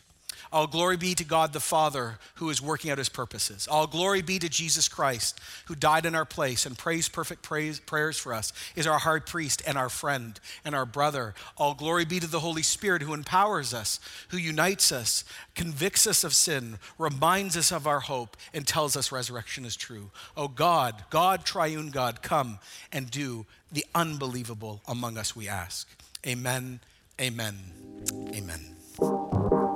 All 0.51 0.65
glory 0.65 0.97
be 0.97 1.13
to 1.13 1.23
God 1.23 1.53
the 1.53 1.59
Father 1.59 2.17
who 2.35 2.49
is 2.49 2.61
working 2.61 2.89
out 2.89 2.97
his 2.97 3.09
purposes. 3.09 3.67
All 3.67 3.85
glory 3.85 4.21
be 4.21 4.39
to 4.39 4.49
Jesus 4.49 4.89
Christ 4.89 5.39
who 5.65 5.75
died 5.75 6.05
in 6.05 6.15
our 6.15 6.25
place 6.25 6.65
and 6.65 6.77
prays 6.77 7.07
perfect 7.07 7.43
praise, 7.43 7.79
prayers 7.79 8.17
for 8.17 8.33
us, 8.33 8.51
is 8.75 8.87
our 8.87 8.99
high 8.99 9.19
priest 9.19 9.61
and 9.67 9.77
our 9.77 9.89
friend 9.89 10.39
and 10.65 10.73
our 10.73 10.85
brother. 10.85 11.35
All 11.57 11.75
glory 11.75 12.05
be 12.05 12.19
to 12.19 12.27
the 12.27 12.39
Holy 12.39 12.63
Spirit 12.63 13.03
who 13.03 13.13
empowers 13.13 13.73
us, 13.73 13.99
who 14.29 14.37
unites 14.37 14.91
us, 14.91 15.23
convicts 15.53 16.07
us 16.07 16.23
of 16.23 16.33
sin, 16.33 16.79
reminds 16.97 17.55
us 17.55 17.71
of 17.71 17.85
our 17.85 17.99
hope, 17.99 18.35
and 18.53 18.65
tells 18.65 18.97
us 18.97 19.11
resurrection 19.11 19.65
is 19.65 19.75
true. 19.75 20.09
Oh 20.35 20.47
God, 20.47 21.03
God, 21.09 21.45
triune 21.45 21.89
God, 21.89 22.21
come 22.21 22.59
and 22.91 23.11
do 23.11 23.45
the 23.71 23.85
unbelievable 23.93 24.81
among 24.87 25.17
us, 25.17 25.35
we 25.35 25.47
ask. 25.47 25.87
Amen, 26.25 26.79
amen, 27.21 27.55
amen. 28.33 29.68